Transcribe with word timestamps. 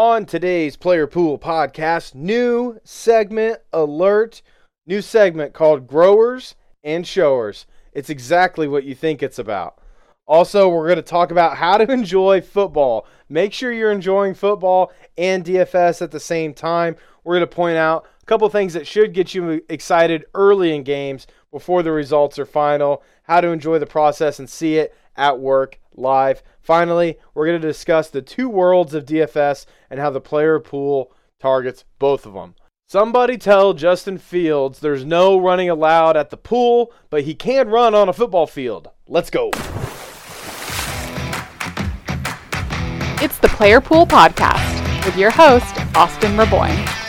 On 0.00 0.24
today's 0.24 0.78
Player 0.78 1.06
Pool 1.06 1.38
podcast, 1.38 2.14
new 2.14 2.80
segment 2.84 3.60
alert, 3.70 4.40
new 4.86 5.02
segment 5.02 5.52
called 5.52 5.86
Growers 5.86 6.54
and 6.82 7.06
Showers. 7.06 7.66
It's 7.92 8.08
exactly 8.08 8.66
what 8.66 8.84
you 8.84 8.94
think 8.94 9.22
it's 9.22 9.38
about. 9.38 9.76
Also, 10.26 10.70
we're 10.70 10.86
going 10.86 10.96
to 10.96 11.02
talk 11.02 11.30
about 11.30 11.58
how 11.58 11.76
to 11.76 11.84
enjoy 11.92 12.40
football. 12.40 13.06
Make 13.28 13.52
sure 13.52 13.74
you're 13.74 13.92
enjoying 13.92 14.32
football 14.32 14.90
and 15.18 15.44
DFS 15.44 16.00
at 16.00 16.12
the 16.12 16.18
same 16.18 16.54
time. 16.54 16.96
We're 17.22 17.34
going 17.34 17.46
to 17.50 17.54
point 17.54 17.76
out 17.76 18.06
a 18.22 18.24
couple 18.24 18.48
things 18.48 18.72
that 18.72 18.86
should 18.86 19.12
get 19.12 19.34
you 19.34 19.62
excited 19.68 20.24
early 20.32 20.74
in 20.74 20.82
games 20.82 21.26
before 21.52 21.82
the 21.82 21.92
results 21.92 22.38
are 22.38 22.46
final, 22.46 23.02
how 23.24 23.42
to 23.42 23.48
enjoy 23.48 23.78
the 23.78 23.84
process 23.84 24.38
and 24.38 24.48
see 24.48 24.78
it 24.78 24.94
at 25.20 25.38
work 25.38 25.78
live. 25.94 26.42
Finally, 26.60 27.18
we're 27.34 27.46
going 27.46 27.60
to 27.60 27.68
discuss 27.68 28.08
the 28.08 28.22
two 28.22 28.48
worlds 28.48 28.94
of 28.94 29.04
DFS 29.04 29.66
and 29.90 30.00
how 30.00 30.10
the 30.10 30.20
player 30.20 30.58
pool 30.58 31.12
targets 31.38 31.84
both 31.98 32.26
of 32.26 32.32
them. 32.32 32.54
Somebody 32.88 33.38
tell 33.38 33.72
Justin 33.72 34.18
Fields 34.18 34.80
there's 34.80 35.04
no 35.04 35.38
running 35.38 35.70
allowed 35.70 36.16
at 36.16 36.30
the 36.30 36.36
pool, 36.36 36.92
but 37.08 37.22
he 37.22 37.34
can 37.34 37.68
run 37.68 37.94
on 37.94 38.08
a 38.08 38.12
football 38.12 38.48
field. 38.48 38.90
Let's 39.06 39.30
go. 39.30 39.50
It's 43.22 43.38
the 43.38 43.48
Player 43.48 43.80
Pool 43.80 44.06
Podcast 44.06 45.04
with 45.04 45.16
your 45.16 45.30
host, 45.30 45.76
Austin 45.94 46.32
Raboyne. 46.32 46.99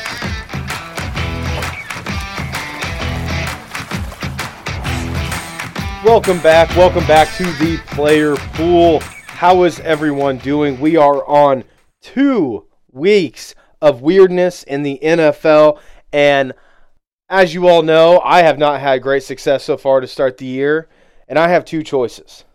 Welcome 6.04 6.41
back. 6.41 6.76
Welcome 6.76 7.05
back 7.05 7.32
to 7.38 7.44
the 7.44 7.78
Player 7.86 8.36
Pool. 8.36 9.02
How 9.28 9.62
is 9.66 9.80
everyone 9.82 10.40
doing? 10.40 10.80
We 10.80 10.98
are 10.98 11.23
on 11.28 11.64
two 12.02 12.66
weeks 12.92 13.54
of 13.84 14.02
weirdness 14.02 14.64
in 14.64 14.82
the 14.82 14.98
NFL. 15.04 15.80
And 16.12 16.53
as 17.30 17.53
you 17.53 17.67
all 17.67 17.84
know, 17.84 18.20
I 18.25 18.42
have 18.42 18.58
not 18.58 18.81
had 18.81 19.03
great 19.03 19.22
success 19.22 19.64
so 19.64 19.78
far 19.78 20.02
to 20.02 20.08
start 20.08 20.40
the 20.40 20.48
year. 20.48 20.90
And 21.28 21.38
I 21.38 21.50
have 21.50 21.66
two 21.66 21.84
choices. 21.84 22.45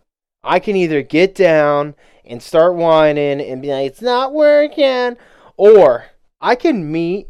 I 0.43 0.59
can 0.59 0.75
either 0.75 1.01
get 1.01 1.33
down 1.33 1.95
and 2.25 2.43
start 2.43 2.75
whining 2.75 3.39
and 3.39 3.61
be 3.61 3.71
like, 3.71 3.87
it's 3.87 4.01
not 4.01 4.33
working, 4.33 5.15
or 5.55 6.07
I 6.41 6.55
can 6.55 6.91
meet 6.91 7.29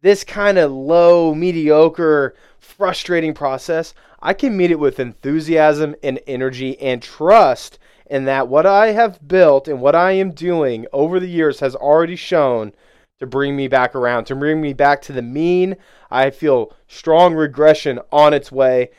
this 0.00 0.24
kind 0.24 0.56
of 0.56 0.72
low, 0.72 1.34
mediocre, 1.34 2.34
frustrating 2.68 3.34
process. 3.34 3.94
I 4.20 4.34
can 4.34 4.56
meet 4.56 4.70
it 4.70 4.78
with 4.78 5.00
enthusiasm 5.00 5.96
and 6.02 6.20
energy 6.26 6.78
and 6.80 7.02
trust 7.02 7.78
in 8.06 8.24
that 8.24 8.48
what 8.48 8.66
I 8.66 8.92
have 8.92 9.26
built 9.26 9.68
and 9.68 9.80
what 9.80 9.94
I 9.94 10.12
am 10.12 10.32
doing 10.32 10.86
over 10.92 11.20
the 11.20 11.28
years 11.28 11.60
has 11.60 11.74
already 11.74 12.16
shown 12.16 12.72
to 13.18 13.26
bring 13.26 13.56
me 13.56 13.68
back 13.68 13.94
around, 13.94 14.24
to 14.26 14.36
bring 14.36 14.60
me 14.60 14.72
back 14.72 15.02
to 15.02 15.12
the 15.12 15.22
mean. 15.22 15.76
I 16.10 16.30
feel 16.30 16.72
strong 16.86 17.34
regression 17.34 18.00
on 18.12 18.32
its 18.32 18.52
way. 18.52 18.90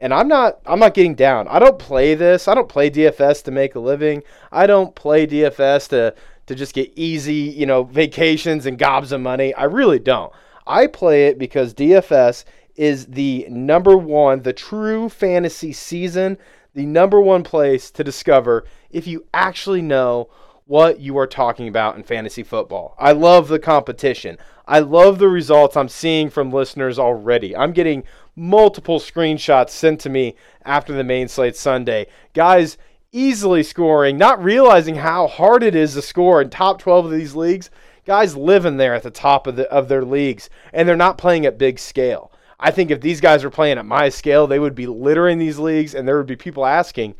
And 0.00 0.12
I'm 0.12 0.26
not 0.26 0.60
I'm 0.66 0.80
not 0.80 0.94
getting 0.94 1.14
down. 1.14 1.46
I 1.48 1.60
don't 1.60 1.78
play 1.78 2.14
this. 2.14 2.48
I 2.48 2.54
don't 2.54 2.68
play 2.68 2.90
DFS 2.90 3.44
to 3.44 3.50
make 3.52 3.76
a 3.76 3.80
living. 3.80 4.22
I 4.50 4.66
don't 4.66 4.94
play 4.94 5.26
DFS 5.26 5.88
to 5.90 6.14
to 6.46 6.54
just 6.54 6.74
get 6.74 6.92
easy, 6.96 7.34
you 7.34 7.66
know, 7.66 7.84
vacations 7.84 8.66
and 8.66 8.78
gobs 8.78 9.12
of 9.12 9.20
money. 9.20 9.54
I 9.54 9.64
really 9.64 10.00
don't. 10.00 10.32
I 10.66 10.86
play 10.86 11.26
it 11.26 11.38
because 11.38 11.74
DFS 11.74 12.44
is 12.76 13.06
the 13.06 13.46
number 13.48 13.96
one, 13.96 14.42
the 14.42 14.52
true 14.52 15.08
fantasy 15.08 15.72
season, 15.72 16.38
the 16.74 16.86
number 16.86 17.20
one 17.20 17.42
place 17.42 17.90
to 17.90 18.04
discover 18.04 18.64
if 18.90 19.06
you 19.06 19.24
actually 19.34 19.82
know 19.82 20.28
what 20.66 21.00
you 21.00 21.18
are 21.18 21.26
talking 21.26 21.68
about 21.68 21.96
in 21.96 22.02
fantasy 22.02 22.42
football. 22.42 22.94
I 22.98 23.12
love 23.12 23.48
the 23.48 23.58
competition. 23.58 24.38
I 24.66 24.78
love 24.78 25.18
the 25.18 25.28
results 25.28 25.76
I'm 25.76 25.88
seeing 25.88 26.30
from 26.30 26.50
listeners 26.50 26.98
already. 26.98 27.54
I'm 27.56 27.72
getting 27.72 28.04
multiple 28.36 28.98
screenshots 28.98 29.70
sent 29.70 30.00
to 30.00 30.08
me 30.08 30.36
after 30.64 30.92
the 30.92 31.04
main 31.04 31.28
slate 31.28 31.56
Sunday. 31.56 32.06
Guys 32.32 32.78
easily 33.12 33.62
scoring, 33.62 34.16
not 34.16 34.42
realizing 34.42 34.94
how 34.94 35.26
hard 35.26 35.62
it 35.62 35.74
is 35.74 35.94
to 35.94 36.02
score 36.02 36.40
in 36.40 36.48
top 36.48 36.78
12 36.78 37.06
of 37.06 37.10
these 37.10 37.34
leagues. 37.34 37.68
Guys 38.06 38.36
living 38.36 38.78
there 38.78 38.94
at 38.94 39.02
the 39.02 39.10
top 39.10 39.46
of 39.46 39.56
the 39.56 39.70
of 39.70 39.88
their 39.88 40.04
leagues 40.04 40.48
and 40.72 40.88
they're 40.88 40.96
not 40.96 41.18
playing 41.18 41.44
at 41.44 41.58
big 41.58 41.78
scale. 41.78 42.31
I 42.62 42.70
think 42.70 42.92
if 42.92 43.00
these 43.00 43.20
guys 43.20 43.42
were 43.42 43.50
playing 43.50 43.78
at 43.78 43.84
my 43.84 44.08
scale, 44.08 44.46
they 44.46 44.60
would 44.60 44.76
be 44.76 44.86
littering 44.86 45.38
these 45.38 45.58
leagues 45.58 45.94
and 45.94 46.06
there 46.06 46.16
would 46.16 46.26
be 46.26 46.36
people 46.36 46.64
asking, 46.64 47.16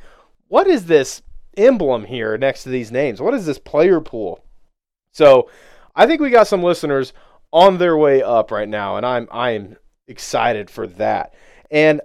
"What 0.47 0.69
is 0.69 0.87
this 0.87 1.23
emblem 1.57 2.05
here 2.05 2.39
next 2.39 2.63
to 2.63 2.69
these 2.69 2.93
names? 2.93 3.21
What 3.21 3.35
is 3.35 3.45
this 3.45 3.59
player 3.59 4.01
pool?" 4.01 4.45
So, 5.13 5.51
I 5.97 6.07
think 6.07 6.21
we 6.21 6.31
got 6.31 6.47
some 6.47 6.63
listeners 6.63 7.13
on 7.53 7.79
their 7.79 7.97
way 7.97 8.23
up 8.23 8.51
right 8.51 8.69
now 8.69 8.97
and 8.97 9.05
I'm 9.05 9.29
I 9.31 9.51
am 9.51 9.77
excited 10.07 10.71
for 10.71 10.87
that. 10.87 11.35
And 11.71 12.01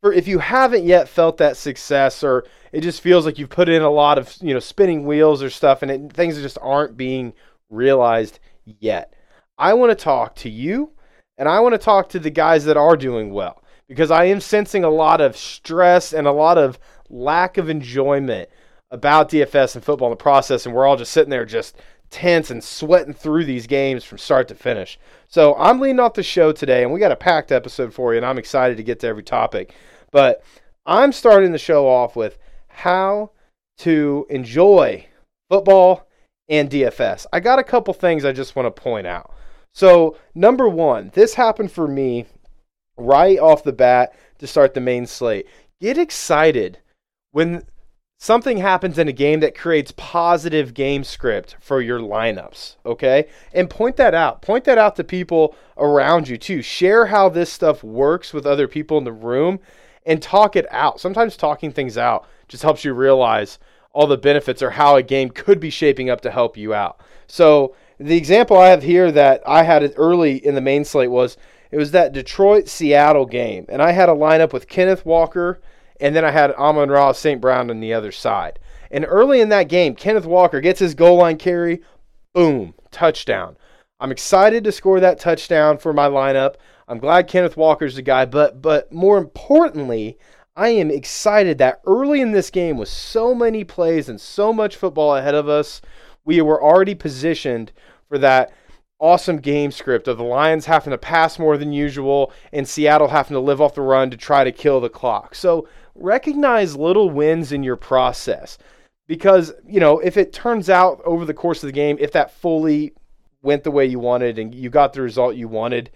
for 0.00 0.12
if 0.12 0.26
you 0.26 0.38
haven't 0.38 0.84
yet 0.84 1.08
felt 1.08 1.36
that 1.36 1.58
success 1.58 2.24
or 2.24 2.46
it 2.72 2.80
just 2.80 3.02
feels 3.02 3.26
like 3.26 3.38
you've 3.38 3.50
put 3.50 3.68
in 3.68 3.82
a 3.82 3.90
lot 3.90 4.16
of, 4.18 4.34
you 4.40 4.54
know, 4.54 4.60
spinning 4.60 5.04
wheels 5.04 5.42
or 5.42 5.50
stuff 5.50 5.82
and 5.82 5.90
it, 5.90 6.12
things 6.12 6.40
just 6.40 6.58
aren't 6.62 6.96
being 6.96 7.34
realized 7.68 8.38
yet. 8.64 9.14
I 9.58 9.74
want 9.74 9.90
to 9.90 10.02
talk 10.02 10.34
to 10.36 10.48
you 10.48 10.92
and 11.40 11.48
I 11.48 11.58
want 11.58 11.72
to 11.72 11.78
talk 11.78 12.08
to 12.10 12.20
the 12.20 12.30
guys 12.30 12.64
that 12.66 12.76
are 12.76 12.96
doing 12.96 13.32
well 13.32 13.64
because 13.88 14.12
I 14.12 14.26
am 14.26 14.40
sensing 14.40 14.84
a 14.84 14.90
lot 14.90 15.20
of 15.20 15.36
stress 15.36 16.12
and 16.12 16.28
a 16.28 16.32
lot 16.32 16.58
of 16.58 16.78
lack 17.08 17.56
of 17.56 17.68
enjoyment 17.68 18.48
about 18.92 19.30
DFS 19.30 19.74
and 19.74 19.84
football 19.84 20.08
in 20.08 20.12
the 20.12 20.16
process 20.16 20.66
and 20.66 20.74
we're 20.74 20.86
all 20.86 20.96
just 20.96 21.12
sitting 21.12 21.30
there 21.30 21.44
just 21.44 21.76
tense 22.10 22.50
and 22.50 22.62
sweating 22.62 23.14
through 23.14 23.44
these 23.44 23.66
games 23.66 24.04
from 24.04 24.18
start 24.18 24.48
to 24.48 24.54
finish. 24.54 24.98
So 25.28 25.56
I'm 25.56 25.80
leading 25.80 26.00
off 26.00 26.14
the 26.14 26.22
show 26.22 26.52
today, 26.52 26.82
and 26.82 26.92
we 26.92 27.00
got 27.00 27.12
a 27.12 27.16
packed 27.16 27.52
episode 27.52 27.94
for 27.94 28.12
you, 28.12 28.18
and 28.18 28.26
I'm 28.26 28.38
excited 28.38 28.76
to 28.76 28.82
get 28.82 29.00
to 29.00 29.06
every 29.06 29.22
topic. 29.22 29.74
But 30.10 30.42
I'm 30.84 31.12
starting 31.12 31.52
the 31.52 31.58
show 31.58 31.86
off 31.86 32.16
with 32.16 32.36
how 32.68 33.30
to 33.78 34.26
enjoy 34.28 35.06
football 35.48 36.08
and 36.48 36.68
DFS. 36.68 37.26
I 37.32 37.40
got 37.40 37.60
a 37.60 37.64
couple 37.64 37.94
things 37.94 38.24
I 38.24 38.32
just 38.32 38.56
want 38.56 38.74
to 38.74 38.82
point 38.82 39.06
out. 39.06 39.32
So, 39.72 40.16
number 40.34 40.68
one, 40.68 41.10
this 41.14 41.34
happened 41.34 41.72
for 41.72 41.86
me 41.86 42.26
right 42.96 43.38
off 43.38 43.64
the 43.64 43.72
bat 43.72 44.14
to 44.38 44.46
start 44.46 44.74
the 44.74 44.80
main 44.80 45.06
slate. 45.06 45.46
Get 45.80 45.96
excited 45.96 46.78
when 47.32 47.62
something 48.18 48.58
happens 48.58 48.98
in 48.98 49.08
a 49.08 49.12
game 49.12 49.40
that 49.40 49.56
creates 49.56 49.92
positive 49.96 50.74
game 50.74 51.02
script 51.02 51.56
for 51.58 51.80
your 51.80 51.98
lineups, 52.00 52.76
okay? 52.84 53.28
And 53.54 53.70
point 53.70 53.96
that 53.96 54.14
out. 54.14 54.42
Point 54.42 54.64
that 54.64 54.76
out 54.78 54.96
to 54.96 55.04
people 55.04 55.54
around 55.78 56.28
you 56.28 56.36
too. 56.36 56.60
Share 56.60 57.06
how 57.06 57.28
this 57.28 57.50
stuff 57.50 57.82
works 57.82 58.34
with 58.34 58.46
other 58.46 58.68
people 58.68 58.98
in 58.98 59.04
the 59.04 59.12
room 59.12 59.58
and 60.04 60.20
talk 60.20 60.54
it 60.54 60.66
out. 60.70 61.00
Sometimes 61.00 61.36
talking 61.36 61.72
things 61.72 61.96
out 61.96 62.26
just 62.48 62.62
helps 62.62 62.84
you 62.84 62.92
realize 62.92 63.58
all 63.92 64.06
the 64.06 64.18
benefits 64.18 64.62
or 64.62 64.70
how 64.70 64.96
a 64.96 65.02
game 65.02 65.30
could 65.30 65.58
be 65.58 65.70
shaping 65.70 66.10
up 66.10 66.20
to 66.20 66.30
help 66.30 66.56
you 66.56 66.74
out. 66.74 67.00
So, 67.26 67.74
the 68.00 68.16
example 68.16 68.56
I 68.56 68.68
have 68.68 68.82
here 68.82 69.12
that 69.12 69.42
I 69.46 69.62
had 69.62 69.92
early 69.96 70.44
in 70.44 70.54
the 70.54 70.60
main 70.62 70.84
slate 70.84 71.10
was 71.10 71.36
it 71.70 71.76
was 71.76 71.90
that 71.90 72.12
Detroit 72.12 72.66
Seattle 72.66 73.26
game. 73.26 73.66
And 73.68 73.82
I 73.82 73.92
had 73.92 74.08
a 74.08 74.12
lineup 74.14 74.52
with 74.52 74.68
Kenneth 74.68 75.04
Walker, 75.04 75.60
and 76.00 76.16
then 76.16 76.24
I 76.24 76.30
had 76.30 76.52
Amon-Ra 76.52 77.12
St. 77.12 77.40
Brown 77.40 77.70
on 77.70 77.80
the 77.80 77.92
other 77.92 78.10
side. 78.10 78.58
And 78.90 79.04
early 79.06 79.40
in 79.40 79.50
that 79.50 79.68
game, 79.68 79.94
Kenneth 79.94 80.24
Walker 80.24 80.60
gets 80.60 80.80
his 80.80 80.94
goal 80.94 81.18
line 81.18 81.36
carry, 81.36 81.82
boom, 82.32 82.74
touchdown. 82.90 83.56
I'm 84.00 84.10
excited 84.10 84.64
to 84.64 84.72
score 84.72 84.98
that 85.00 85.20
touchdown 85.20 85.76
for 85.76 85.92
my 85.92 86.08
lineup. 86.08 86.54
I'm 86.88 86.98
glad 86.98 87.28
Kenneth 87.28 87.56
Walker's 87.56 87.96
the 87.96 88.02
guy, 88.02 88.24
but 88.24 88.62
but 88.62 88.90
more 88.90 89.18
importantly, 89.18 90.18
I 90.56 90.70
am 90.70 90.90
excited 90.90 91.58
that 91.58 91.82
early 91.86 92.20
in 92.20 92.32
this 92.32 92.50
game 92.50 92.78
with 92.78 92.88
so 92.88 93.34
many 93.34 93.62
plays 93.62 94.08
and 94.08 94.20
so 94.20 94.52
much 94.52 94.74
football 94.74 95.14
ahead 95.14 95.34
of 95.34 95.48
us, 95.48 95.82
we 96.24 96.40
were 96.40 96.62
already 96.62 96.94
positioned 96.94 97.72
for 98.10 98.18
that 98.18 98.52
awesome 98.98 99.38
game 99.38 99.70
script 99.70 100.08
of 100.08 100.18
the 100.18 100.24
Lions 100.24 100.66
having 100.66 100.90
to 100.90 100.98
pass 100.98 101.38
more 101.38 101.56
than 101.56 101.72
usual 101.72 102.32
and 102.52 102.68
Seattle 102.68 103.08
having 103.08 103.34
to 103.34 103.40
live 103.40 103.60
off 103.60 103.74
the 103.74 103.80
run 103.80 104.10
to 104.10 104.16
try 104.16 104.44
to 104.44 104.52
kill 104.52 104.80
the 104.80 104.90
clock. 104.90 105.34
So 105.34 105.66
recognize 105.94 106.76
little 106.76 107.08
wins 107.08 107.52
in 107.52 107.62
your 107.62 107.76
process 107.76 108.58
because, 109.06 109.52
you 109.66 109.80
know, 109.80 110.00
if 110.00 110.16
it 110.16 110.32
turns 110.32 110.68
out 110.68 111.00
over 111.06 111.24
the 111.24 111.32
course 111.32 111.62
of 111.62 111.68
the 111.68 111.72
game, 111.72 111.96
if 111.98 112.12
that 112.12 112.30
fully 112.30 112.92
went 113.42 113.64
the 113.64 113.70
way 113.70 113.86
you 113.86 113.98
wanted 113.98 114.38
and 114.38 114.54
you 114.54 114.68
got 114.68 114.92
the 114.92 115.00
result 115.00 115.34
you 115.36 115.48
wanted, 115.48 115.90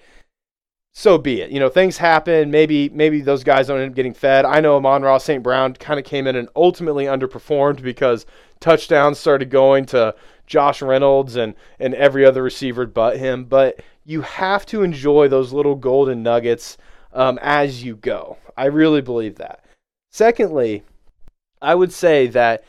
so 0.96 1.18
be 1.18 1.40
it. 1.40 1.50
You 1.50 1.58
know, 1.58 1.68
things 1.68 1.96
happen. 1.98 2.52
Maybe 2.52 2.88
maybe 2.88 3.20
those 3.20 3.42
guys 3.42 3.66
don't 3.66 3.80
end 3.80 3.90
up 3.90 3.96
getting 3.96 4.14
fed. 4.14 4.44
I 4.44 4.60
know 4.60 4.76
Amon-Ra 4.76 5.18
St. 5.18 5.42
Brown 5.42 5.74
kind 5.74 5.98
of 5.98 6.06
came 6.06 6.28
in 6.28 6.36
and 6.36 6.48
ultimately 6.54 7.06
underperformed 7.06 7.82
because 7.82 8.24
touchdowns 8.60 9.18
started 9.18 9.50
going 9.50 9.86
to 9.86 10.14
Josh 10.46 10.82
Reynolds 10.82 11.36
and 11.36 11.54
and 11.78 11.94
every 11.94 12.24
other 12.24 12.42
receiver 12.42 12.86
but 12.86 13.18
him. 13.18 13.44
But 13.44 13.80
you 14.04 14.22
have 14.22 14.66
to 14.66 14.82
enjoy 14.82 15.28
those 15.28 15.52
little 15.52 15.74
golden 15.74 16.22
nuggets 16.22 16.76
um, 17.12 17.38
as 17.42 17.82
you 17.82 17.96
go. 17.96 18.36
I 18.56 18.66
really 18.66 19.00
believe 19.00 19.36
that. 19.36 19.64
Secondly, 20.12 20.84
I 21.60 21.74
would 21.74 21.92
say 21.92 22.26
that 22.28 22.64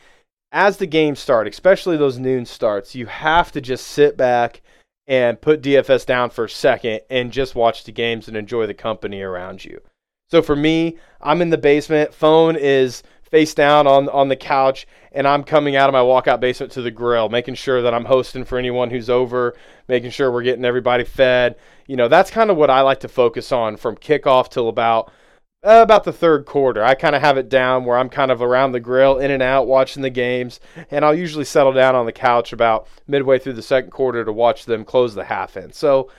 as 0.52 0.78
the 0.78 0.86
games 0.86 1.18
start, 1.18 1.46
especially 1.46 1.96
those 1.96 2.18
noon 2.18 2.46
starts, 2.46 2.94
you 2.94 3.06
have 3.06 3.52
to 3.52 3.60
just 3.60 3.86
sit 3.86 4.16
back 4.16 4.62
and 5.06 5.40
put 5.40 5.62
DFS 5.62 6.06
down 6.06 6.30
for 6.30 6.44
a 6.44 6.50
second 6.50 7.00
and 7.10 7.32
just 7.32 7.54
watch 7.54 7.84
the 7.84 7.92
games 7.92 8.26
and 8.26 8.36
enjoy 8.36 8.66
the 8.66 8.74
company 8.74 9.20
around 9.20 9.64
you. 9.64 9.80
So 10.28 10.42
for 10.42 10.56
me, 10.56 10.98
I'm 11.20 11.42
in 11.42 11.50
the 11.50 11.58
basement, 11.58 12.12
phone 12.12 12.56
is 12.56 13.02
face 13.36 13.52
down 13.52 13.86
on 13.86 14.08
on 14.08 14.28
the 14.28 14.36
couch 14.36 14.86
and 15.12 15.28
I'm 15.28 15.44
coming 15.44 15.76
out 15.76 15.90
of 15.90 15.92
my 15.92 16.00
walkout 16.00 16.40
basement 16.40 16.72
to 16.72 16.80
the 16.80 16.90
grill, 16.90 17.28
making 17.28 17.54
sure 17.56 17.82
that 17.82 17.92
I'm 17.92 18.06
hosting 18.06 18.46
for 18.46 18.56
anyone 18.56 18.88
who's 18.88 19.10
over, 19.10 19.54
making 19.88 20.10
sure 20.10 20.32
we're 20.32 20.42
getting 20.42 20.64
everybody 20.64 21.04
fed. 21.04 21.56
You 21.86 21.96
know, 21.96 22.08
that's 22.08 22.30
kind 22.30 22.50
of 22.50 22.56
what 22.56 22.70
I 22.70 22.80
like 22.80 23.00
to 23.00 23.08
focus 23.08 23.52
on 23.52 23.76
from 23.76 23.96
kickoff 23.96 24.48
till 24.48 24.70
about 24.70 25.12
uh, 25.62 25.82
about 25.82 26.04
the 26.04 26.14
third 26.14 26.46
quarter. 26.46 26.82
I 26.82 26.94
kind 26.94 27.14
of 27.14 27.20
have 27.20 27.36
it 27.36 27.50
down 27.50 27.84
where 27.84 27.98
I'm 27.98 28.08
kind 28.08 28.30
of 28.30 28.40
around 28.40 28.72
the 28.72 28.80
grill, 28.80 29.18
in 29.18 29.30
and 29.30 29.42
out, 29.42 29.66
watching 29.66 30.02
the 30.02 30.08
games, 30.08 30.58
and 30.90 31.04
I'll 31.04 31.14
usually 31.14 31.44
settle 31.44 31.74
down 31.74 31.94
on 31.94 32.06
the 32.06 32.12
couch 32.12 32.54
about 32.54 32.88
midway 33.06 33.38
through 33.38 33.54
the 33.54 33.62
second 33.62 33.90
quarter 33.90 34.24
to 34.24 34.32
watch 34.32 34.64
them 34.64 34.82
close 34.82 35.14
the 35.14 35.24
half 35.24 35.58
in. 35.58 35.72
So 35.72 36.10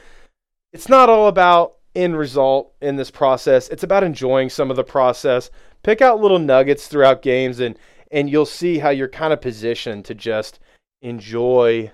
it's 0.72 0.88
not 0.88 1.10
all 1.10 1.28
about 1.28 1.77
end 1.98 2.18
result 2.18 2.74
in 2.82 2.96
this 2.96 3.12
process. 3.12 3.68
It's 3.70 3.84
about 3.84 4.04
enjoying 4.04 4.50
some 4.50 4.70
of 4.70 4.78
the 4.78 4.84
process. 4.84 5.50
Pick 5.84 6.02
out 6.02 6.22
little 6.22 6.40
nuggets 6.40 6.88
throughout 6.88 7.22
games, 7.22 7.60
and 7.60 7.78
and 8.12 8.30
you'll 8.30 8.46
see 8.46 8.78
how 8.78 8.90
you're 8.90 9.10
kind 9.10 9.34
of 9.34 9.42
positioned 9.42 10.06
to 10.06 10.16
just 10.16 10.60
enjoy 11.02 11.92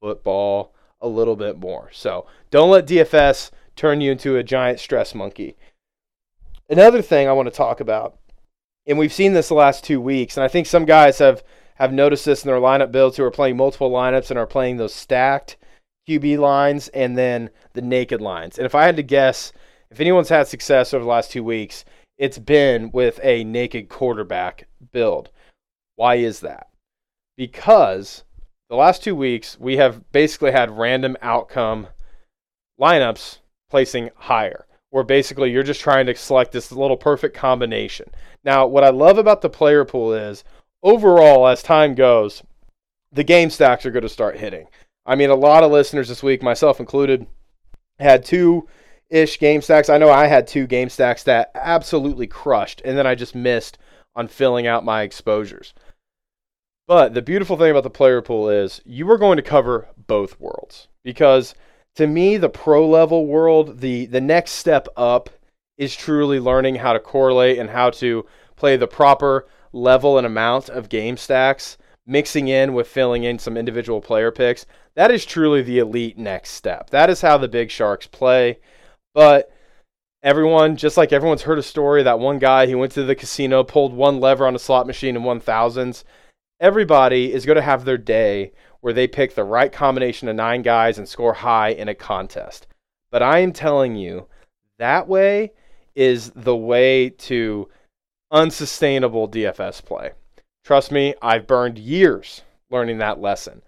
football 0.00 0.74
a 1.00 1.08
little 1.08 1.36
bit 1.36 1.58
more. 1.58 1.88
So 1.92 2.26
don't 2.50 2.70
let 2.70 2.86
DFS 2.86 3.50
turn 3.76 4.00
you 4.00 4.10
into 4.10 4.36
a 4.36 4.42
giant 4.42 4.80
stress 4.80 5.14
monkey. 5.14 5.56
Another 6.68 7.02
thing 7.02 7.28
I 7.28 7.32
want 7.32 7.46
to 7.46 7.54
talk 7.54 7.80
about, 7.80 8.18
and 8.86 8.98
we've 8.98 9.12
seen 9.12 9.34
this 9.34 9.48
the 9.48 9.54
last 9.54 9.84
two 9.84 10.00
weeks, 10.00 10.36
and 10.36 10.44
I 10.44 10.48
think 10.48 10.66
some 10.66 10.84
guys 10.84 11.18
have 11.18 11.44
have 11.76 11.92
noticed 11.92 12.24
this 12.24 12.44
in 12.44 12.48
their 12.48 12.60
lineup 12.60 12.92
builds 12.92 13.16
who 13.16 13.24
are 13.24 13.30
playing 13.30 13.56
multiple 13.56 13.90
lineups 13.90 14.30
and 14.30 14.38
are 14.38 14.46
playing 14.46 14.76
those 14.76 14.94
stacked 14.94 15.56
QB 16.08 16.38
lines 16.38 16.88
and 16.88 17.16
then 17.16 17.50
the 17.74 17.82
naked 17.82 18.20
lines. 18.20 18.58
And 18.58 18.66
if 18.66 18.74
I 18.74 18.84
had 18.84 18.96
to 18.96 19.02
guess, 19.02 19.52
if 19.90 20.00
anyone's 20.00 20.28
had 20.28 20.48
success 20.48 20.92
over 20.92 21.04
the 21.04 21.10
last 21.10 21.30
two 21.30 21.44
weeks, 21.44 21.84
it's 22.18 22.38
been 22.38 22.90
with 22.92 23.20
a 23.22 23.44
naked 23.44 23.88
quarterback 23.88 24.68
build. 24.92 25.30
Why 25.96 26.16
is 26.16 26.40
that? 26.40 26.68
Because 27.36 28.24
the 28.68 28.76
last 28.76 29.02
two 29.02 29.14
weeks 29.14 29.58
we 29.58 29.76
have 29.76 30.10
basically 30.12 30.52
had 30.52 30.76
random 30.76 31.16
outcome 31.22 31.88
lineups 32.80 33.38
placing 33.70 34.10
higher 34.16 34.66
where 34.92 35.02
basically 35.02 35.50
you're 35.50 35.62
just 35.62 35.80
trying 35.80 36.04
to 36.04 36.14
select 36.14 36.52
this 36.52 36.70
little 36.70 36.98
perfect 36.98 37.34
combination. 37.34 38.06
Now, 38.44 38.66
what 38.66 38.84
I 38.84 38.90
love 38.90 39.16
about 39.16 39.40
the 39.40 39.48
player 39.48 39.86
pool 39.86 40.12
is 40.12 40.44
overall, 40.82 41.46
as 41.46 41.62
time 41.62 41.94
goes, 41.94 42.42
the 43.10 43.24
game 43.24 43.48
stacks 43.48 43.86
are 43.86 43.90
going 43.90 44.02
to 44.02 44.08
start 44.10 44.36
hitting. 44.36 44.66
I 45.04 45.16
mean, 45.16 45.30
a 45.30 45.34
lot 45.34 45.64
of 45.64 45.72
listeners 45.72 46.08
this 46.08 46.22
week, 46.22 46.42
myself 46.42 46.80
included, 46.80 47.26
had 47.98 48.24
two 48.24 48.68
ish 49.10 49.38
game 49.38 49.60
stacks. 49.60 49.88
I 49.88 49.98
know 49.98 50.10
I 50.10 50.26
had 50.26 50.46
two 50.46 50.66
game 50.66 50.88
stacks 50.88 51.22
that 51.24 51.50
absolutely 51.54 52.26
crushed, 52.26 52.82
and 52.84 52.96
then 52.96 53.06
I 53.06 53.14
just 53.14 53.34
missed 53.34 53.78
on 54.14 54.28
filling 54.28 54.66
out 54.66 54.84
my 54.84 55.02
exposures. 55.02 55.74
But 56.86 57.14
the 57.14 57.22
beautiful 57.22 57.56
thing 57.56 57.70
about 57.70 57.84
the 57.84 57.90
player 57.90 58.22
pool 58.22 58.48
is 58.48 58.80
you 58.84 59.10
are 59.10 59.18
going 59.18 59.36
to 59.36 59.42
cover 59.42 59.88
both 60.06 60.40
worlds 60.40 60.88
because 61.02 61.54
to 61.96 62.06
me, 62.06 62.36
the 62.36 62.48
pro 62.48 62.88
level 62.88 63.26
world, 63.26 63.80
the 63.80 64.06
the 64.06 64.20
next 64.20 64.52
step 64.52 64.88
up 64.96 65.30
is 65.76 65.94
truly 65.94 66.40
learning 66.40 66.76
how 66.76 66.92
to 66.92 67.00
correlate 67.00 67.58
and 67.58 67.70
how 67.70 67.90
to 67.90 68.26
play 68.56 68.76
the 68.76 68.86
proper 68.86 69.46
level 69.72 70.18
and 70.18 70.26
amount 70.26 70.68
of 70.68 70.88
game 70.88 71.16
stacks, 71.16 71.76
mixing 72.06 72.48
in 72.48 72.74
with 72.74 72.88
filling 72.88 73.24
in 73.24 73.38
some 73.38 73.56
individual 73.56 74.00
player 74.00 74.30
picks. 74.30 74.66
That 74.94 75.10
is 75.10 75.24
truly 75.24 75.62
the 75.62 75.78
elite 75.78 76.18
next 76.18 76.50
step. 76.50 76.90
That 76.90 77.10
is 77.10 77.20
how 77.20 77.38
the 77.38 77.48
big 77.48 77.70
sharks 77.70 78.06
play. 78.06 78.58
But 79.14 79.52
everyone, 80.22 80.76
just 80.76 80.96
like 80.96 81.12
everyone's 81.12 81.42
heard 81.42 81.58
a 81.58 81.62
story, 81.62 82.02
that 82.02 82.18
one 82.18 82.38
guy 82.38 82.66
he 82.66 82.74
went 82.74 82.92
to 82.92 83.04
the 83.04 83.14
casino, 83.14 83.64
pulled 83.64 83.94
one 83.94 84.20
lever 84.20 84.46
on 84.46 84.54
a 84.54 84.58
slot 84.58 84.86
machine 84.86 85.16
and 85.16 85.24
won 85.24 85.40
thousands. 85.40 86.04
Everybody 86.60 87.32
is 87.32 87.46
going 87.46 87.56
to 87.56 87.62
have 87.62 87.84
their 87.84 87.98
day 87.98 88.52
where 88.80 88.92
they 88.92 89.06
pick 89.06 89.34
the 89.34 89.44
right 89.44 89.72
combination 89.72 90.28
of 90.28 90.36
nine 90.36 90.62
guys 90.62 90.98
and 90.98 91.08
score 91.08 91.34
high 91.34 91.70
in 91.70 91.88
a 91.88 91.94
contest. 91.94 92.66
But 93.10 93.22
I 93.22 93.38
am 93.38 93.52
telling 93.52 93.96
you, 93.96 94.26
that 94.78 95.06
way 95.06 95.52
is 95.94 96.30
the 96.34 96.56
way 96.56 97.10
to 97.10 97.68
unsustainable 98.30 99.28
DFS 99.28 99.84
play. 99.84 100.12
Trust 100.64 100.92
me, 100.92 101.14
I've 101.20 101.46
burned 101.46 101.78
years 101.78 102.42
learning 102.70 102.98
that 102.98 103.20
lesson. 103.20 103.62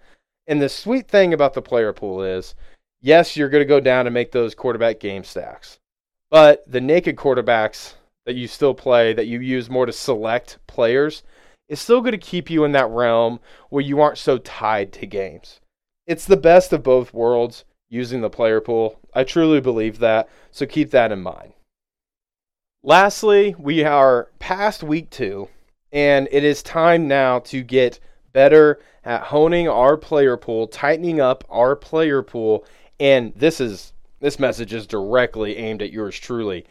And 0.47 0.61
the 0.61 0.69
sweet 0.69 1.07
thing 1.07 1.33
about 1.33 1.53
the 1.53 1.61
player 1.61 1.93
pool 1.93 2.23
is 2.23 2.55
yes, 3.01 3.35
you're 3.35 3.49
going 3.49 3.61
to 3.61 3.65
go 3.65 3.79
down 3.79 4.07
and 4.07 4.13
make 4.13 4.31
those 4.31 4.55
quarterback 4.55 4.99
game 4.99 5.23
stacks. 5.23 5.79
But 6.31 6.63
the 6.69 6.81
naked 6.81 7.15
quarterbacks 7.15 7.93
that 8.25 8.35
you 8.35 8.47
still 8.47 8.73
play, 8.73 9.13
that 9.13 9.27
you 9.27 9.39
use 9.39 9.69
more 9.69 9.85
to 9.85 9.93
select 9.93 10.57
players, 10.67 11.23
is 11.69 11.79
still 11.79 12.01
going 12.01 12.13
to 12.13 12.17
keep 12.17 12.49
you 12.49 12.63
in 12.63 12.71
that 12.73 12.89
realm 12.89 13.39
where 13.69 13.83
you 13.83 14.01
aren't 14.01 14.17
so 14.17 14.37
tied 14.39 14.91
to 14.93 15.05
games. 15.05 15.59
It's 16.07 16.25
the 16.25 16.37
best 16.37 16.73
of 16.73 16.83
both 16.83 17.13
worlds 17.13 17.65
using 17.89 18.21
the 18.21 18.29
player 18.29 18.61
pool. 18.61 18.99
I 19.13 19.23
truly 19.23 19.61
believe 19.61 19.99
that, 19.99 20.29
so 20.51 20.65
keep 20.65 20.91
that 20.91 21.11
in 21.11 21.21
mind. 21.21 21.53
Lastly, 22.83 23.55
we 23.57 23.83
are 23.83 24.29
past 24.39 24.83
week 24.83 25.09
two, 25.09 25.49
and 25.95 26.27
it 26.29 26.43
is 26.43 26.61
time 26.61 27.07
now 27.07 27.39
to 27.39 27.63
get 27.63 28.01
better 28.33 28.81
at 29.05 29.23
honing 29.23 29.69
our 29.69 29.95
player 29.95 30.35
pool, 30.35 30.67
tightening 30.67 31.21
up 31.21 31.45
our 31.49 31.73
player 31.73 32.21
pool, 32.21 32.65
and 32.99 33.33
this 33.33 33.61
is 33.61 33.93
this 34.19 34.37
message 34.37 34.73
is 34.73 34.85
directly 34.85 35.55
aimed 35.55 35.81
at 35.81 35.93
yours 35.93 36.19
truly. 36.19 36.65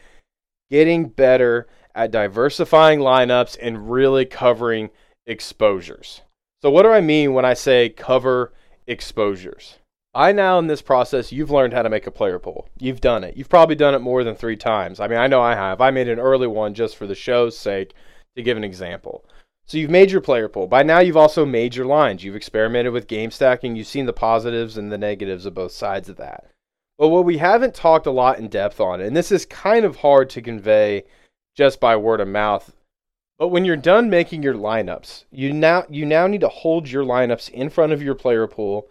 Getting 0.69 1.09
better 1.09 1.67
at 1.95 2.11
diversifying 2.11 2.99
lineups 2.99 3.57
and 3.61 3.89
really 3.89 4.25
covering 4.25 4.89
exposures. 5.25 6.21
So, 6.61 6.69
what 6.69 6.83
do 6.83 6.89
I 6.89 7.01
mean 7.01 7.33
when 7.33 7.45
I 7.45 7.55
say 7.55 7.89
cover 7.89 8.53
exposures? 8.85 9.79
I 10.13 10.31
now, 10.31 10.59
in 10.59 10.67
this 10.67 10.81
process, 10.81 11.31
you've 11.31 11.51
learned 11.51 11.73
how 11.73 11.81
to 11.81 11.89
make 11.89 12.07
a 12.07 12.11
player 12.11 12.39
pool. 12.39 12.69
You've 12.79 13.01
done 13.01 13.23
it. 13.23 13.35
You've 13.35 13.49
probably 13.49 13.75
done 13.75 13.95
it 13.95 13.99
more 13.99 14.23
than 14.23 14.35
three 14.35 14.55
times. 14.55 14.99
I 14.99 15.07
mean, 15.07 15.17
I 15.17 15.27
know 15.27 15.41
I 15.41 15.55
have. 15.55 15.81
I 15.81 15.91
made 15.91 16.07
an 16.07 16.19
early 16.19 16.47
one 16.47 16.73
just 16.73 16.95
for 16.95 17.07
the 17.07 17.15
show's 17.15 17.57
sake 17.57 17.93
to 18.35 18.43
give 18.43 18.57
an 18.57 18.63
example. 18.63 19.25
So, 19.67 19.77
you've 19.77 19.89
made 19.89 20.11
your 20.11 20.21
player 20.21 20.47
pool. 20.47 20.67
By 20.67 20.83
now, 20.83 20.99
you've 20.99 21.17
also 21.17 21.45
made 21.45 21.75
your 21.75 21.87
lines. 21.87 22.23
You've 22.23 22.35
experimented 22.35 22.93
with 22.93 23.07
game 23.07 23.31
stacking. 23.31 23.75
You've 23.75 23.87
seen 23.87 24.05
the 24.05 24.13
positives 24.13 24.77
and 24.77 24.91
the 24.91 24.97
negatives 24.97 25.45
of 25.45 25.55
both 25.55 25.71
sides 25.71 26.07
of 26.07 26.17
that. 26.17 26.45
But 26.97 27.09
what 27.09 27.25
we 27.25 27.37
haven't 27.37 27.73
talked 27.73 28.05
a 28.05 28.11
lot 28.11 28.39
in 28.39 28.47
depth 28.47 28.79
on, 28.79 29.01
and 29.01 29.15
this 29.15 29.31
is 29.31 29.45
kind 29.45 29.83
of 29.83 29.97
hard 29.97 30.29
to 30.31 30.41
convey 30.41 31.03
just 31.55 31.79
by 31.79 31.95
word 31.95 32.21
of 32.21 32.27
mouth. 32.27 32.75
But 33.37 33.49
when 33.49 33.65
you're 33.65 33.75
done 33.75 34.09
making 34.09 34.43
your 34.43 34.53
lineups, 34.53 35.25
you 35.29 35.51
now 35.51 35.83
you 35.89 36.05
now 36.05 36.27
need 36.27 36.41
to 36.41 36.47
hold 36.47 36.89
your 36.89 37.03
lineups 37.03 37.49
in 37.49 37.69
front 37.69 37.91
of 37.91 38.01
your 38.01 38.15
player 38.15 38.47
pool 38.47 38.87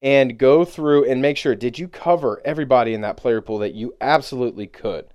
and 0.00 0.38
go 0.38 0.64
through 0.64 1.04
and 1.04 1.20
make 1.20 1.36
sure 1.36 1.54
did 1.54 1.78
you 1.78 1.88
cover 1.88 2.40
everybody 2.44 2.94
in 2.94 3.02
that 3.02 3.16
player 3.16 3.40
pool 3.40 3.58
that 3.58 3.74
you 3.74 3.94
absolutely 4.00 4.66
could. 4.66 5.06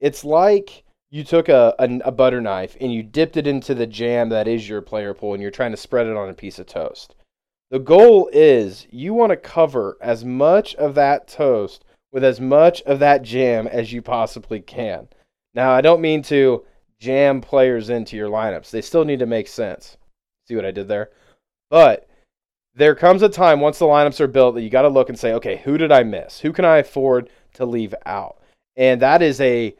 It's 0.00 0.24
like 0.24 0.81
you 1.12 1.22
took 1.22 1.50
a, 1.50 1.74
a, 1.78 1.98
a 2.06 2.10
butter 2.10 2.40
knife 2.40 2.74
and 2.80 2.90
you 2.90 3.02
dipped 3.02 3.36
it 3.36 3.46
into 3.46 3.74
the 3.74 3.86
jam 3.86 4.30
that 4.30 4.48
is 4.48 4.66
your 4.66 4.80
player 4.80 5.12
pool 5.12 5.34
and 5.34 5.42
you're 5.42 5.50
trying 5.50 5.70
to 5.70 5.76
spread 5.76 6.06
it 6.06 6.16
on 6.16 6.30
a 6.30 6.34
piece 6.34 6.58
of 6.58 6.66
toast. 6.66 7.14
The 7.70 7.78
goal 7.78 8.30
is 8.32 8.86
you 8.90 9.12
want 9.12 9.30
to 9.30 9.36
cover 9.36 9.98
as 10.00 10.24
much 10.24 10.74
of 10.76 10.94
that 10.94 11.28
toast 11.28 11.84
with 12.12 12.24
as 12.24 12.40
much 12.40 12.80
of 12.82 12.98
that 13.00 13.22
jam 13.22 13.66
as 13.66 13.92
you 13.92 14.00
possibly 14.00 14.60
can. 14.60 15.08
Now, 15.54 15.72
I 15.72 15.82
don't 15.82 16.00
mean 16.00 16.22
to 16.24 16.64
jam 16.98 17.42
players 17.42 17.90
into 17.90 18.16
your 18.16 18.30
lineups. 18.30 18.70
They 18.70 18.80
still 18.80 19.04
need 19.04 19.18
to 19.18 19.26
make 19.26 19.48
sense. 19.48 19.98
See 20.48 20.56
what 20.56 20.64
I 20.64 20.70
did 20.70 20.88
there? 20.88 21.10
But 21.68 22.08
there 22.74 22.94
comes 22.94 23.20
a 23.20 23.28
time 23.28 23.60
once 23.60 23.78
the 23.78 23.84
lineups 23.84 24.20
are 24.20 24.26
built 24.26 24.54
that 24.54 24.62
you 24.62 24.70
got 24.70 24.82
to 24.82 24.88
look 24.88 25.10
and 25.10 25.18
say, 25.18 25.34
okay, 25.34 25.58
who 25.58 25.76
did 25.76 25.92
I 25.92 26.04
miss? 26.04 26.40
Who 26.40 26.54
can 26.54 26.64
I 26.64 26.78
afford 26.78 27.28
to 27.54 27.66
leave 27.66 27.94
out? 28.06 28.38
And 28.76 29.02
that 29.02 29.20
is 29.20 29.38
a 29.42 29.76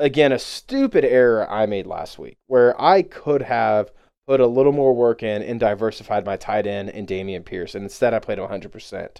again 0.00 0.32
a 0.32 0.38
stupid 0.38 1.04
error 1.04 1.48
I 1.48 1.66
made 1.66 1.86
last 1.86 2.18
week 2.18 2.38
where 2.46 2.80
I 2.80 3.02
could 3.02 3.42
have 3.42 3.92
put 4.26 4.40
a 4.40 4.46
little 4.46 4.72
more 4.72 4.94
work 4.94 5.22
in 5.22 5.42
and 5.42 5.60
diversified 5.60 6.24
my 6.24 6.36
tight 6.36 6.66
end 6.66 6.90
and 6.90 7.06
Dameon 7.06 7.44
Pierce. 7.44 7.74
And 7.74 7.84
instead 7.84 8.14
I 8.14 8.18
played 8.18 8.38
100%. 8.38 9.16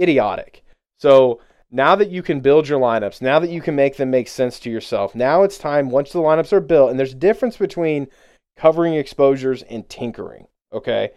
Idiotic. 0.00 0.62
So 0.98 1.40
now 1.70 1.96
that 1.96 2.10
you 2.10 2.22
can 2.22 2.40
build 2.40 2.68
your 2.68 2.78
lineups, 2.78 3.20
now 3.20 3.38
that 3.38 3.50
you 3.50 3.60
can 3.60 3.74
make 3.74 3.96
them 3.96 4.10
make 4.10 4.28
sense 4.28 4.60
to 4.60 4.70
yourself, 4.70 5.14
now 5.14 5.42
it's 5.42 5.58
time, 5.58 5.90
once 5.90 6.12
the 6.12 6.18
lineups 6.18 6.52
are 6.52 6.60
built, 6.60 6.90
and 6.90 6.98
there's 6.98 7.12
a 7.12 7.16
difference 7.16 7.56
between 7.56 8.06
covering 8.56 8.94
exposures 8.94 9.62
and 9.62 9.88
tinkering, 9.88 10.46
okay? 10.72 11.10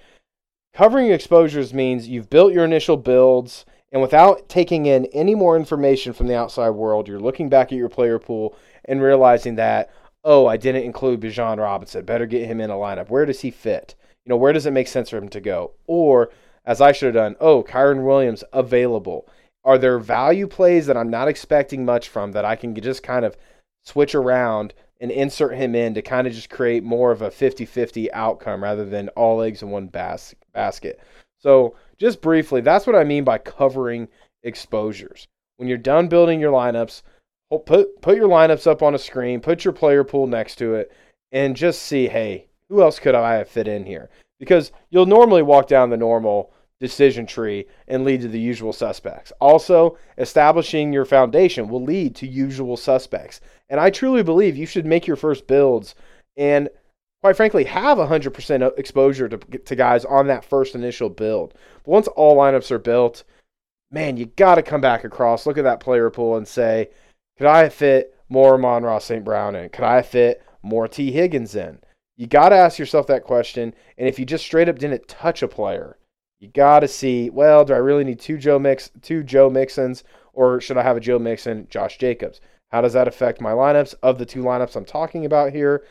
Covering 0.73 1.11
exposures 1.11 1.73
means 1.73 2.07
you've 2.07 2.29
built 2.29 2.53
your 2.53 2.63
initial 2.63 2.97
builds, 2.97 3.65
and 3.95 4.01
without 4.01 4.49
taking 4.49 4.87
in 4.87 5.05
any 5.13 5.35
more 5.35 5.55
information 5.55 6.11
from 6.11 6.27
the 6.27 6.35
outside 6.35 6.71
world, 6.71 7.07
you're 7.07 7.17
looking 7.17 7.47
back 7.47 7.71
at 7.71 7.77
your 7.77 7.87
player 7.87 8.19
pool 8.19 8.53
and 8.83 9.01
realizing 9.01 9.55
that, 9.55 9.89
oh, 10.25 10.47
I 10.47 10.57
didn't 10.57 10.83
include 10.83 11.21
Bijan 11.21 11.59
Robinson. 11.59 12.03
Better 12.03 12.25
get 12.25 12.45
him 12.45 12.59
in 12.59 12.69
a 12.69 12.73
lineup. 12.73 13.09
Where 13.09 13.25
does 13.25 13.39
he 13.39 13.51
fit? 13.51 13.95
You 14.25 14.31
know, 14.31 14.35
where 14.35 14.51
does 14.51 14.65
it 14.65 14.71
make 14.71 14.89
sense 14.89 15.11
for 15.11 15.17
him 15.17 15.29
to 15.29 15.39
go? 15.39 15.71
Or, 15.87 16.29
as 16.65 16.81
I 16.81 16.91
should 16.91 17.05
have 17.05 17.23
done, 17.23 17.37
oh, 17.39 17.63
Kyren 17.63 18.05
Williams 18.05 18.43
available. 18.51 19.29
Are 19.63 19.77
there 19.77 19.97
value 19.97 20.47
plays 20.47 20.87
that 20.87 20.97
I'm 20.97 21.09
not 21.09 21.29
expecting 21.29 21.85
much 21.85 22.09
from 22.09 22.33
that 22.33 22.43
I 22.43 22.57
can 22.57 22.75
just 22.75 23.01
kind 23.01 23.23
of 23.23 23.37
switch 23.85 24.13
around 24.13 24.73
and 24.99 25.09
insert 25.09 25.55
him 25.55 25.73
in 25.73 25.93
to 25.93 26.01
kind 26.01 26.27
of 26.27 26.33
just 26.33 26.49
create 26.49 26.83
more 26.83 27.13
of 27.13 27.21
a 27.21 27.31
50 27.31 27.63
50 27.63 28.11
outcome 28.11 28.61
rather 28.61 28.83
than 28.83 29.07
all 29.15 29.41
eggs 29.41 29.61
in 29.61 29.69
one 29.69 29.87
bas- 29.87 30.35
basket? 30.51 30.99
So, 31.39 31.75
just 31.97 32.21
briefly, 32.21 32.61
that's 32.61 32.87
what 32.87 32.95
I 32.95 33.03
mean 33.03 33.23
by 33.23 33.37
covering 33.37 34.07
exposures. 34.43 35.27
When 35.57 35.67
you're 35.67 35.77
done 35.77 36.07
building 36.07 36.39
your 36.39 36.51
lineups, 36.51 37.01
put 37.65 38.01
put 38.01 38.17
your 38.17 38.27
lineups 38.27 38.67
up 38.67 38.81
on 38.81 38.95
a 38.95 38.99
screen, 38.99 39.39
put 39.39 39.63
your 39.63 39.73
player 39.73 40.03
pool 40.03 40.27
next 40.27 40.55
to 40.55 40.75
it, 40.75 40.91
and 41.31 41.55
just 41.55 41.81
see, 41.81 42.07
hey, 42.07 42.47
who 42.69 42.81
else 42.81 42.99
could 42.99 43.15
I 43.15 43.35
have 43.35 43.49
fit 43.49 43.67
in 43.67 43.85
here? 43.85 44.09
Because 44.39 44.71
you'll 44.89 45.05
normally 45.05 45.43
walk 45.43 45.67
down 45.67 45.89
the 45.89 45.97
normal 45.97 46.51
decision 46.79 47.25
tree 47.25 47.65
and 47.87 48.03
lead 48.03 48.21
to 48.21 48.27
the 48.27 48.39
usual 48.39 48.73
suspects. 48.73 49.31
Also, 49.39 49.97
establishing 50.17 50.91
your 50.91 51.05
foundation 51.05 51.69
will 51.69 51.83
lead 51.83 52.15
to 52.15 52.27
usual 52.27 52.75
suspects. 52.75 53.39
And 53.69 53.79
I 53.79 53.89
truly 53.89 54.23
believe 54.23 54.57
you 54.57 54.65
should 54.65 54.85
make 54.85 55.07
your 55.07 55.15
first 55.15 55.47
builds 55.47 55.95
and 56.35 56.69
quite 57.25 57.35
frankly 57.35 57.63
have 57.63 57.97
100% 57.97 58.77
exposure 58.77 59.27
to, 59.27 59.37
to 59.39 59.75
guys 59.75 60.05
on 60.05 60.27
that 60.27 60.45
first 60.45 60.75
initial 60.75 61.09
build. 61.09 61.55
But 61.83 61.91
once 61.91 62.07
all 62.09 62.37
lineups 62.37 62.69
are 62.69 62.77
built, 62.77 63.23
man, 63.89 64.15
you 64.15 64.27
got 64.27 64.55
to 64.55 64.61
come 64.61 64.79
back 64.79 65.03
across, 65.03 65.47
look 65.47 65.57
at 65.57 65.63
that 65.63 65.79
player 65.79 66.11
pool 66.11 66.37
and 66.37 66.47
say, 66.47 66.91
could 67.39 67.47
I 67.47 67.69
fit 67.69 68.15
more 68.29 68.53
Amon-Ra 68.53 68.99
St. 68.99 69.25
Brown 69.25 69.55
in? 69.55 69.69
Could 69.69 69.85
I 69.85 70.03
fit 70.03 70.43
more 70.61 70.87
Tee 70.87 71.11
Higgins 71.11 71.55
in? 71.55 71.79
You 72.15 72.27
got 72.27 72.49
to 72.49 72.57
ask 72.57 72.77
yourself 72.77 73.07
that 73.07 73.23
question. 73.23 73.73
And 73.97 74.07
if 74.07 74.19
you 74.19 74.25
just 74.27 74.45
straight 74.45 74.69
up 74.69 74.77
didn't 74.77 75.07
touch 75.07 75.41
a 75.41 75.47
player, 75.47 75.97
you 76.39 76.49
got 76.49 76.81
to 76.81 76.87
see, 76.87 77.31
well, 77.31 77.65
do 77.65 77.73
I 77.73 77.77
really 77.77 78.03
need 78.03 78.19
two 78.19 78.37
Joe 78.37 78.59
Mix, 78.59 78.91
two 79.01 79.23
Joe 79.23 79.49
Mixons, 79.49 80.03
or 80.33 80.61
should 80.61 80.77
I 80.77 80.83
have 80.83 80.97
a 80.97 80.99
Joe 80.99 81.17
Mixon, 81.17 81.65
Josh 81.71 81.97
Jacobs? 81.97 82.39
How 82.71 82.81
does 82.81 82.93
that 82.93 83.07
affect 83.07 83.41
my 83.41 83.53
lineups? 83.53 83.95
Of 84.03 84.19
the 84.19 84.27
two 84.27 84.43
lineups 84.43 84.75
I'm 84.75 84.85
talking 84.85 85.25
about 85.25 85.53
here, 85.53 85.83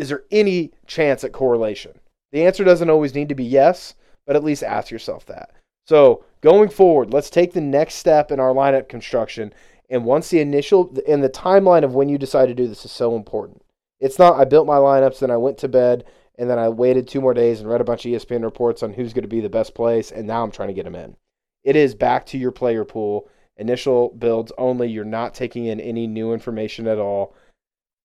is 0.00 0.08
there 0.08 0.24
any 0.30 0.72
chance 0.86 1.24
at 1.24 1.32
correlation? 1.32 1.92
The 2.32 2.44
answer 2.44 2.64
doesn't 2.64 2.88
always 2.88 3.14
need 3.14 3.28
to 3.28 3.34
be 3.34 3.44
yes, 3.44 3.94
but 4.26 4.34
at 4.34 4.44
least 4.44 4.62
ask 4.62 4.90
yourself 4.90 5.26
that. 5.26 5.50
So 5.86 6.24
going 6.40 6.70
forward, 6.70 7.12
let's 7.12 7.28
take 7.28 7.52
the 7.52 7.60
next 7.60 7.94
step 7.96 8.30
in 8.30 8.40
our 8.40 8.54
lineup 8.54 8.88
construction. 8.88 9.52
And 9.90 10.04
once 10.04 10.30
the 10.30 10.40
initial 10.40 10.96
and 11.06 11.22
the 11.22 11.28
timeline 11.28 11.84
of 11.84 11.94
when 11.94 12.08
you 12.08 12.16
decide 12.16 12.46
to 12.46 12.54
do 12.54 12.66
this 12.66 12.84
is 12.84 12.92
so 12.92 13.14
important. 13.14 13.62
It's 13.98 14.18
not 14.18 14.40
I 14.40 14.44
built 14.44 14.66
my 14.66 14.76
lineups, 14.76 15.18
then 15.18 15.30
I 15.30 15.36
went 15.36 15.58
to 15.58 15.68
bed, 15.68 16.04
and 16.38 16.48
then 16.48 16.58
I 16.58 16.70
waited 16.70 17.06
two 17.06 17.20
more 17.20 17.34
days 17.34 17.60
and 17.60 17.68
read 17.68 17.82
a 17.82 17.84
bunch 17.84 18.06
of 18.06 18.12
ESPN 18.12 18.42
reports 18.42 18.82
on 18.82 18.94
who's 18.94 19.12
going 19.12 19.22
to 19.22 19.28
be 19.28 19.40
the 19.40 19.50
best 19.50 19.74
place, 19.74 20.10
and 20.10 20.26
now 20.26 20.42
I'm 20.42 20.50
trying 20.50 20.68
to 20.68 20.74
get 20.74 20.84
them 20.84 20.94
in. 20.94 21.16
It 21.64 21.76
is 21.76 21.94
back 21.94 22.24
to 22.26 22.38
your 22.38 22.52
player 22.52 22.86
pool, 22.86 23.28
initial 23.58 24.08
builds 24.18 24.50
only. 24.56 24.88
You're 24.88 25.04
not 25.04 25.34
taking 25.34 25.66
in 25.66 25.78
any 25.78 26.06
new 26.06 26.32
information 26.32 26.86
at 26.86 26.98
all. 26.98 27.34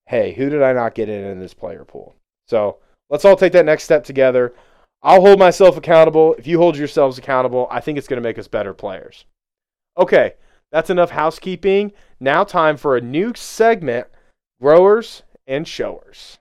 Hey, 0.08 0.34
who 0.34 0.50
did 0.50 0.62
I 0.62 0.74
not 0.74 0.94
get 0.94 1.10
in 1.10 1.26
in 1.26 1.40
this 1.40 1.56
player 1.56 1.84
pool? 1.84 2.16
So 2.48 2.78
let's 3.10 3.26
all 3.26 3.36
take 3.36 3.54
that 3.54 3.66
next 3.66 3.84
step 3.84 4.04
together. 4.04 4.54
I'll 5.02 5.22
hold 5.22 5.40
myself 5.40 5.78
accountable. 5.78 6.36
If 6.38 6.46
you 6.46 6.60
hold 6.60 6.78
yourselves 6.78 7.18
accountable, 7.18 7.68
I 7.72 7.80
think 7.80 7.98
it's 7.98 8.08
going 8.08 8.22
to 8.22 8.28
make 8.28 8.38
us 8.38 8.48
better 8.48 8.74
players. 8.74 9.26
Okay, 9.98 10.34
that's 10.72 10.92
enough 10.92 11.10
housekeeping. 11.10 11.92
Now, 12.20 12.44
time 12.44 12.78
for 12.78 12.96
a 12.96 13.02
new 13.02 13.34
segment 13.36 14.08
growers 14.62 15.24
and 15.48 15.68
showers. 15.68 16.38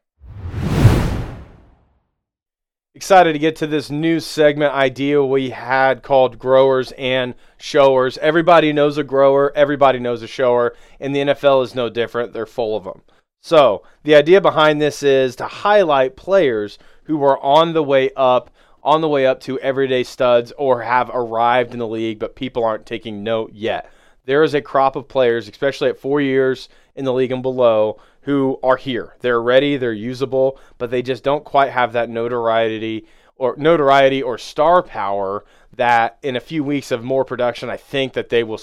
Excited 2.94 3.32
to 3.32 3.38
get 3.38 3.56
to 3.56 3.66
this 3.66 3.90
new 3.90 4.20
segment 4.20 4.72
idea 4.72 5.24
we 5.24 5.50
had 5.50 6.02
called 6.02 6.38
growers 6.38 6.92
and 6.92 7.34
showers. 7.56 8.18
Everybody 8.18 8.72
knows 8.72 8.98
a 8.98 9.04
grower, 9.04 9.52
everybody 9.56 9.98
knows 9.98 10.22
a 10.22 10.28
shower, 10.28 10.76
and 11.00 11.14
the 11.14 11.20
NFL 11.20 11.64
is 11.64 11.74
no 11.74 11.88
different. 11.88 12.32
They're 12.32 12.46
full 12.46 12.76
of 12.76 12.84
them. 12.84 13.02
So, 13.44 13.82
the 14.04 14.14
idea 14.14 14.40
behind 14.40 14.80
this 14.80 15.02
is 15.02 15.36
to 15.36 15.44
highlight 15.44 16.16
players 16.16 16.78
who 17.02 17.22
are 17.22 17.38
on 17.40 17.74
the 17.74 17.82
way 17.82 18.10
up, 18.16 18.48
on 18.82 19.02
the 19.02 19.08
way 19.08 19.26
up 19.26 19.38
to 19.40 19.60
everyday 19.60 20.02
studs, 20.02 20.50
or 20.56 20.80
have 20.80 21.10
arrived 21.12 21.74
in 21.74 21.78
the 21.78 21.86
league, 21.86 22.18
but 22.18 22.36
people 22.36 22.64
aren't 22.64 22.86
taking 22.86 23.22
note 23.22 23.52
yet. 23.52 23.90
There 24.24 24.44
is 24.44 24.54
a 24.54 24.62
crop 24.62 24.96
of 24.96 25.08
players, 25.08 25.46
especially 25.46 25.90
at 25.90 25.98
four 25.98 26.22
years 26.22 26.70
in 26.94 27.04
the 27.04 27.12
league 27.12 27.32
and 27.32 27.42
below, 27.42 28.00
who 28.22 28.58
are 28.62 28.78
here. 28.78 29.14
They're 29.20 29.42
ready, 29.42 29.76
they're 29.76 29.92
usable, 29.92 30.58
but 30.78 30.90
they 30.90 31.02
just 31.02 31.22
don't 31.22 31.44
quite 31.44 31.70
have 31.70 31.92
that 31.92 32.08
notoriety 32.08 33.06
or 33.36 33.56
notoriety 33.58 34.22
or 34.22 34.38
star 34.38 34.82
power 34.82 35.44
that 35.76 36.16
in 36.22 36.36
a 36.36 36.40
few 36.40 36.64
weeks 36.64 36.90
of 36.90 37.04
more 37.04 37.26
production, 37.26 37.68
I 37.68 37.76
think 37.76 38.14
that 38.14 38.30
they 38.30 38.42
will 38.42 38.60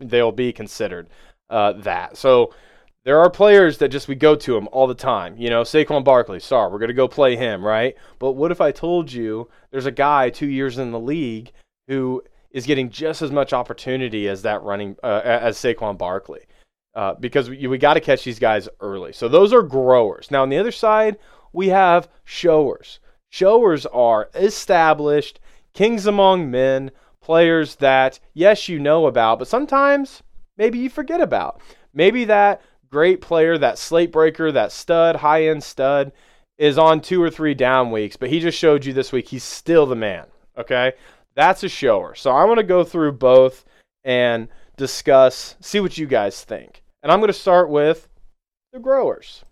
they'll 0.00 0.32
be 0.32 0.54
considered 0.54 1.10
uh, 1.50 1.72
that. 1.72 2.16
So 2.16 2.54
there 3.06 3.20
are 3.20 3.30
players 3.30 3.78
that 3.78 3.90
just 3.90 4.08
we 4.08 4.16
go 4.16 4.34
to 4.34 4.54
them 4.54 4.68
all 4.72 4.88
the 4.88 4.94
time. 4.94 5.36
You 5.38 5.48
know, 5.48 5.62
Saquon 5.62 6.02
Barkley, 6.02 6.40
sorry, 6.40 6.72
we're 6.72 6.80
going 6.80 6.88
to 6.88 6.94
go 6.94 7.06
play 7.06 7.36
him, 7.36 7.64
right? 7.64 7.94
But 8.18 8.32
what 8.32 8.50
if 8.50 8.60
I 8.60 8.72
told 8.72 9.12
you 9.12 9.48
there's 9.70 9.86
a 9.86 9.92
guy 9.92 10.28
two 10.28 10.48
years 10.48 10.76
in 10.76 10.90
the 10.90 10.98
league 10.98 11.52
who 11.86 12.24
is 12.50 12.66
getting 12.66 12.90
just 12.90 13.22
as 13.22 13.30
much 13.30 13.52
opportunity 13.52 14.28
as 14.28 14.42
that 14.42 14.60
running 14.64 14.96
uh, 15.04 15.20
as 15.24 15.56
Saquon 15.56 15.96
Barkley? 15.96 16.46
Uh, 16.96 17.14
because 17.14 17.48
we, 17.48 17.68
we 17.68 17.78
got 17.78 17.94
to 17.94 18.00
catch 18.00 18.24
these 18.24 18.40
guys 18.40 18.68
early. 18.80 19.12
So 19.12 19.28
those 19.28 19.52
are 19.52 19.62
growers. 19.62 20.32
Now 20.32 20.42
on 20.42 20.48
the 20.48 20.58
other 20.58 20.72
side, 20.72 21.16
we 21.52 21.68
have 21.68 22.08
showers. 22.24 22.98
Showers 23.30 23.86
are 23.86 24.30
established 24.34 25.38
kings 25.74 26.06
among 26.06 26.50
men, 26.50 26.90
players 27.20 27.76
that 27.76 28.18
yes 28.34 28.68
you 28.68 28.80
know 28.80 29.06
about, 29.06 29.38
but 29.38 29.46
sometimes 29.46 30.24
maybe 30.56 30.80
you 30.80 30.90
forget 30.90 31.20
about. 31.20 31.60
Maybe 31.94 32.24
that 32.24 32.62
great 32.96 33.20
player, 33.20 33.58
that 33.58 33.76
slate 33.76 34.10
breaker, 34.10 34.50
that 34.50 34.72
stud, 34.72 35.16
high 35.16 35.48
end 35.48 35.62
stud, 35.62 36.10
is 36.56 36.78
on 36.78 36.98
two 36.98 37.22
or 37.22 37.28
three 37.28 37.52
down 37.52 37.90
weeks, 37.90 38.16
but 38.16 38.30
he 38.30 38.40
just 38.40 38.56
showed 38.56 38.86
you 38.86 38.94
this 38.94 39.12
week 39.12 39.28
he's 39.28 39.44
still 39.44 39.84
the 39.84 39.94
man. 39.94 40.24
Okay. 40.56 40.94
That's 41.34 41.62
a 41.62 41.68
shower. 41.68 42.14
So 42.14 42.30
I 42.30 42.46
want 42.46 42.56
to 42.56 42.64
go 42.64 42.84
through 42.84 43.12
both 43.12 43.66
and 44.02 44.48
discuss, 44.78 45.56
see 45.60 45.78
what 45.78 45.98
you 45.98 46.06
guys 46.06 46.42
think. 46.42 46.82
And 47.02 47.12
I'm 47.12 47.18
going 47.18 47.28
to 47.28 47.34
start 47.34 47.68
with 47.68 48.08
the 48.72 48.78
growers. 48.78 49.44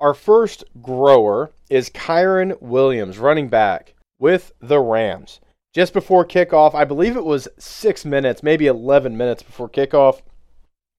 Our 0.00 0.14
first 0.14 0.64
grower 0.80 1.50
is 1.68 1.90
Kyren 1.90 2.58
Williams, 2.62 3.18
running 3.18 3.50
back 3.50 3.96
with 4.18 4.52
the 4.60 4.80
Rams. 4.80 5.40
Just 5.74 5.92
before 5.92 6.24
kickoff, 6.24 6.74
I 6.74 6.86
believe 6.86 7.18
it 7.18 7.26
was 7.26 7.48
six 7.58 8.06
minutes, 8.06 8.42
maybe 8.42 8.66
11 8.66 9.14
minutes 9.14 9.42
before 9.42 9.68
kickoff, 9.68 10.22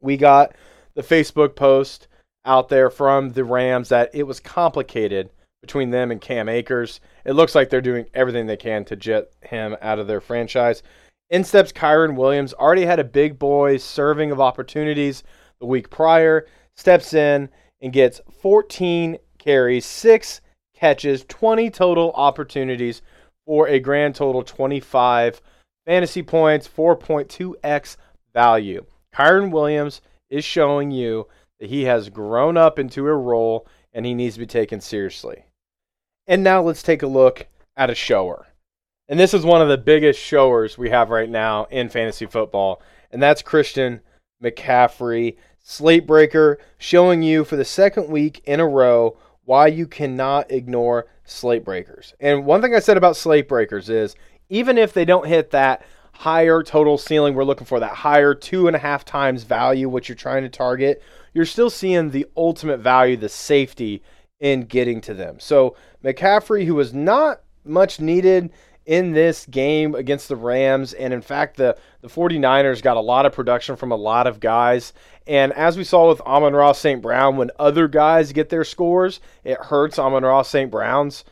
we 0.01 0.17
got 0.17 0.53
the 0.95 1.03
Facebook 1.03 1.55
post 1.55 2.07
out 2.45 2.69
there 2.69 2.89
from 2.89 3.31
the 3.31 3.43
Rams 3.43 3.89
that 3.89 4.09
it 4.13 4.23
was 4.23 4.39
complicated 4.39 5.29
between 5.61 5.91
them 5.91 6.11
and 6.11 6.21
Cam 6.21 6.47
Akers. 6.47 7.01
It 7.25 7.33
looks 7.33 7.53
like 7.53 7.69
they're 7.69 7.81
doing 7.81 8.05
everything 8.13 8.47
they 8.47 8.57
can 8.57 8.85
to 8.85 8.95
jet 8.95 9.31
him 9.41 9.75
out 9.81 9.99
of 9.99 10.07
their 10.07 10.21
franchise. 10.21 10.83
In 11.29 11.43
steps 11.43 11.71
Kyren 11.71 12.15
Williams, 12.15 12.53
already 12.53 12.85
had 12.85 12.99
a 12.99 13.03
big 13.03 13.37
boy 13.37 13.77
serving 13.77 14.31
of 14.31 14.39
opportunities 14.39 15.23
the 15.59 15.65
week 15.65 15.89
prior, 15.89 16.47
steps 16.75 17.13
in 17.13 17.49
and 17.81 17.93
gets 17.93 18.21
14 18.41 19.17
carries, 19.37 19.85
six 19.85 20.41
catches, 20.75 21.25
20 21.25 21.69
total 21.69 22.11
opportunities 22.13 23.01
for 23.45 23.67
a 23.67 23.79
grand 23.79 24.15
total 24.15 24.43
25 24.43 25.41
fantasy 25.85 26.23
points, 26.23 26.67
4.2x 26.67 27.97
value. 28.33 28.85
Kyren 29.13 29.51
Williams 29.51 30.01
is 30.29 30.45
showing 30.45 30.91
you 30.91 31.27
that 31.59 31.69
he 31.69 31.83
has 31.83 32.09
grown 32.09 32.57
up 32.57 32.79
into 32.79 33.07
a 33.07 33.15
role 33.15 33.67
and 33.93 34.05
he 34.05 34.13
needs 34.13 34.35
to 34.35 34.39
be 34.39 34.45
taken 34.45 34.81
seriously. 34.81 35.45
And 36.27 36.43
now 36.43 36.61
let's 36.61 36.83
take 36.83 37.01
a 37.01 37.07
look 37.07 37.47
at 37.75 37.89
a 37.89 37.95
shower. 37.95 38.47
And 39.07 39.19
this 39.19 39.33
is 39.33 39.43
one 39.43 39.61
of 39.61 39.69
the 39.69 39.77
biggest 39.77 40.19
showers 40.19 40.77
we 40.77 40.91
have 40.91 41.09
right 41.09 41.29
now 41.29 41.65
in 41.71 41.89
fantasy 41.89 42.27
football, 42.27 42.81
and 43.11 43.21
that's 43.21 43.41
Christian 43.41 44.01
McCaffrey, 44.43 45.37
slate 45.63 46.05
breaker, 46.05 46.59
showing 46.77 47.23
you 47.23 47.43
for 47.43 47.55
the 47.55 47.65
second 47.65 48.09
week 48.09 48.41
in 48.45 48.59
a 48.59 48.67
row 48.67 49.17
why 49.45 49.65
you 49.65 49.87
cannot 49.87 50.51
ignore 50.51 51.07
slate 51.23 51.65
breakers. 51.65 52.13
And 52.19 52.45
one 52.45 52.61
thing 52.61 52.75
I 52.75 52.79
said 52.79 52.97
about 52.97 53.17
slate 53.17 53.47
breakers 53.47 53.89
is 53.89 54.15
even 54.49 54.77
if 54.77 54.93
they 54.93 55.05
don't 55.05 55.25
hit 55.25 55.49
that 55.51 55.83
higher 56.19 56.61
total 56.61 56.97
ceiling 56.97 57.33
we're 57.33 57.45
looking 57.45 57.65
for, 57.65 57.79
that 57.79 57.93
higher 57.93 58.35
two 58.35 58.67
and 58.67 58.75
a 58.75 58.79
half 58.79 59.05
times 59.05 59.43
value, 59.43 59.87
what 59.87 60.09
you're 60.09 60.17
trying 60.17 60.43
to 60.43 60.49
target, 60.49 61.01
you're 61.33 61.45
still 61.45 61.69
seeing 61.69 62.09
the 62.09 62.25
ultimate 62.35 62.79
value, 62.79 63.15
the 63.15 63.29
safety 63.29 64.03
in 64.41 64.63
getting 64.63 64.99
to 64.99 65.13
them. 65.13 65.39
So 65.39 65.77
McCaffrey, 66.03 66.65
who 66.65 66.75
was 66.75 66.93
not 66.93 67.41
much 67.63 68.01
needed 68.01 68.51
in 68.85 69.13
this 69.13 69.45
game 69.45 69.95
against 69.95 70.27
the 70.27 70.35
Rams, 70.35 70.91
and 70.91 71.13
in 71.13 71.21
fact, 71.21 71.55
the, 71.55 71.77
the 72.01 72.09
49ers 72.09 72.81
got 72.81 72.97
a 72.97 73.01
lot 73.01 73.25
of 73.25 73.31
production 73.31 73.77
from 73.77 73.93
a 73.93 73.95
lot 73.95 74.27
of 74.27 74.41
guys. 74.41 74.91
And 75.25 75.53
as 75.53 75.77
we 75.77 75.85
saw 75.85 76.09
with 76.09 76.19
Amon-Ra 76.21 76.73
St. 76.73 77.01
Brown, 77.01 77.37
when 77.37 77.49
other 77.57 77.87
guys 77.87 78.33
get 78.33 78.49
their 78.49 78.65
scores, 78.65 79.21
it 79.45 79.57
hurts 79.57 79.97
Amon-Ra 79.97 80.41
St. 80.41 80.69
Brown's 80.69 81.23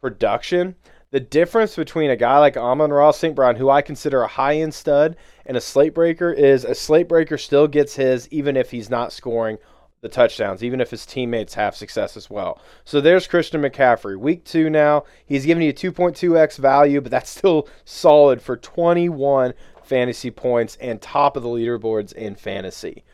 production, 0.00 0.74
the 1.14 1.20
difference 1.20 1.76
between 1.76 2.10
a 2.10 2.16
guy 2.16 2.40
like 2.40 2.56
Amon-Ra 2.56 3.12
St. 3.12 3.36
Brown, 3.36 3.54
who 3.54 3.70
I 3.70 3.82
consider 3.82 4.22
a 4.22 4.26
high 4.26 4.56
end 4.56 4.74
stud, 4.74 5.14
and 5.46 5.56
a 5.56 5.60
slate 5.60 5.94
breaker 5.94 6.32
is 6.32 6.64
a 6.64 6.74
slate 6.74 7.06
breaker 7.06 7.38
still 7.38 7.68
gets 7.68 7.94
his 7.94 8.26
even 8.32 8.56
if 8.56 8.72
he's 8.72 8.90
not 8.90 9.12
scoring 9.12 9.58
the 10.00 10.08
touchdowns, 10.08 10.64
even 10.64 10.80
if 10.80 10.90
his 10.90 11.06
teammates 11.06 11.54
have 11.54 11.76
success 11.76 12.16
as 12.16 12.28
well. 12.28 12.60
So 12.84 13.00
there's 13.00 13.28
Christian 13.28 13.62
McCaffrey. 13.62 14.18
Week 14.18 14.42
two 14.42 14.68
now, 14.68 15.04
he's 15.24 15.46
giving 15.46 15.62
you 15.62 15.72
2.2x 15.72 16.58
value, 16.58 17.00
but 17.00 17.12
that's 17.12 17.30
still 17.38 17.68
solid 17.84 18.42
for 18.42 18.56
21 18.56 19.54
fantasy 19.84 20.32
points 20.32 20.76
and 20.80 21.00
top 21.00 21.36
of 21.36 21.44
the 21.44 21.48
leaderboards 21.48 22.12
in 22.12 22.34
fantasy. 22.34 23.04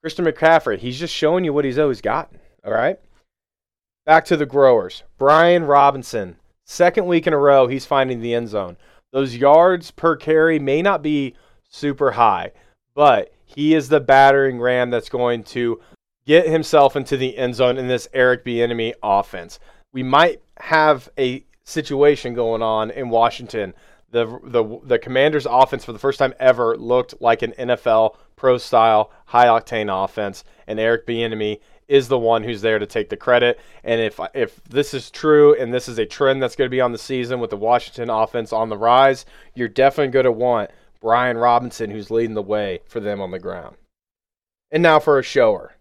Christian 0.00 0.26
McCaffrey, 0.26 0.78
he's 0.78 1.00
just 1.00 1.12
showing 1.12 1.42
you 1.42 1.52
what 1.52 1.64
he's 1.64 1.80
always 1.80 2.02
gotten. 2.02 2.38
All 2.64 2.72
right. 2.72 3.00
Back 4.06 4.26
to 4.26 4.36
the 4.36 4.46
growers. 4.46 5.02
Brian 5.18 5.64
Robinson, 5.64 6.36
second 6.64 7.06
week 7.06 7.26
in 7.26 7.32
a 7.32 7.38
row, 7.38 7.66
he's 7.66 7.86
finding 7.86 8.20
the 8.20 8.34
end 8.34 8.48
zone. 8.48 8.76
Those 9.12 9.36
yards 9.36 9.90
per 9.90 10.16
carry 10.16 10.58
may 10.58 10.82
not 10.82 11.02
be 11.02 11.34
super 11.68 12.12
high, 12.12 12.52
but 12.94 13.32
he 13.44 13.74
is 13.74 13.88
the 13.88 14.00
battering 14.00 14.60
ram 14.60 14.90
that's 14.90 15.08
going 15.08 15.44
to 15.44 15.80
get 16.26 16.46
himself 16.46 16.96
into 16.96 17.16
the 17.16 17.36
end 17.36 17.54
zone 17.54 17.76
in 17.78 17.88
this 17.88 18.08
Eric 18.12 18.44
Bieniemy 18.44 18.94
offense. 19.02 19.58
We 19.92 20.02
might 20.02 20.40
have 20.58 21.08
a 21.18 21.44
situation 21.64 22.34
going 22.34 22.62
on 22.62 22.90
in 22.90 23.10
Washington. 23.10 23.74
The, 24.10 24.26
the 24.44 24.80
the 24.84 24.98
Commanders' 24.98 25.46
offense 25.48 25.84
for 25.84 25.92
the 25.92 25.98
first 25.98 26.18
time 26.18 26.34
ever 26.38 26.76
looked 26.76 27.20
like 27.20 27.42
an 27.42 27.52
NFL 27.52 28.16
pro 28.36 28.58
style 28.58 29.10
high 29.26 29.46
octane 29.46 29.88
offense, 30.04 30.44
and 30.66 30.78
Eric 30.78 31.06
Bieniemy 31.06 31.60
is 31.92 32.08
the 32.08 32.18
one 32.18 32.42
who's 32.42 32.62
there 32.62 32.78
to 32.78 32.86
take 32.86 33.10
the 33.10 33.16
credit. 33.18 33.60
And 33.84 34.00
if 34.00 34.18
if 34.32 34.64
this 34.64 34.94
is 34.94 35.10
true 35.10 35.54
and 35.60 35.74
this 35.74 35.88
is 35.88 35.98
a 35.98 36.06
trend 36.06 36.42
that's 36.42 36.56
going 36.56 36.66
to 36.66 36.74
be 36.74 36.80
on 36.80 36.92
the 36.92 36.96
season 36.96 37.38
with 37.38 37.50
the 37.50 37.56
Washington 37.58 38.08
offense 38.08 38.50
on 38.50 38.70
the 38.70 38.78
rise, 38.78 39.26
you're 39.54 39.68
definitely 39.68 40.10
going 40.10 40.24
to 40.24 40.32
want 40.32 40.70
Brian 41.02 41.36
Robinson 41.36 41.90
who's 41.90 42.10
leading 42.10 42.32
the 42.32 42.40
way 42.40 42.80
for 42.86 42.98
them 42.98 43.20
on 43.20 43.30
the 43.30 43.38
ground. 43.38 43.76
And 44.70 44.82
now 44.82 45.00
for 45.00 45.18
a 45.18 45.22
shower. 45.22 45.74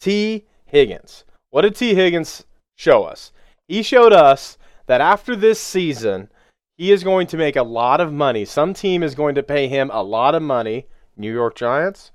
Tee 0.00 0.44
Higgins. 0.66 1.24
What 1.48 1.62
did 1.62 1.76
Tee 1.76 1.94
Higgins 1.94 2.44
show 2.76 3.04
us? 3.04 3.32
He 3.66 3.82
showed 3.82 4.12
us 4.12 4.58
that 4.86 5.00
after 5.00 5.34
this 5.34 5.58
season, 5.58 6.28
he 6.76 6.92
is 6.92 7.02
going 7.02 7.26
to 7.28 7.38
make 7.38 7.56
a 7.56 7.62
lot 7.62 8.02
of 8.02 8.12
money. 8.12 8.44
Some 8.44 8.74
team 8.74 9.02
is 9.02 9.14
going 9.14 9.34
to 9.36 9.42
pay 9.42 9.68
him 9.68 9.90
a 9.94 10.02
lot 10.02 10.34
of 10.34 10.42
money, 10.42 10.88
New 11.16 11.32
York 11.32 11.54
Giants, 11.54 12.10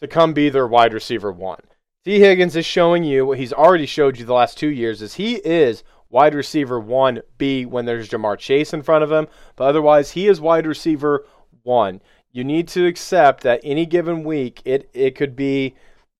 to 0.00 0.08
come 0.08 0.32
be 0.32 0.48
their 0.48 0.66
wide 0.66 0.92
receiver 0.92 1.30
one. 1.30 1.60
Tee 2.04 2.18
Higgins 2.18 2.56
is 2.56 2.66
showing 2.66 3.04
you 3.04 3.24
what 3.24 3.38
he's 3.38 3.52
already 3.52 3.86
showed 3.86 4.18
you 4.18 4.24
the 4.24 4.34
last 4.34 4.58
two 4.58 4.70
years 4.70 5.02
is 5.02 5.14
he 5.14 5.36
is 5.36 5.84
wide 6.10 6.34
receiver 6.34 6.80
1B 6.80 7.64
when 7.66 7.84
there's 7.84 8.08
Ja'Marr 8.08 8.36
Chase 8.36 8.74
in 8.74 8.82
front 8.82 9.04
of 9.04 9.12
him, 9.12 9.28
but 9.54 9.64
otherwise 9.64 10.10
he 10.10 10.26
is 10.26 10.40
wide 10.40 10.66
receiver 10.66 11.24
1. 11.62 12.00
You 12.32 12.42
need 12.42 12.66
to 12.68 12.86
accept 12.86 13.44
that 13.44 13.60
any 13.62 13.86
given 13.86 14.24
week 14.24 14.62
it 14.64 14.90
it 14.92 15.14
could 15.14 15.36
be 15.36 15.76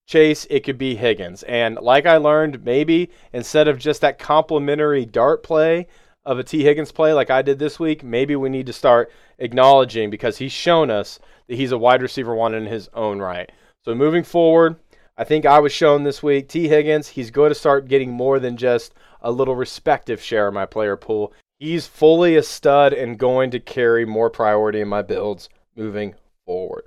Chase, 0.07 0.47
it 0.49 0.61
could 0.61 0.79
be 0.79 0.95
Higgins. 0.95 1.43
And 1.45 1.75
like 1.77 2.07
I 2.07 2.17
learned, 2.17 2.65
maybe 2.65 3.11
instead 3.33 3.67
of 3.67 3.81
just 3.81 4.03
that 4.03 4.21
complimentary 4.21 5.05
dart 5.05 5.43
play 5.43 5.89
of 6.25 6.39
a 6.39 6.45
Tee 6.45 6.63
Higgins 6.63 6.93
play 6.93 7.13
like 7.13 7.31
I 7.31 7.43
did 7.43 7.59
this 7.59 7.81
week, 7.81 8.05
maybe 8.05 8.37
we 8.37 8.51
need 8.51 8.67
to 8.67 8.73
start 8.73 9.11
acknowledging 9.41 10.11
because 10.11 10.39
he's 10.39 10.53
shown 10.53 10.93
us 10.93 11.19
that 11.49 11.57
he's 11.57 11.73
a 11.73 11.79
wide 11.79 12.03
receiver 12.03 12.37
one 12.37 12.55
in 12.55 12.67
his 12.67 12.89
own 12.95 13.19
right. 13.19 13.51
So 13.85 13.97
moving 13.97 14.23
forward, 14.23 14.77
I 15.17 15.25
think 15.25 15.45
I 15.45 15.59
was 15.59 15.73
shown 15.73 16.05
this 16.05 16.23
week, 16.23 16.49
Tee 16.49 16.69
Higgins, 16.69 17.09
he's 17.09 17.31
going 17.31 17.51
to 17.51 17.55
start 17.55 17.89
getting 17.89 18.11
more 18.11 18.39
than 18.39 18.57
just 18.57 18.95
a 19.21 19.31
little 19.31 19.55
respective 19.55 20.23
share 20.23 20.49
of 20.49 20.55
my 20.55 20.65
player 20.65 20.97
pool. 20.97 21.35
He's 21.59 21.87
fully 21.87 22.35
a 22.37 22.43
stud 22.43 22.93
and 22.93 23.19
going 23.19 23.51
to 23.51 23.61
carry 23.61 24.07
more 24.07 24.31
priority 24.31 24.81
in 24.81 24.89
my 24.89 25.03
builds 25.03 25.49
moving 25.77 26.15
forward. 26.47 26.87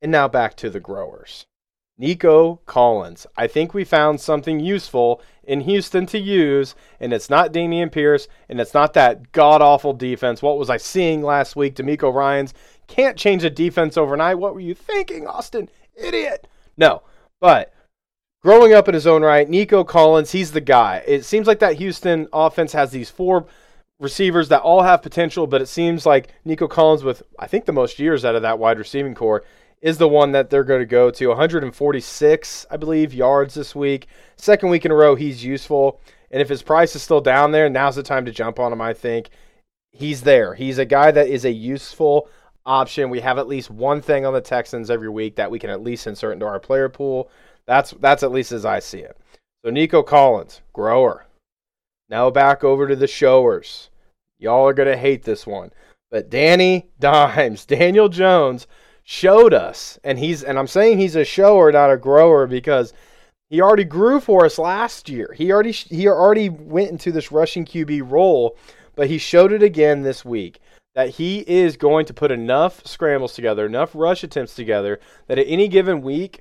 And 0.00 0.12
now 0.12 0.28
back 0.28 0.56
to 0.58 0.70
the 0.70 0.80
growers. 0.80 1.46
Nico 1.98 2.60
Collins. 2.66 3.26
I 3.36 3.48
think 3.48 3.74
we 3.74 3.82
found 3.82 4.20
something 4.20 4.60
useful 4.60 5.20
in 5.42 5.62
Houston 5.62 6.06
to 6.06 6.18
use, 6.18 6.76
and 7.00 7.12
it's 7.12 7.28
not 7.28 7.52
Dameon 7.52 7.90
Pierce, 7.90 8.28
and 8.48 8.60
it's 8.60 8.74
not 8.74 8.92
that 8.94 9.32
god 9.32 9.60
awful 9.60 9.92
defense. 9.92 10.40
What 10.40 10.58
was 10.58 10.70
I 10.70 10.76
seeing 10.76 11.22
last 11.22 11.56
week? 11.56 11.74
DeMeco 11.74 12.14
Ryans 12.14 12.54
can't 12.86 13.16
change 13.16 13.42
a 13.42 13.50
defense 13.50 13.96
overnight. 13.96 14.38
What 14.38 14.54
were 14.54 14.60
you 14.60 14.74
thinking, 14.74 15.26
Austin? 15.26 15.68
Idiot. 15.96 16.46
No, 16.76 17.02
but 17.40 17.72
growing 18.42 18.72
up 18.72 18.88
in 18.88 18.94
his 18.94 19.06
own 19.06 19.22
right, 19.22 19.48
Nico 19.48 19.84
Collins, 19.84 20.32
he's 20.32 20.52
the 20.52 20.60
guy. 20.60 21.02
It 21.06 21.24
seems 21.24 21.46
like 21.46 21.58
that 21.60 21.76
Houston 21.76 22.28
offense 22.32 22.72
has 22.72 22.90
these 22.90 23.10
four 23.10 23.46
receivers 24.00 24.48
that 24.48 24.62
all 24.62 24.82
have 24.82 25.02
potential, 25.02 25.46
but 25.46 25.60
it 25.60 25.68
seems 25.68 26.06
like 26.06 26.32
Nico 26.44 26.68
Collins, 26.68 27.02
with 27.02 27.22
I 27.38 27.46
think 27.46 27.64
the 27.64 27.72
most 27.72 27.98
years 27.98 28.24
out 28.24 28.36
of 28.36 28.42
that 28.42 28.58
wide 28.58 28.78
receiving 28.78 29.14
core, 29.14 29.44
is 29.80 29.98
the 29.98 30.08
one 30.08 30.32
that 30.32 30.50
they're 30.50 30.64
going 30.64 30.80
to 30.80 30.86
go 30.86 31.10
to. 31.10 31.28
146, 31.28 32.66
I 32.70 32.76
believe, 32.76 33.14
yards 33.14 33.54
this 33.54 33.74
week. 33.74 34.08
Second 34.36 34.70
week 34.70 34.84
in 34.84 34.90
a 34.90 34.94
row, 34.94 35.14
he's 35.14 35.44
useful. 35.44 36.00
And 36.30 36.42
if 36.42 36.48
his 36.48 36.62
price 36.62 36.94
is 36.94 37.02
still 37.02 37.20
down 37.20 37.52
there, 37.52 37.68
now's 37.70 37.96
the 37.96 38.02
time 38.02 38.24
to 38.26 38.32
jump 38.32 38.58
on 38.58 38.72
him, 38.72 38.80
I 38.80 38.92
think. 38.92 39.30
He's 39.92 40.22
there. 40.22 40.54
He's 40.54 40.78
a 40.78 40.84
guy 40.84 41.10
that 41.10 41.28
is 41.28 41.44
a 41.44 41.52
useful 41.52 42.28
option. 42.68 43.10
We 43.10 43.20
have 43.20 43.38
at 43.38 43.48
least 43.48 43.70
one 43.70 44.00
thing 44.02 44.26
on 44.26 44.34
the 44.34 44.40
Texans 44.40 44.90
every 44.90 45.08
week 45.08 45.36
that 45.36 45.50
we 45.50 45.58
can 45.58 45.70
at 45.70 45.82
least 45.82 46.06
insert 46.06 46.34
into 46.34 46.46
our 46.46 46.60
player 46.60 46.88
pool. 46.88 47.30
That's 47.66 47.92
that's 47.92 48.22
at 48.22 48.30
least 48.30 48.52
as 48.52 48.64
I 48.64 48.78
see 48.78 49.00
it. 49.00 49.16
So 49.64 49.70
Nico 49.70 50.02
Collins, 50.02 50.60
grower. 50.72 51.26
Now 52.08 52.30
back 52.30 52.62
over 52.62 52.86
to 52.86 52.94
the 52.94 53.06
showers. 53.06 53.90
Y'all 54.38 54.68
are 54.68 54.74
gonna 54.74 54.96
hate 54.96 55.24
this 55.24 55.46
one. 55.46 55.72
But 56.10 56.30
Danny 56.30 56.90
Dimes, 57.00 57.64
Daniel 57.64 58.08
Jones 58.08 58.66
showed 59.02 59.54
us, 59.54 59.98
and 60.04 60.18
he's 60.18 60.44
and 60.44 60.58
I'm 60.58 60.68
saying 60.68 60.98
he's 60.98 61.16
a 61.16 61.24
shower, 61.24 61.72
not 61.72 61.90
a 61.90 61.96
grower, 61.96 62.46
because 62.46 62.92
he 63.48 63.62
already 63.62 63.84
grew 63.84 64.20
for 64.20 64.44
us 64.44 64.58
last 64.58 65.08
year. 65.08 65.34
He 65.36 65.50
already 65.50 65.72
he 65.72 66.06
already 66.06 66.50
went 66.50 66.90
into 66.90 67.12
this 67.12 67.32
rushing 67.32 67.64
QB 67.64 68.10
role, 68.10 68.58
but 68.94 69.08
he 69.08 69.16
showed 69.16 69.52
it 69.52 69.62
again 69.62 70.02
this 70.02 70.22
week 70.22 70.60
that 70.98 71.10
he 71.10 71.44
is 71.46 71.76
going 71.76 72.04
to 72.04 72.12
put 72.12 72.32
enough 72.32 72.84
scrambles 72.84 73.32
together, 73.32 73.64
enough 73.64 73.92
rush 73.94 74.24
attempts 74.24 74.56
together 74.56 74.98
that 75.28 75.38
at 75.38 75.46
any 75.46 75.68
given 75.68 76.02
week 76.02 76.40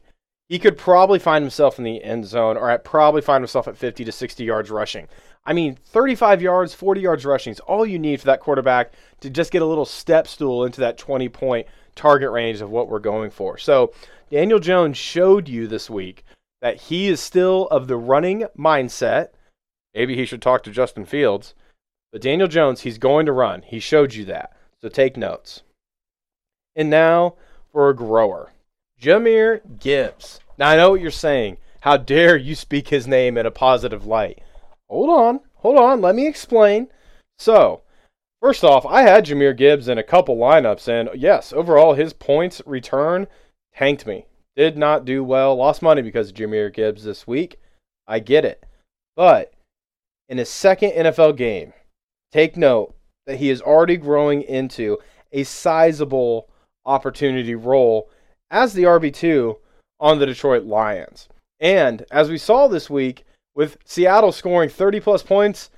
he 0.49 0.57
could 0.57 0.75
probably 0.75 1.19
find 1.19 1.43
himself 1.43 1.77
in 1.77 1.83
the 1.83 2.03
end 2.03 2.25
zone 2.25 2.57
or 2.57 2.67
at 2.71 2.83
probably 2.83 3.21
find 3.21 3.43
himself 3.43 3.67
at 3.67 3.77
50 3.77 4.03
to 4.03 4.11
60 4.11 4.43
yards 4.43 4.71
rushing. 4.71 5.07
I 5.45 5.53
mean, 5.53 5.77
35 5.85 6.41
yards, 6.41 6.73
40 6.73 7.01
yards 7.01 7.23
rushing 7.23 7.51
is 7.51 7.59
all 7.59 7.85
you 7.85 7.99
need 7.99 8.19
for 8.19 8.25
that 8.25 8.39
quarterback 8.39 8.93
to 9.19 9.29
just 9.29 9.51
get 9.51 9.61
a 9.61 9.65
little 9.65 9.85
step 9.85 10.27
stool 10.27 10.65
into 10.65 10.81
that 10.81 10.97
20 10.97 11.29
point 11.29 11.67
target 11.93 12.31
range 12.31 12.59
of 12.59 12.71
what 12.71 12.89
we're 12.89 12.97
going 12.97 13.29
for. 13.29 13.59
So 13.59 13.93
Daniel 14.31 14.57
Jones 14.57 14.97
showed 14.97 15.47
you 15.47 15.67
this 15.67 15.87
week 15.87 16.23
that 16.63 16.81
he 16.81 17.09
is 17.09 17.19
still 17.19 17.67
of 17.67 17.87
the 17.87 17.97
running 17.97 18.47
mindset. 18.57 19.27
Maybe 19.93 20.15
he 20.15 20.25
should 20.25 20.41
talk 20.41 20.63
to 20.63 20.71
Justin 20.71 21.05
Fields. 21.05 21.53
But 22.11 22.21
Daniel 22.21 22.47
Jones, 22.47 22.81
he's 22.81 22.97
going 22.97 23.25
to 23.25 23.31
run. 23.31 23.61
He 23.61 23.79
showed 23.79 24.13
you 24.13 24.25
that. 24.25 24.53
So 24.81 24.89
take 24.89 25.17
notes. 25.17 25.63
And 26.75 26.89
now 26.89 27.35
for 27.71 27.89
a 27.89 27.95
grower 27.95 28.53
Jahmyr 29.01 29.61
Gibbs. 29.79 30.39
Now 30.57 30.69
I 30.69 30.75
know 30.77 30.91
what 30.91 31.01
you're 31.01 31.11
saying. 31.11 31.57
How 31.81 31.97
dare 31.97 32.35
you 32.35 32.55
speak 32.55 32.87
his 32.87 33.07
name 33.07 33.37
in 33.37 33.45
a 33.45 33.51
positive 33.51 34.05
light? 34.05 34.41
Hold 34.89 35.09
on, 35.09 35.39
hold 35.55 35.77
on, 35.77 36.01
let 36.01 36.15
me 36.15 36.27
explain. 36.27 36.87
So, 37.37 37.81
First 38.41 38.63
off, 38.63 38.85
I 38.85 39.01
had 39.01 39.25
Jahmyr 39.25 39.57
Gibbs 39.57 39.87
in 39.87 39.97
a 39.97 40.03
couple 40.03 40.37
lineups, 40.37 40.87
and 40.87 41.09
yes, 41.19 41.51
overall 41.51 41.95
his 41.95 42.13
points 42.13 42.61
return 42.67 43.27
tanked 43.73 44.05
me. 44.05 44.27
Did 44.55 44.77
not 44.77 45.05
do 45.05 45.23
well. 45.23 45.55
Lost 45.55 45.81
money 45.81 46.03
because 46.03 46.29
of 46.29 46.35
Jahmyr 46.35 46.71
Gibbs 46.71 47.03
this 47.03 47.25
week. 47.25 47.59
I 48.07 48.19
get 48.19 48.45
it. 48.45 48.63
But 49.15 49.53
in 50.29 50.37
his 50.37 50.49
second 50.49 50.91
NFL 50.91 51.35
game, 51.35 51.73
take 52.31 52.57
note 52.57 52.95
that 53.25 53.37
he 53.37 53.49
is 53.49 53.61
already 53.61 53.97
growing 53.97 54.41
into 54.41 54.97
a 55.31 55.43
sizable 55.43 56.49
opportunity 56.85 57.55
role 57.55 58.09
as 58.49 58.73
the 58.73 58.83
RB2 58.83 59.55
on 59.99 60.19
the 60.19 60.25
Detroit 60.25 60.63
Lions. 60.63 61.27
And 61.59 62.05
as 62.11 62.29
we 62.29 62.37
saw 62.37 62.67
this 62.67 62.89
week, 62.89 63.25
with 63.55 63.77
Seattle 63.85 64.31
scoring 64.31 64.69
30 64.69 64.99
plus 64.99 65.23
points, 65.23 65.71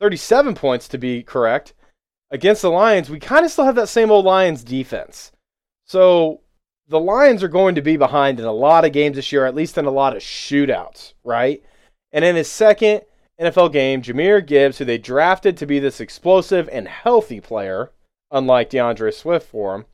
37 0.00 0.54
points 0.54 0.88
to 0.88 0.98
be 0.98 1.22
correct, 1.22 1.74
against 2.30 2.62
the 2.62 2.70
Lions, 2.70 3.10
we 3.10 3.18
kind 3.18 3.44
of 3.44 3.50
still 3.50 3.64
have 3.64 3.74
that 3.74 3.88
same 3.88 4.10
old 4.10 4.24
Lions 4.24 4.62
defense. 4.62 5.32
So 5.86 6.40
the 6.88 7.00
Lions 7.00 7.42
are 7.42 7.48
going 7.48 7.74
to 7.74 7.82
be 7.82 7.96
behind 7.96 8.38
in 8.38 8.46
a 8.46 8.52
lot 8.52 8.84
of 8.84 8.92
games 8.92 9.16
this 9.16 9.32
year, 9.32 9.44
at 9.44 9.54
least 9.54 9.76
in 9.76 9.86
a 9.86 9.90
lot 9.90 10.16
of 10.16 10.22
shootouts, 10.22 11.14
right? 11.24 11.62
And 12.12 12.24
in 12.24 12.36
his 12.36 12.50
second 12.50 13.02
NFL 13.40 13.72
game, 13.72 14.02
Jahmyr 14.02 14.44
Gibbs, 14.46 14.78
who 14.78 14.84
they 14.84 14.98
drafted 14.98 15.56
to 15.56 15.66
be 15.66 15.78
this 15.78 15.98
explosive 15.98 16.68
and 16.70 16.86
healthy 16.86 17.40
player, 17.40 17.90
unlike 18.30 18.68
D'Andre 18.68 19.10
Swift 19.10 19.48
for 19.48 19.74
him, 19.74 19.86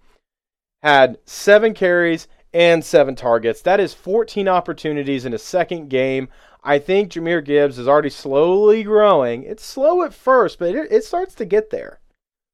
had 0.83 1.19
seven 1.25 1.73
carries 1.73 2.27
and 2.53 2.85
seven 2.85 3.15
targets. 3.15 3.63
That 3.63 3.79
is 3.79 3.95
14 3.95 4.49
opportunities 4.49 5.25
in 5.25 5.33
a 5.33 5.39
second 5.39 5.89
game. 5.89 6.29
I 6.65 6.81
think 6.81 7.13
Jahmyr 7.13 7.45
Gibbs 7.45 7.79
is 7.79 7.87
already 7.87 8.11
slowly 8.11 8.83
growing. 8.83 9.45
It's 9.45 9.65
slow 9.65 10.03
at 10.03 10.13
first, 10.13 10.59
but 10.59 10.75
it, 10.75 10.91
it 10.91 11.05
starts 11.05 11.37
to 11.37 11.45
get 11.45 11.71
there. 11.71 12.01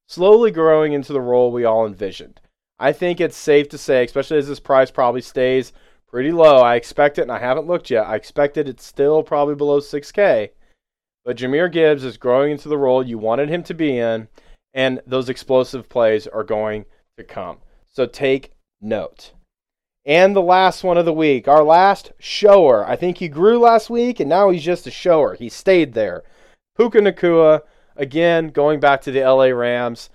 Slowly 0.07 0.51
growing 0.51 0.93
into 0.93 1.11
the 1.11 1.21
role 1.21 1.51
we 1.51 1.65
all 1.65 1.87
envisioned. 1.87 2.39
I 2.77 2.91
think 2.91 3.19
it's 3.19 3.37
safe 3.37 3.67
to 3.69 3.77
say, 3.79 4.03
especially 4.03 4.37
as 4.37 4.47
this 4.47 4.59
price 4.59 4.91
probably 4.91 5.21
stays 5.21 5.73
pretty 6.05 6.31
low. 6.31 6.57
I 6.57 6.75
expect 6.75 7.17
it, 7.17 7.23
and 7.23 7.31
I 7.31 7.39
haven't 7.39 7.65
looked 7.65 7.89
yet. 7.89 8.05
I 8.05 8.15
expected 8.15 8.69
it's 8.69 8.85
still 8.85 9.23
probably 9.23 9.55
below 9.55 9.79
6K. 9.79 10.49
But 11.25 11.37
Jahmyr 11.37 11.71
Gibbs 11.71 12.03
is 12.03 12.17
growing 12.17 12.51
into 12.51 12.69
the 12.69 12.77
role 12.77 13.05
you 13.05 13.17
wanted 13.17 13.49
him 13.49 13.63
to 13.63 13.73
be 13.73 13.97
in, 13.97 14.27
and 14.73 15.01
those 15.07 15.29
explosive 15.29 15.87
plays 15.87 16.27
are 16.27 16.43
going 16.43 16.85
to 17.17 17.23
come. 17.23 17.59
So 17.89 18.05
take 18.05 18.51
note. 18.81 19.31
And 20.05 20.35
the 20.35 20.41
last 20.41 20.83
one 20.83 20.97
of 20.97 21.05
the 21.05 21.13
week, 21.13 21.47
our 21.47 21.63
last 21.63 22.11
shower. 22.19 22.85
I 22.85 22.97
think 22.97 23.17
he 23.17 23.29
grew 23.29 23.57
last 23.57 23.89
week, 23.89 24.19
and 24.19 24.27
now 24.27 24.49
he's 24.49 24.63
just 24.63 24.85
a 24.85 24.91
shower. 24.91 25.35
He 25.35 25.47
stayed 25.47 25.93
there. 25.93 26.23
Puka 26.75 26.99
Nacua, 26.99 27.61
again, 27.95 28.49
going 28.49 28.81
back 28.81 29.01
to 29.03 29.11
the 29.11 29.21
LA 29.21 29.45
Rams. 29.45 30.09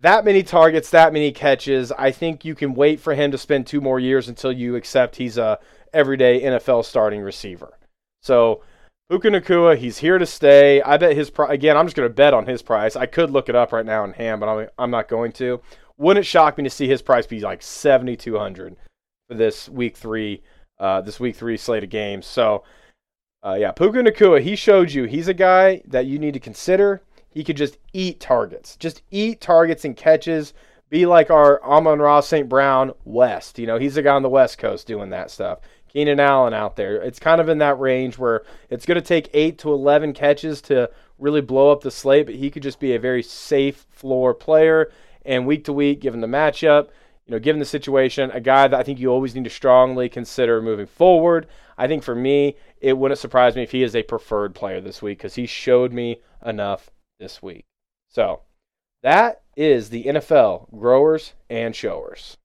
That 0.00 0.24
many 0.24 0.42
targets, 0.42 0.90
that 0.90 1.12
many 1.12 1.30
catches. 1.30 1.92
I 1.92 2.10
think 2.10 2.44
you 2.44 2.56
can 2.56 2.74
wait 2.74 2.98
for 2.98 3.14
him 3.14 3.30
to 3.30 3.38
spend 3.38 3.68
two 3.68 3.80
more 3.80 4.00
years 4.00 4.28
until 4.28 4.50
you 4.50 4.74
accept 4.74 5.14
he's 5.14 5.38
a 5.38 5.60
everyday 5.92 6.40
NFL 6.40 6.84
starting 6.84 7.20
receiver. 7.20 7.78
So 8.22 8.62
Puka 9.10 9.28
Nacua, 9.28 9.76
he's 9.76 9.98
here 9.98 10.18
to 10.18 10.24
stay. 10.24 10.80
I 10.80 10.96
bet 10.96 11.16
his 11.16 11.30
price, 11.30 11.50
again, 11.50 11.76
I'm 11.76 11.86
just 11.86 11.96
going 11.96 12.08
to 12.08 12.14
bet 12.14 12.32
on 12.32 12.46
his 12.46 12.62
price. 12.62 12.96
I 12.96 13.06
could 13.06 13.30
look 13.30 13.48
it 13.48 13.54
up 13.54 13.72
right 13.72 13.84
now 13.84 14.04
in 14.04 14.12
hand, 14.12 14.40
but 14.40 14.48
I'm, 14.48 14.68
I'm 14.78 14.90
not 14.90 15.08
going 15.08 15.32
to. 15.32 15.60
Wouldn't 15.98 16.24
shock 16.24 16.56
me 16.56 16.64
to 16.64 16.70
see 16.70 16.88
his 16.88 17.02
price 17.02 17.26
be 17.26 17.40
like 17.40 17.62
7,200 17.62 18.76
for 19.28 19.34
this 19.34 19.68
week 19.68 19.96
three, 19.96 20.42
uh, 20.78 21.02
this 21.02 21.20
week 21.20 21.36
three 21.36 21.56
slate 21.56 21.84
of 21.84 21.90
games. 21.90 22.26
So, 22.26 22.64
uh, 23.44 23.56
yeah, 23.58 23.72
Puka 23.72 23.98
Nacua, 23.98 24.40
he 24.40 24.56
showed 24.56 24.92
you 24.92 25.04
he's 25.04 25.28
a 25.28 25.34
guy 25.34 25.82
that 25.86 26.06
you 26.06 26.18
need 26.18 26.34
to 26.34 26.40
consider. 26.40 27.02
He 27.28 27.44
could 27.44 27.56
just 27.56 27.78
eat 27.92 28.20
targets, 28.20 28.76
just 28.76 29.02
eat 29.10 29.40
targets 29.40 29.84
and 29.84 29.96
catches. 29.96 30.54
Be 30.90 31.06
like 31.06 31.30
our 31.30 31.62
Amon-Ra 31.64 32.20
St. 32.20 32.48
Brown 32.48 32.92
West. 33.04 33.58
You 33.58 33.66
know, 33.66 33.78
he's 33.78 33.96
a 33.96 34.02
guy 34.02 34.14
on 34.14 34.22
the 34.22 34.28
West 34.28 34.58
Coast 34.58 34.86
doing 34.86 35.08
that 35.10 35.30
stuff. 35.30 35.60
Keenan 35.92 36.20
Allen 36.20 36.54
out 36.54 36.76
there. 36.76 36.96
It's 37.02 37.18
kind 37.18 37.40
of 37.40 37.50
in 37.50 37.58
that 37.58 37.78
range 37.78 38.16
where 38.16 38.44
it's 38.70 38.86
going 38.86 38.96
to 38.96 39.06
take 39.06 39.28
8 39.34 39.58
to 39.58 39.72
11 39.72 40.14
catches 40.14 40.62
to 40.62 40.90
really 41.18 41.42
blow 41.42 41.70
up 41.70 41.82
the 41.82 41.90
slate, 41.90 42.26
but 42.26 42.34
he 42.34 42.50
could 42.50 42.62
just 42.62 42.80
be 42.80 42.94
a 42.94 42.98
very 42.98 43.22
safe 43.22 43.86
floor 43.90 44.32
player. 44.32 44.90
And 45.24 45.46
week 45.46 45.64
to 45.64 45.72
week, 45.72 46.00
given 46.00 46.20
the 46.20 46.26
matchup, 46.26 46.88
you 47.26 47.32
know, 47.32 47.38
given 47.38 47.60
the 47.60 47.66
situation, 47.66 48.30
a 48.30 48.40
guy 48.40 48.68
that 48.68 48.80
I 48.80 48.82
think 48.82 48.98
you 48.98 49.08
always 49.08 49.34
need 49.34 49.44
to 49.44 49.50
strongly 49.50 50.08
consider 50.08 50.62
moving 50.62 50.86
forward. 50.86 51.46
I 51.76 51.86
think 51.86 52.02
for 52.02 52.14
me, 52.14 52.56
it 52.80 52.96
wouldn't 52.96 53.20
surprise 53.20 53.54
me 53.54 53.62
if 53.62 53.72
he 53.72 53.82
is 53.82 53.94
a 53.94 54.02
preferred 54.02 54.54
player 54.54 54.80
this 54.80 55.02
week 55.02 55.18
because 55.18 55.34
he 55.34 55.46
showed 55.46 55.92
me 55.92 56.20
enough 56.44 56.90
this 57.20 57.42
week. 57.42 57.66
So 58.08 58.40
that 59.02 59.42
is 59.56 59.90
the 59.90 60.04
NFL 60.04 60.76
growers 60.76 61.34
and 61.50 61.76
showers. 61.76 62.38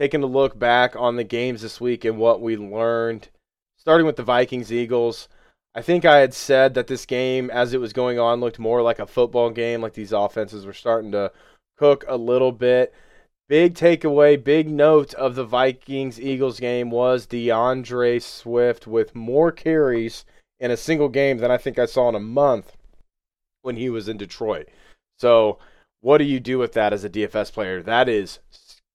Taking 0.00 0.22
a 0.22 0.26
look 0.26 0.58
back 0.58 0.96
on 0.96 1.16
the 1.16 1.24
games 1.24 1.60
this 1.60 1.78
week 1.78 2.06
and 2.06 2.16
what 2.16 2.40
we 2.40 2.56
learned, 2.56 3.28
starting 3.76 4.06
with 4.06 4.16
the 4.16 4.22
Vikings 4.22 4.72
Eagles. 4.72 5.28
I 5.74 5.82
think 5.82 6.06
I 6.06 6.20
had 6.20 6.32
said 6.32 6.72
that 6.72 6.86
this 6.86 7.04
game, 7.04 7.50
as 7.50 7.74
it 7.74 7.80
was 7.80 7.92
going 7.92 8.18
on, 8.18 8.40
looked 8.40 8.58
more 8.58 8.80
like 8.80 8.98
a 8.98 9.06
football 9.06 9.50
game, 9.50 9.82
like 9.82 9.92
these 9.92 10.12
offenses 10.12 10.64
were 10.64 10.72
starting 10.72 11.12
to 11.12 11.30
cook 11.76 12.06
a 12.08 12.16
little 12.16 12.50
bit. 12.50 12.94
Big 13.46 13.74
takeaway, 13.74 14.42
big 14.42 14.70
note 14.70 15.12
of 15.14 15.34
the 15.34 15.44
Vikings 15.44 16.18
Eagles 16.18 16.60
game 16.60 16.90
was 16.90 17.26
D'Andre 17.26 18.20
Swift 18.20 18.86
with 18.86 19.14
more 19.14 19.52
carries 19.52 20.24
in 20.58 20.70
a 20.70 20.78
single 20.78 21.10
game 21.10 21.36
than 21.36 21.50
I 21.50 21.58
think 21.58 21.78
I 21.78 21.84
saw 21.84 22.08
in 22.08 22.14
a 22.14 22.20
month 22.20 22.72
when 23.60 23.76
he 23.76 23.90
was 23.90 24.08
in 24.08 24.16
Detroit. 24.16 24.68
So, 25.18 25.58
what 26.00 26.18
do 26.18 26.24
you 26.24 26.40
do 26.40 26.58
with 26.58 26.72
that 26.72 26.94
as 26.94 27.04
a 27.04 27.10
DFS 27.10 27.52
player? 27.52 27.82
That 27.82 28.08
is 28.08 28.38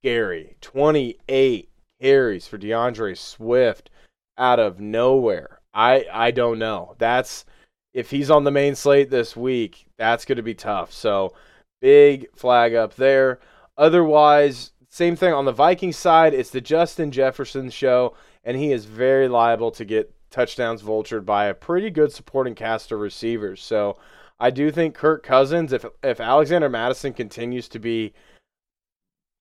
scary. 0.06 0.56
28 0.62 1.68
carries 2.00 2.48
for 2.48 2.60
D'Andre 2.60 3.16
Swift 3.16 3.90
out 4.38 4.60
of 4.60 4.80
nowhere. 4.80 5.62
I 5.74 6.06
I 6.14 6.30
don't 6.30 6.60
know. 6.60 6.94
That's 7.00 7.44
if 7.92 8.12
he's 8.12 8.30
on 8.30 8.44
the 8.44 8.52
main 8.52 8.76
slate 8.76 9.10
this 9.10 9.36
week, 9.36 9.88
that's 9.98 10.24
going 10.24 10.36
to 10.36 10.44
be 10.44 10.54
tough. 10.54 10.94
So 10.94 11.34
big 11.82 12.28
flag 12.36 12.76
up 12.76 12.96
there. 12.96 13.40
Otherwise, 13.80 14.74
same 14.90 15.16
thing 15.16 15.34
on 15.34 15.46
the 15.46 15.52
Vikings 15.52 15.98
side. 15.98 16.36
It's 16.36 16.52
the 16.52 16.62
Justin 16.62 17.10
Jefferson 17.10 17.72
show, 17.72 18.16
and 18.44 18.56
he 18.56 18.72
is 18.72 18.86
very 18.86 19.28
liable 19.28 19.72
to 19.72 19.86
get 19.86 20.14
touchdowns 20.30 20.84
vultured 20.84 21.26
by 21.26 21.46
a 21.46 21.56
pretty 21.56 21.90
good 21.90 22.12
supporting 22.12 22.54
cast 22.54 22.92
of 22.92 23.00
receivers. 23.00 23.60
So 23.64 23.98
I 24.40 24.52
do 24.52 24.70
think 24.70 24.94
Kirk 24.94 25.24
Cousins, 25.24 25.74
if 25.74 25.84
if 26.04 26.20
Alexander 26.20 26.70
Mattison 26.70 27.14
continues 27.14 27.68
to 27.70 27.80
be 27.80 28.14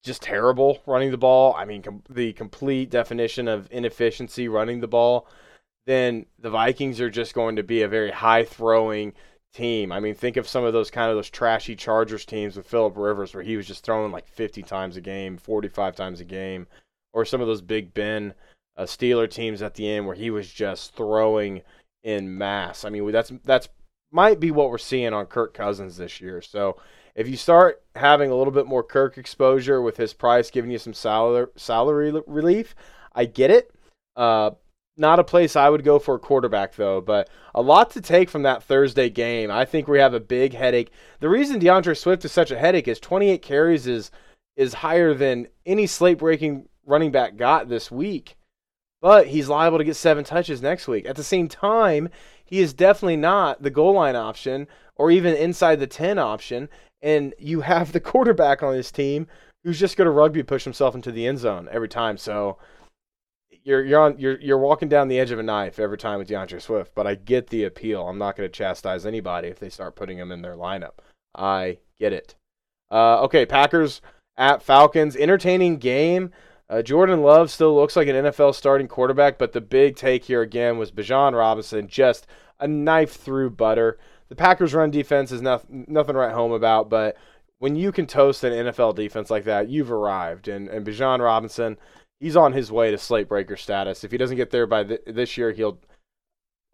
just 0.05 0.21
terrible 0.21 0.81
running 0.85 1.11
the 1.11 1.17
ball, 1.17 1.53
I 1.55 1.65
mean 1.65 1.81
com- 1.81 2.03
the 2.09 2.33
complete 2.33 2.89
definition 2.89 3.47
of 3.47 3.67
inefficiency 3.71 4.47
running 4.47 4.79
the 4.79 4.87
ball 4.87 5.27
then 5.85 6.25
the 6.39 6.49
Vikings 6.49 6.99
are 6.99 7.09
just 7.09 7.33
going 7.33 7.55
to 7.55 7.63
be 7.63 7.81
a 7.81 7.87
very 7.87 8.11
high 8.11 8.43
throwing 8.43 9.13
team. 9.53 9.91
I 9.91 9.99
mean, 9.99 10.15
think 10.15 10.37
of 10.37 10.47
some 10.47 10.63
of 10.63 10.73
those 10.73 10.91
kind 10.91 11.09
of 11.09 11.15
those 11.15 11.29
trashy 11.29 11.75
Chargers 11.75 12.25
teams 12.25 12.57
with 12.57 12.65
Philip 12.65 12.97
Rivers 12.97 13.33
where 13.33 13.43
he 13.43 13.55
was 13.55 13.67
just 13.67 13.85
throwing 13.85 14.11
like 14.11 14.27
50 14.27 14.63
times 14.63 14.97
a 14.97 15.01
game, 15.01 15.37
45 15.37 15.95
times 15.95 16.19
a 16.19 16.25
game, 16.25 16.67
or 17.13 17.23
some 17.23 17.39
of 17.39 17.47
those 17.47 17.61
Big 17.61 17.93
Ben 17.93 18.33
uh, 18.75 18.83
Steeler 18.83 19.29
teams 19.29 19.61
at 19.61 19.75
the 19.75 19.89
end 19.89 20.05
where 20.05 20.15
he 20.15 20.31
was 20.31 20.51
just 20.51 20.95
throwing 20.95 21.61
in 22.03 22.37
mass. 22.37 22.83
I 22.83 22.89
mean, 22.89 23.09
that's 23.11 23.31
that's 23.43 23.69
might 24.15 24.39
be 24.39 24.49
what 24.49 24.71
we're 24.71 24.77
seeing 24.77 25.13
on 25.13 25.25
Kirk 25.25 25.53
Cousins 25.53 25.97
this 25.97 26.21
year. 26.21 26.41
So 26.41 26.77
if 27.15 27.27
you 27.27 27.35
start 27.37 27.83
having 27.95 28.31
a 28.31 28.35
little 28.35 28.53
bit 28.53 28.65
more 28.65 28.81
Kirk 28.81 29.17
exposure 29.17 29.81
with 29.81 29.97
his 29.97 30.13
price 30.13 30.49
giving 30.49 30.71
you 30.71 30.79
some 30.79 30.93
salary 30.93 31.47
salary 31.57 32.13
relief, 32.25 32.73
I 33.13 33.25
get 33.25 33.51
it. 33.51 33.71
Uh, 34.15 34.51
not 34.97 35.19
a 35.19 35.23
place 35.25 35.57
I 35.57 35.69
would 35.69 35.83
go 35.83 35.99
for 35.99 36.15
a 36.15 36.19
quarterback, 36.19 36.75
though, 36.75 37.01
but 37.01 37.29
a 37.53 37.61
lot 37.61 37.91
to 37.91 38.01
take 38.01 38.29
from 38.29 38.43
that 38.43 38.63
Thursday 38.63 39.09
game. 39.09 39.51
I 39.51 39.65
think 39.65 39.87
we 39.87 39.99
have 39.99 40.13
a 40.13 40.21
big 40.21 40.53
headache. 40.53 40.91
The 41.19 41.27
reason 41.27 41.59
D'Andre 41.59 41.93
Swift 41.93 42.23
is 42.23 42.31
such 42.31 42.51
a 42.51 42.57
headache 42.57 42.87
is 42.87 42.99
28 42.99 43.41
carries 43.41 43.87
is 43.87 44.11
is 44.55 44.73
higher 44.75 45.13
than 45.13 45.47
any 45.65 45.85
slate 45.85 46.17
breaking 46.17 46.69
running 46.85 47.11
back 47.11 47.35
got 47.35 47.67
this 47.67 47.91
week. 47.91 48.37
But 49.01 49.27
he's 49.27 49.49
liable 49.49 49.77
to 49.77 49.83
get 49.83 49.97
seven 49.97 50.23
touches 50.23 50.61
next 50.61 50.87
week. 50.87 51.05
At 51.05 51.17
the 51.17 51.23
same 51.23 51.49
time, 51.49 52.09
he 52.45 52.59
is 52.59 52.73
definitely 52.73 53.17
not 53.17 53.61
the 53.61 53.69
goal 53.69 53.93
line 53.93 54.15
option 54.15 54.67
or 54.95 55.11
even 55.11 55.35
inside 55.35 55.79
the 55.79 55.87
10 55.87 56.19
option. 56.19 56.69
And 57.01 57.33
you 57.37 57.61
have 57.61 57.91
the 57.91 57.99
quarterback 57.99 58.63
on 58.63 58.73
this 58.73 58.91
team 58.91 59.27
who's 59.63 59.79
just 59.79 59.97
going 59.97 60.05
to 60.05 60.11
rugby 60.11 60.43
push 60.43 60.63
himself 60.63 60.95
into 60.95 61.11
the 61.11 61.27
end 61.27 61.39
zone 61.39 61.67
every 61.71 61.89
time. 61.89 62.17
So 62.17 62.57
you're 63.63 63.83
you're 63.83 63.99
on 63.99 64.19
you're 64.19 64.39
you're 64.39 64.59
walking 64.59 64.87
down 64.87 65.07
the 65.07 65.19
edge 65.19 65.31
of 65.31 65.39
a 65.39 65.43
knife 65.43 65.79
every 65.79 65.97
time 65.97 66.19
with 66.19 66.27
D'Andre 66.27 66.59
Swift, 66.59 66.93
but 66.93 67.07
I 67.07 67.15
get 67.15 67.47
the 67.47 67.63
appeal. 67.63 68.07
I'm 68.07 68.19
not 68.19 68.37
going 68.37 68.47
to 68.47 68.55
chastise 68.55 69.05
anybody 69.05 69.47
if 69.47 69.59
they 69.59 69.69
start 69.69 69.95
putting 69.95 70.19
him 70.19 70.31
in 70.31 70.43
their 70.43 70.55
lineup. 70.55 70.99
I 71.33 71.79
get 71.99 72.13
it. 72.13 72.35
Uh, 72.91 73.23
okay, 73.23 73.45
Packers 73.45 74.01
at 74.37 74.61
Falcons, 74.61 75.15
entertaining 75.15 75.77
game. 75.77 76.31
Uh, 76.69 76.81
Jordan 76.81 77.21
Love 77.21 77.51
still 77.51 77.75
looks 77.75 77.95
like 77.95 78.07
an 78.07 78.15
NFL 78.15 78.55
starting 78.55 78.87
quarterback, 78.87 79.37
but 79.37 79.53
the 79.53 79.61
big 79.61 79.95
take 79.95 80.25
here 80.25 80.41
again 80.41 80.77
was 80.77 80.91
Bijan 80.91 81.37
Robinson, 81.37 81.87
just 81.87 82.25
a 82.59 82.67
knife 82.67 83.13
through 83.13 83.51
butter. 83.51 83.99
The 84.29 84.35
Packers' 84.35 84.73
run 84.73 84.89
defense 84.89 85.31
is 85.31 85.41
nothing 85.41 85.85
nothing 85.87 86.15
right 86.15 86.33
home 86.33 86.51
about, 86.51 86.89
but 86.89 87.15
when 87.59 87.75
you 87.75 87.91
can 87.91 88.07
toast 88.07 88.43
an 88.43 88.51
NFL 88.51 88.95
defense 88.95 89.29
like 89.29 89.43
that, 89.43 89.69
you've 89.69 89.91
arrived. 89.91 90.47
And 90.47 90.67
and 90.67 90.85
Bijan 90.85 91.19
Robinson 91.19 91.77
he's 92.19 92.35
on 92.35 92.53
his 92.53 92.71
way 92.71 92.91
to 92.91 92.97
slate 92.97 93.29
breaker 93.29 93.57
status. 93.57 94.03
If 94.03 94.11
he 94.11 94.17
doesn't 94.17 94.37
get 94.37 94.51
there 94.51 94.67
by 94.67 94.83
th- 94.83 95.01
this 95.05 95.37
year, 95.37 95.51
he'll 95.51 95.79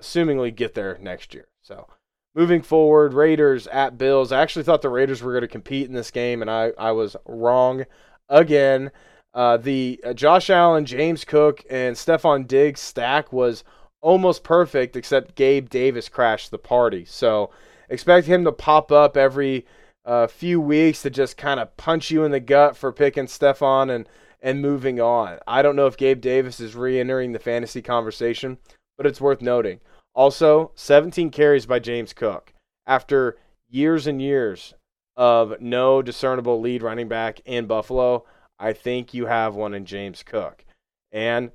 assumingly 0.02 0.56
get 0.56 0.74
there 0.74 0.98
next 1.02 1.34
year. 1.34 1.48
So 1.62 1.88
moving 2.36 2.62
forward, 2.62 3.14
Raiders 3.14 3.68
at 3.68 3.98
Bills. 3.98 4.32
I 4.32 4.42
actually 4.42 4.64
thought 4.64 4.82
the 4.82 4.90
Raiders 4.90 5.22
were 5.22 5.34
going 5.34 5.42
to 5.42 5.48
compete 5.48 5.88
in 5.88 5.94
this 5.94 6.12
game, 6.12 6.42
and 6.42 6.50
I, 6.50 6.72
I 6.78 6.92
was 6.92 7.16
wrong 7.26 7.86
again. 8.30 8.92
Uh, 9.34 9.58
the 9.58 10.00
uh, 10.06 10.13
Josh 10.13 10.50
Allen, 10.50 10.86
James 10.86 11.24
Cook, 11.24 11.63
and 11.70 11.96
Stefon 11.96 12.48
Diggs 12.48 12.82
stack 12.82 13.32
was 13.32 13.63
almost 14.02 14.44
perfect, 14.44 14.96
except 14.96 15.36
Gabe 15.36 15.70
Davis 15.70 16.10
crashed 16.10 16.52
the 16.52 16.58
party. 16.58 17.06
So 17.06 17.52
expect 17.89 18.28
him 18.28 18.44
to 18.44 18.52
pop 18.52 18.91
up 18.91 19.15
every 19.15 19.65
uh, 20.06 20.28
few 20.28 20.60
weeks 20.60 21.02
to 21.04 21.10
just 21.10 21.38
kind 21.38 21.60
of 21.60 21.76
punch 21.78 22.12
you 22.12 22.24
in 22.24 22.32
the 22.32 22.39
gut 22.39 22.76
for 22.76 22.91
picking 22.91 23.28
Stefon 23.28 23.89
and 23.94 24.08
and 24.41 24.62
moving 24.62 25.00
on. 25.00 25.38
I 25.48 25.62
don't 25.62 25.76
know 25.76 25.86
if 25.86 25.98
Gabe 25.98 26.20
Davis 26.20 26.60
is 26.60 26.76
re 26.76 27.00
entering 27.00 27.32
the 27.32 27.39
fantasy 27.39 27.82
conversation, 27.82 28.58
but 28.98 29.06
it's 29.06 29.22
worth 29.22 29.41
noting. 29.41 29.80
Also, 30.13 30.72
17 30.76 31.30
carries 31.30 31.65
by 31.65 31.80
James 31.80 32.12
Cook. 32.12 32.54
After 32.88 33.38
years 33.70 34.08
and 34.08 34.22
years 34.22 34.74
of 35.15 35.62
no 35.62 36.02
discernible 36.02 36.60
lead 36.60 36.82
running 36.82 37.08
back 37.08 37.39
in 37.46 37.67
Buffalo, 37.67 38.26
I 38.62 38.74
think 38.74 39.13
you 39.13 39.26
have 39.26 39.56
one 39.56 39.74
in 39.74 39.86
James 39.86 40.24
Cook. 40.24 40.63
And 41.12 41.52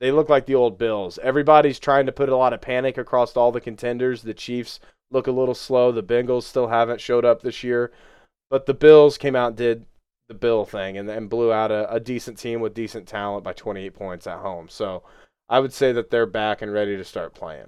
they 0.00 0.12
look 0.12 0.28
like 0.28 0.46
the 0.46 0.54
old 0.54 0.78
Bills. 0.78 1.18
Everybody's 1.22 1.78
trying 1.78 2.06
to 2.06 2.12
put 2.12 2.28
a 2.28 2.36
lot 2.36 2.52
of 2.52 2.60
panic 2.60 2.96
across 2.96 3.36
all 3.36 3.52
the 3.52 3.60
contenders. 3.60 4.22
The 4.22 4.34
Chiefs 4.34 4.80
look 5.10 5.26
a 5.26 5.32
little 5.32 5.54
slow. 5.54 5.92
The 5.92 6.02
Bengals 6.02 6.44
still 6.44 6.68
haven't 6.68 7.00
showed 7.00 7.24
up 7.24 7.42
this 7.42 7.64
year. 7.64 7.92
But 8.50 8.66
the 8.66 8.74
Bills 8.74 9.18
came 9.18 9.34
out 9.34 9.48
and 9.48 9.56
did 9.56 9.86
the 10.28 10.34
Bill 10.34 10.64
thing 10.64 10.96
and, 10.96 11.10
and 11.10 11.28
blew 11.28 11.52
out 11.52 11.70
a, 11.70 11.92
a 11.92 12.00
decent 12.00 12.38
team 12.38 12.60
with 12.60 12.72
decent 12.72 13.06
talent 13.06 13.44
by 13.44 13.52
28 13.52 13.94
points 13.94 14.26
at 14.26 14.38
home. 14.38 14.68
So 14.68 15.02
I 15.48 15.60
would 15.60 15.72
say 15.72 15.92
that 15.92 16.10
they're 16.10 16.26
back 16.26 16.62
and 16.62 16.72
ready 16.72 16.96
to 16.96 17.04
start 17.04 17.34
playing. 17.34 17.66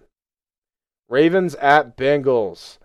Ravens 1.08 1.54
at 1.56 1.96
Bengals. 1.96 2.78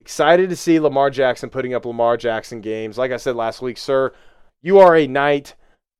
Excited 0.00 0.48
to 0.50 0.56
see 0.56 0.80
Lamar 0.80 1.10
Jackson 1.10 1.50
putting 1.50 1.74
up 1.74 1.84
Lamar 1.84 2.16
Jackson 2.16 2.60
games. 2.60 2.96
Like 2.96 3.12
I 3.12 3.16
said 3.16 3.36
last 3.36 3.60
week, 3.60 3.76
sir, 3.76 4.12
you 4.62 4.78
are 4.78 4.96
a 4.96 5.06
knight. 5.06 5.54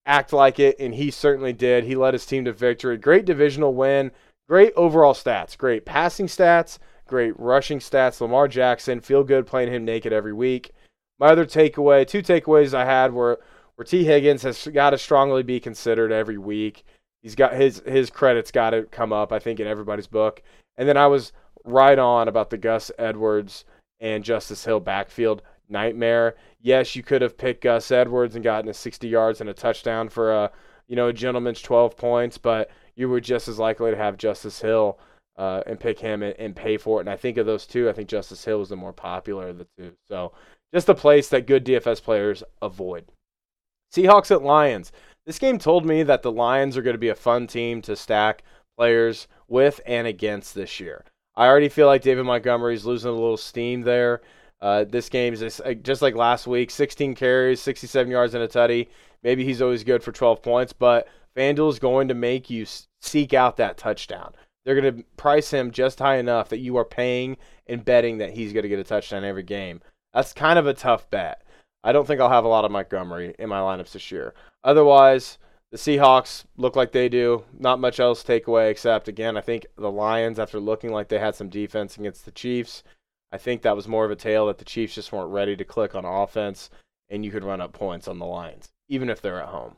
Act 0.06 0.32
like 0.32 0.58
it, 0.58 0.76
and 0.80 0.94
he 0.94 1.10
certainly 1.10 1.52
did. 1.52 1.84
He 1.84 1.94
led 1.94 2.14
his 2.14 2.26
team 2.26 2.44
to 2.46 2.52
victory. 2.52 2.96
Great 2.96 3.24
divisional 3.24 3.74
win. 3.74 4.10
Great 4.48 4.72
overall 4.74 5.14
stats. 5.14 5.56
Great 5.56 5.84
passing 5.84 6.26
stats. 6.26 6.78
Great 7.06 7.38
rushing 7.38 7.78
stats. 7.78 8.20
Lamar 8.20 8.48
Jackson, 8.48 9.00
feel 9.00 9.22
good 9.22 9.46
playing 9.46 9.72
him 9.72 9.84
naked 9.84 10.12
every 10.12 10.32
week. 10.32 10.72
My 11.18 11.28
other 11.28 11.44
takeaway, 11.44 12.06
two 12.06 12.22
takeaways 12.22 12.72
I 12.72 12.86
had 12.86 13.12
were 13.12 13.40
where 13.76 13.84
Tee 13.84 14.04
Higgins 14.04 14.42
has 14.42 14.66
got 14.68 14.90
to 14.90 14.98
strongly 14.98 15.42
be 15.42 15.60
considered 15.60 16.12
every 16.12 16.38
week. 16.38 16.84
He's 17.22 17.34
got 17.34 17.52
his 17.52 17.82
his 17.86 18.10
credits 18.10 18.50
got 18.50 18.70
to 18.70 18.82
come 18.84 19.12
up, 19.12 19.32
I 19.32 19.38
think, 19.38 19.60
in 19.60 19.66
everybody's 19.66 20.06
book. 20.06 20.42
And 20.76 20.88
then 20.88 20.96
I 20.96 21.06
was 21.06 21.32
right 21.64 21.98
on 21.98 22.28
about 22.28 22.50
the 22.50 22.58
Gus 22.58 22.90
Edwards 22.98 23.64
and 24.00 24.24
Justice 24.24 24.64
Hill 24.64 24.80
backfield 24.80 25.42
nightmare. 25.70 26.36
Yes, 26.60 26.94
you 26.96 27.02
could 27.02 27.22
have 27.22 27.38
picked 27.38 27.62
Gus 27.62 27.90
Edwards 27.90 28.34
and 28.34 28.44
gotten 28.44 28.70
a 28.70 28.74
60 28.74 29.08
yards 29.08 29.40
and 29.40 29.50
a 29.50 29.54
touchdown 29.54 30.08
for 30.08 30.32
a 30.32 30.50
you 30.88 30.96
know 30.96 31.08
a 31.08 31.12
gentleman's 31.12 31.62
12 31.62 31.96
points, 31.96 32.38
but 32.38 32.70
you 32.96 33.08
were 33.08 33.20
just 33.20 33.48
as 33.48 33.58
likely 33.58 33.90
to 33.90 33.96
have 33.96 34.16
Justice 34.16 34.60
Hill 34.60 34.98
uh, 35.36 35.62
and 35.66 35.80
pick 35.80 35.98
him 35.98 36.22
and, 36.22 36.34
and, 36.38 36.54
pay 36.54 36.76
for 36.76 36.98
it. 36.98 37.02
And 37.02 37.10
I 37.10 37.16
think 37.16 37.38
of 37.38 37.46
those 37.46 37.66
two, 37.66 37.88
I 37.88 37.92
think 37.92 38.08
Justice 38.08 38.44
Hill 38.44 38.58
was 38.58 38.68
the 38.68 38.76
more 38.76 38.92
popular 38.92 39.48
of 39.48 39.58
the 39.58 39.66
two. 39.78 39.92
So 40.06 40.32
just 40.74 40.88
a 40.88 40.94
place 40.94 41.28
that 41.28 41.46
good 41.46 41.64
DFS 41.64 42.02
players 42.02 42.42
avoid. 42.60 43.06
Seahawks 43.94 44.30
at 44.30 44.42
Lions. 44.42 44.92
This 45.26 45.38
game 45.38 45.58
told 45.58 45.86
me 45.86 46.02
that 46.02 46.22
the 46.22 46.32
Lions 46.32 46.76
are 46.76 46.82
going 46.82 46.94
to 46.94 46.98
be 46.98 47.08
a 47.08 47.14
fun 47.14 47.46
team 47.46 47.80
to 47.82 47.96
stack 47.96 48.42
players 48.76 49.28
with 49.48 49.80
and 49.86 50.06
against 50.06 50.54
this 50.54 50.78
year. 50.78 51.04
I 51.34 51.46
already 51.46 51.68
feel 51.68 51.86
like 51.86 52.02
David 52.02 52.24
Montgomery's 52.24 52.84
losing 52.84 53.10
a 53.10 53.14
little 53.14 53.36
steam 53.36 53.82
there. 53.82 54.20
Uh, 54.62 54.84
this 54.84 55.08
game 55.08 55.32
is 55.32 55.40
just, 55.40 55.60
uh, 55.64 55.74
like 56.04 56.14
last 56.14 56.46
week 56.46 56.70
16 56.70 57.14
carries, 57.14 57.60
67 57.60 58.10
yards, 58.10 58.34
and 58.34 58.42
a 58.42 58.48
tutty. 58.48 58.88
Maybe 59.22 59.44
he's 59.44 59.62
always 59.62 59.84
good 59.84 60.02
for 60.02 60.12
12 60.12 60.42
points, 60.42 60.72
but 60.72 61.08
FanDuel 61.36 61.70
is 61.70 61.78
going 61.78 62.08
to 62.08 62.14
make 62.14 62.50
you 62.50 62.66
seek 63.00 63.32
out 63.32 63.56
that 63.56 63.76
touchdown. 63.76 64.32
They're 64.64 64.80
going 64.80 64.96
to 64.96 65.04
price 65.16 65.50
him 65.50 65.70
just 65.70 65.98
high 65.98 66.16
enough 66.16 66.50
that 66.50 66.58
you 66.58 66.76
are 66.76 66.84
paying 66.84 67.36
and 67.66 67.84
betting 67.84 68.18
that 68.18 68.32
he's 68.32 68.52
going 68.52 68.64
to 68.64 68.68
get 68.68 68.78
a 68.78 68.84
touchdown 68.84 69.24
every 69.24 69.42
game. 69.42 69.80
That's 70.12 70.32
kind 70.32 70.58
of 70.58 70.66
a 70.66 70.74
tough 70.74 71.08
bet. 71.10 71.42
I 71.82 71.92
don't 71.92 72.06
think 72.06 72.20
I'll 72.20 72.28
have 72.28 72.44
a 72.44 72.48
lot 72.48 72.64
of 72.64 72.70
Montgomery 72.70 73.34
in 73.38 73.48
my 73.48 73.58
lineups 73.58 73.92
this 73.92 74.12
year. 74.12 74.34
Otherwise, 74.64 75.38
the 75.70 75.78
Seahawks 75.78 76.44
look 76.56 76.76
like 76.76 76.92
they 76.92 77.08
do. 77.08 77.44
Not 77.58 77.80
much 77.80 78.00
else 78.00 78.20
to 78.20 78.26
take 78.26 78.48
away 78.48 78.70
except, 78.70 79.08
again, 79.08 79.36
I 79.36 79.40
think 79.40 79.66
the 79.76 79.90
Lions, 79.90 80.38
after 80.38 80.60
looking 80.60 80.90
like 80.90 81.08
they 81.08 81.18
had 81.18 81.34
some 81.34 81.48
defense 81.48 81.96
against 81.96 82.24
the 82.24 82.32
Chiefs, 82.32 82.82
I 83.32 83.38
think 83.38 83.62
that 83.62 83.76
was 83.76 83.88
more 83.88 84.04
of 84.04 84.10
a 84.10 84.16
tale 84.16 84.46
that 84.46 84.58
the 84.58 84.64
Chiefs 84.64 84.94
just 84.94 85.12
weren't 85.12 85.30
ready 85.30 85.56
to 85.56 85.64
click 85.64 85.94
on 85.94 86.04
offense 86.04 86.70
and 87.08 87.24
you 87.24 87.30
could 87.30 87.44
run 87.44 87.60
up 87.60 87.72
points 87.72 88.08
on 88.08 88.18
the 88.18 88.26
Lions, 88.26 88.70
even 88.88 89.10
if 89.10 89.20
they're 89.20 89.40
at 89.40 89.48
home. 89.48 89.76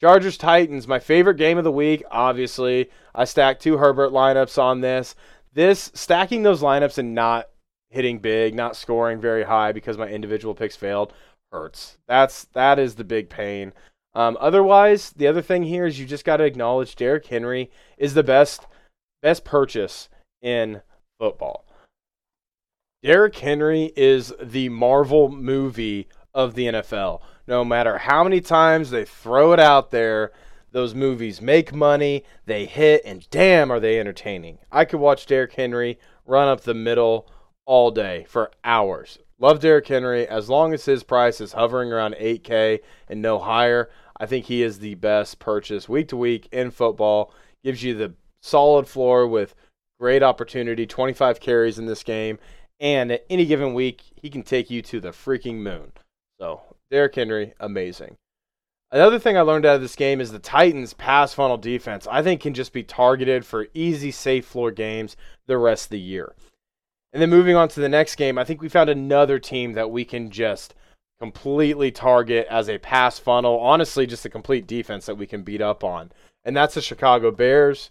Chargers 0.00 0.36
Titans, 0.36 0.86
my 0.86 1.00
favorite 1.00 1.36
game 1.36 1.58
of 1.58 1.64
the 1.64 1.72
week, 1.72 2.04
obviously. 2.10 2.88
I 3.14 3.24
stacked 3.24 3.62
two 3.62 3.78
Herbert 3.78 4.12
lineups 4.12 4.60
on 4.60 4.80
this. 4.80 5.16
This 5.52 5.90
stacking 5.94 6.44
those 6.44 6.62
lineups 6.62 6.98
and 6.98 7.14
not 7.14 7.48
hitting 7.90 8.20
big, 8.20 8.54
not 8.54 8.76
scoring 8.76 9.20
very 9.20 9.42
high 9.42 9.72
because 9.72 9.98
my 9.98 10.06
individual 10.08 10.54
picks 10.54 10.76
failed 10.76 11.12
hurts. 11.50 11.98
That's 12.06 12.44
that 12.52 12.78
is 12.78 12.94
the 12.94 13.04
big 13.04 13.28
pain. 13.28 13.72
Um, 14.14 14.36
otherwise, 14.40 15.10
the 15.10 15.26
other 15.26 15.42
thing 15.42 15.64
here 15.64 15.86
is 15.86 15.98
you 15.98 16.06
just 16.06 16.24
got 16.24 16.36
to 16.38 16.44
acknowledge 16.44 16.94
Derrick 16.94 17.26
Henry 17.26 17.70
is 17.96 18.14
the 18.14 18.22
best 18.22 18.66
best 19.20 19.44
purchase 19.44 20.08
in 20.40 20.82
football. 21.18 21.64
Derrick 23.00 23.36
Henry 23.36 23.92
is 23.94 24.34
the 24.42 24.68
Marvel 24.70 25.28
movie 25.28 26.08
of 26.34 26.56
the 26.56 26.66
NFL. 26.66 27.20
No 27.46 27.64
matter 27.64 27.96
how 27.96 28.24
many 28.24 28.40
times 28.40 28.90
they 28.90 29.04
throw 29.04 29.52
it 29.52 29.60
out 29.60 29.92
there, 29.92 30.32
those 30.72 30.96
movies 30.96 31.40
make 31.40 31.72
money, 31.72 32.24
they 32.46 32.64
hit, 32.66 33.02
and 33.04 33.28
damn, 33.30 33.70
are 33.70 33.78
they 33.78 34.00
entertaining. 34.00 34.58
I 34.72 34.84
could 34.84 34.98
watch 34.98 35.26
Derrick 35.26 35.52
Henry 35.52 36.00
run 36.26 36.48
up 36.48 36.62
the 36.62 36.74
middle 36.74 37.30
all 37.66 37.92
day 37.92 38.26
for 38.28 38.50
hours. 38.64 39.20
Love 39.38 39.60
Derrick 39.60 39.86
Henry 39.86 40.26
as 40.26 40.48
long 40.48 40.74
as 40.74 40.84
his 40.84 41.04
price 41.04 41.40
is 41.40 41.52
hovering 41.52 41.92
around 41.92 42.16
8K 42.16 42.80
and 43.06 43.22
no 43.22 43.38
higher. 43.38 43.90
I 44.18 44.26
think 44.26 44.46
he 44.46 44.64
is 44.64 44.80
the 44.80 44.96
best 44.96 45.38
purchase 45.38 45.88
week 45.88 46.08
to 46.08 46.16
week 46.16 46.48
in 46.50 46.72
football. 46.72 47.32
Gives 47.62 47.84
you 47.84 47.94
the 47.94 48.14
solid 48.40 48.88
floor 48.88 49.28
with 49.28 49.54
great 50.00 50.22
opportunity, 50.22 50.86
25 50.86 51.40
carries 51.40 51.78
in 51.78 51.86
this 51.86 52.02
game, 52.02 52.38
and 52.80 53.12
at 53.12 53.24
any 53.28 53.46
given 53.46 53.74
week, 53.74 54.02
he 54.14 54.30
can 54.30 54.42
take 54.42 54.70
you 54.70 54.82
to 54.82 55.00
the 55.00 55.10
freaking 55.10 55.56
moon. 55.56 55.92
So, 56.40 56.62
Derrick 56.90 57.14
Henry, 57.14 57.54
amazing. 57.58 58.16
Another 58.90 59.18
thing 59.18 59.36
I 59.36 59.42
learned 59.42 59.66
out 59.66 59.76
of 59.76 59.82
this 59.82 59.96
game 59.96 60.20
is 60.20 60.32
the 60.32 60.38
Titans' 60.38 60.94
pass 60.94 61.34
funnel 61.34 61.58
defense, 61.58 62.06
I 62.10 62.22
think, 62.22 62.40
can 62.40 62.54
just 62.54 62.72
be 62.72 62.82
targeted 62.82 63.44
for 63.44 63.66
easy, 63.74 64.10
safe 64.10 64.46
floor 64.46 64.70
games 64.70 65.16
the 65.46 65.58
rest 65.58 65.86
of 65.86 65.90
the 65.90 66.00
year. 66.00 66.34
And 67.12 67.20
then 67.20 67.28
moving 67.28 67.56
on 67.56 67.68
to 67.70 67.80
the 67.80 67.88
next 67.88 68.16
game, 68.16 68.38
I 68.38 68.44
think 68.44 68.62
we 68.62 68.68
found 68.68 68.88
another 68.88 69.38
team 69.38 69.74
that 69.74 69.90
we 69.90 70.04
can 70.04 70.30
just 70.30 70.74
completely 71.18 71.90
target 71.90 72.46
as 72.48 72.68
a 72.68 72.78
pass 72.78 73.18
funnel. 73.18 73.58
Honestly, 73.58 74.06
just 74.06 74.24
a 74.24 74.30
complete 74.30 74.66
defense 74.66 75.06
that 75.06 75.16
we 75.16 75.26
can 75.26 75.42
beat 75.42 75.60
up 75.60 75.84
on. 75.84 76.10
And 76.44 76.56
that's 76.56 76.74
the 76.74 76.80
Chicago 76.80 77.30
Bears 77.30 77.90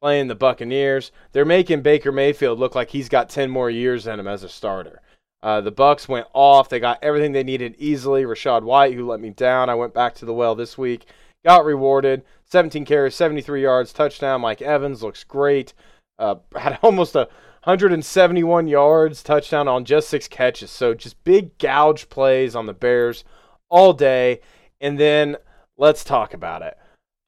playing 0.00 0.28
the 0.28 0.34
Buccaneers. 0.34 1.12
They're 1.32 1.44
making 1.44 1.82
Baker 1.82 2.12
Mayfield 2.12 2.58
look 2.58 2.74
like 2.74 2.90
he's 2.90 3.08
got 3.08 3.28
10 3.28 3.50
more 3.50 3.70
years 3.70 4.06
in 4.06 4.20
him 4.20 4.28
as 4.28 4.42
a 4.42 4.48
starter. 4.48 5.00
Uh, 5.42 5.60
the 5.60 5.72
Bucs 5.72 6.08
went 6.08 6.26
off. 6.32 6.68
They 6.68 6.80
got 6.80 6.98
everything 7.02 7.32
they 7.32 7.44
needed 7.44 7.76
easily. 7.78 8.24
Rachaad 8.24 8.62
White, 8.62 8.94
who 8.94 9.06
let 9.06 9.20
me 9.20 9.30
down, 9.30 9.68
I 9.68 9.74
went 9.74 9.94
back 9.94 10.14
to 10.16 10.24
the 10.24 10.34
well 10.34 10.54
this 10.54 10.76
week, 10.76 11.06
got 11.44 11.64
rewarded. 11.64 12.24
17 12.44 12.84
carries, 12.84 13.14
73 13.14 13.62
yards, 13.62 13.92
touchdown. 13.92 14.40
Mike 14.40 14.62
Evans 14.62 15.02
looks 15.02 15.22
great. 15.24 15.74
Uh, 16.18 16.36
had 16.56 16.78
almost 16.82 17.14
a 17.14 17.28
171 17.64 18.66
yards, 18.66 19.22
touchdown 19.22 19.68
on 19.68 19.84
just 19.84 20.08
six 20.08 20.26
catches. 20.26 20.70
So 20.70 20.94
just 20.94 21.22
big 21.24 21.56
gouge 21.58 22.08
plays 22.08 22.56
on 22.56 22.66
the 22.66 22.72
Bears 22.72 23.24
all 23.68 23.92
day. 23.92 24.40
And 24.80 24.98
then 24.98 25.36
let's 25.76 26.04
talk 26.04 26.34
about 26.34 26.62
it. 26.62 26.76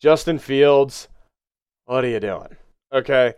Justin 0.01 0.39
Fields, 0.39 1.09
what 1.90 2.05
are 2.05 2.09
you 2.09 2.20
doing? 2.20 2.57
Okay. 2.92 3.35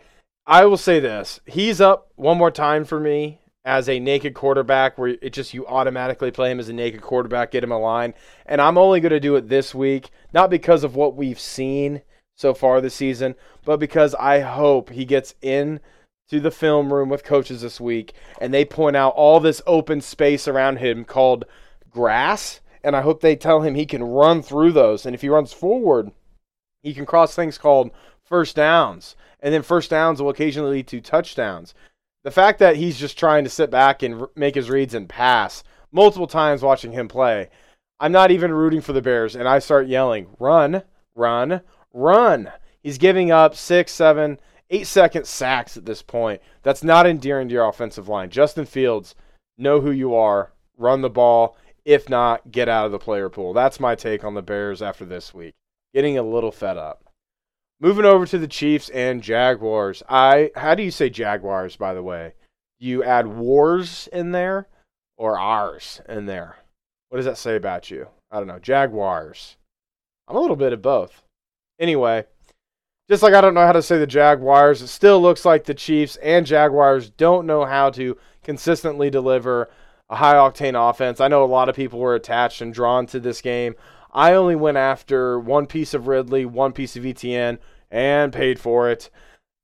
I 0.47 0.67
will 0.67 0.77
say 0.77 1.01
this. 1.01 1.41
He's 1.47 1.81
up 1.81 2.11
one 2.17 2.37
more 2.37 2.51
time 2.51 2.85
for 2.85 3.01
me 3.01 3.41
as 3.65 3.89
a 3.89 3.99
naked 3.99 4.35
quarterback 4.35 4.99
where 4.99 5.17
it 5.23 5.33
just 5.33 5.55
you 5.55 5.67
automatically 5.67 6.31
play 6.31 6.51
him 6.51 6.61
as 6.61 6.69
a 6.69 6.75
naked 6.75 7.01
quarterback, 7.01 7.51
get 7.51 7.65
him 7.65 7.73
a 7.73 7.79
line. 7.79 8.13
And 8.45 8.61
I'm 8.61 8.77
only 8.77 9.01
going 9.01 9.11
to 9.11 9.21
do 9.21 9.37
it 9.37 9.49
this 9.49 9.75
week, 9.75 10.11
not 10.35 10.51
because 10.51 10.85
of 10.85 10.97
what 10.97 11.17
we've 11.17 11.41
seen 11.41 12.03
so 12.37 12.53
far 12.53 12.83
this 12.83 12.95
season, 12.95 13.37
but 13.65 13.81
because 13.81 14.15
I 14.17 14.41
hope 14.41 14.91
he 14.91 15.07
gets 15.07 15.35
in 15.41 15.81
to 16.29 16.39
the 16.39 16.51
film 16.51 16.93
room 16.93 17.09
with 17.09 17.25
coaches 17.25 17.63
this 17.63 17.81
week 17.81 18.13
and 18.39 18.53
they 18.53 18.67
point 18.67 18.97
out 18.97 19.15
all 19.15 19.41
this 19.41 19.63
open 19.67 20.03
space 20.03 20.47
around 20.47 20.77
him 20.77 21.07
called 21.07 21.47
grass. 21.89 22.61
And 22.85 22.95
I 22.97 23.01
hope 23.01 23.23
they 23.23 23.37
tell 23.37 23.63
him 23.63 23.77
he 23.77 23.87
can 23.87 24.03
run 24.03 24.43
through 24.43 24.73
those. 24.73 25.07
And 25.07 25.15
if 25.15 25.23
he 25.23 25.31
runs 25.31 25.55
forward, 25.55 26.11
he 26.83 26.93
can 26.93 27.07
cross 27.07 27.35
things 27.35 27.59
called 27.59 27.93
first 28.25 28.57
downs. 28.57 29.17
And 29.41 29.53
then 29.53 29.63
first 29.63 29.91
downs 29.91 30.23
will 30.23 30.31
occasionally 30.31 30.77
lead 30.77 30.87
to 30.89 31.01
touchdowns. 31.01 31.75
The 32.25 32.31
fact 32.31 32.61
that 32.61 32.77
he's 32.77 32.99
just 32.99 33.19
trying 33.19 33.45
to 33.45 33.51
sit 33.51 33.71
back 33.71 34.03
and 34.03 34.27
make 34.37 34.55
his 34.55 34.71
reads 34.71 34.95
and 34.95 35.09
pass 35.09 35.65
multiple 35.91 36.29
times 36.29 36.63
watching 36.63 36.93
him 36.93 37.09
play, 37.09 37.51
I'm 37.99 38.13
not 38.13 38.31
even 38.31 38.53
rooting 38.53 38.81
for 38.81 38.93
the 38.93 39.03
Bears. 39.03 39.35
And 39.35 39.49
I 39.49 39.59
start 39.59 39.89
yelling, 39.89 40.29
run, 40.39 40.83
run, 41.15 41.63
run. 41.93 42.53
He's 42.81 42.99
giving 42.99 43.31
up 43.31 43.55
six, 43.55 43.93
seven, 43.93 44.39
eight 44.71 44.87
second 44.87 45.27
sacks 45.27 45.77
at 45.77 45.85
this 45.85 46.03
point. 46.03 46.41
That's 46.63 46.83
not 46.83 47.07
endearing 47.07 47.49
to 47.49 47.55
your 47.55 47.69
offensive 47.69 48.09
line. 48.09 48.31
Justin 48.31 48.67
Fields, 48.67 49.15
know 49.59 49.81
who 49.81 49.91
you 49.91 50.15
are, 50.15 50.53
run 50.77 51.03
the 51.03 51.11
ball. 51.11 51.57
If 51.85 52.09
not, 52.09 52.51
get 52.51 52.69
out 52.69 52.87
of 52.87 52.93
the 52.93 52.99
player 52.99 53.29
pool. 53.29 53.53
That's 53.53 53.81
my 53.81 53.95
take 53.95 54.23
on 54.25 54.35
the 54.35 54.43
Bears 54.43 54.83
after 54.83 55.05
this 55.05 55.35
week. 55.35 55.55
Getting 55.93 56.17
a 56.17 56.23
little 56.23 56.53
fed 56.53 56.77
up. 56.77 57.12
Moving 57.83 58.07
over 58.07 58.25
to 58.25 58.39
the 58.39 58.49
Chiefs 58.49 58.89
and 58.89 59.23
Jaguars. 59.23 60.03
I 60.09 60.53
how 60.57 60.75
do 60.75 60.83
you 60.83 60.91
say 60.91 61.11
Jaguars 61.11 61.77
by 61.77 61.93
the 61.93 62.03
way? 62.03 62.33
You 62.79 63.05
add 63.05 63.27
wars 63.27 64.09
in 64.13 64.33
there? 64.33 64.69
or 65.23 65.39
ours 65.39 66.01
in 66.09 66.27
there. 66.27 66.57
What 67.09 67.19
does 67.19 67.27
that 67.27 67.39
say 67.39 67.55
about 67.55 67.93
you? 67.93 68.09
I 68.33 68.39
don't 68.39 68.49
know. 68.49 68.59
Jaguars. 68.59 69.57
I'm 70.27 70.37
a 70.37 70.41
little 70.41 70.57
bit 70.57 70.73
of 70.73 70.83
both. 70.83 71.23
Anyway, 71.79 72.25
just 73.09 73.23
like 73.23 73.33
I 73.33 73.41
don't 73.41 73.55
know 73.55 73.65
how 73.65 73.73
to 73.73 73.83
say 73.83 73.99
the 73.99 74.07
Jaguars, 74.07 74.83
it 74.83 74.89
still 74.89 75.23
looks 75.23 75.45
like 75.45 75.65
the 75.65 75.75
Chiefs 75.75 76.17
and 76.17 76.45
Jaguars 76.45 77.09
don't 77.11 77.47
know 77.47 77.65
how 77.65 77.91
to 77.91 78.17
consistently 78.43 79.11
deliver 79.11 79.71
a 80.09 80.17
high 80.17 80.35
octane 80.35 80.91
offense. 80.91 81.21
I 81.21 81.29
know 81.29 81.45
a 81.45 81.47
lot 81.47 81.69
of 81.69 81.77
people 81.77 82.01
were 82.01 82.17
attached 82.17 82.61
and 82.61 82.75
drawn 82.75 83.07
to 83.07 83.21
this 83.21 83.41
game. 83.41 83.77
I 84.13 84.33
only 84.35 84.57
went 84.57 84.77
after 84.77 85.39
one 85.39 85.67
piece 85.67 85.95
of 85.95 86.09
Ridley, 86.09 86.45
one 86.45 86.73
piece 86.73 86.97
of 86.97 87.05
ETN, 87.05 87.59
and 87.93 88.33
paid 88.33 88.59
for 88.59 88.91
it. 88.91 89.11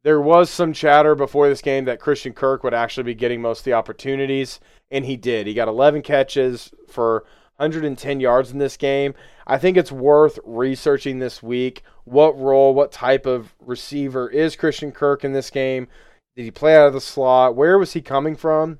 There 0.04 0.20
was 0.20 0.48
some 0.48 0.72
chatter 0.72 1.16
before 1.16 1.48
this 1.48 1.62
game 1.62 1.86
that 1.86 1.98
Christian 1.98 2.32
Kirk 2.32 2.62
would 2.62 2.74
actually 2.74 3.02
be 3.04 3.14
getting 3.14 3.42
most 3.42 3.60
of 3.60 3.64
the 3.64 3.72
opportunities, 3.72 4.60
and 4.90 5.04
he 5.04 5.16
did. 5.16 5.48
He 5.48 5.54
got 5.54 5.66
11 5.66 6.02
catches 6.02 6.70
for 6.86 7.24
110 7.56 8.20
yards 8.20 8.52
in 8.52 8.58
this 8.58 8.76
game. 8.76 9.14
I 9.46 9.58
think 9.58 9.76
it's 9.76 9.90
worth 9.90 10.38
researching 10.44 11.18
this 11.18 11.42
week 11.42 11.82
what 12.04 12.38
role, 12.38 12.74
what 12.74 12.92
type 12.92 13.26
of 13.26 13.54
receiver 13.60 14.30
is 14.30 14.56
Christian 14.56 14.92
Kirk 14.92 15.24
in 15.24 15.32
this 15.32 15.50
game? 15.50 15.88
Did 16.36 16.44
he 16.44 16.50
play 16.50 16.76
out 16.76 16.86
of 16.86 16.94
the 16.94 17.00
slot? 17.00 17.56
Where 17.56 17.78
was 17.78 17.92
he 17.92 18.00
coming 18.00 18.36
from? 18.36 18.78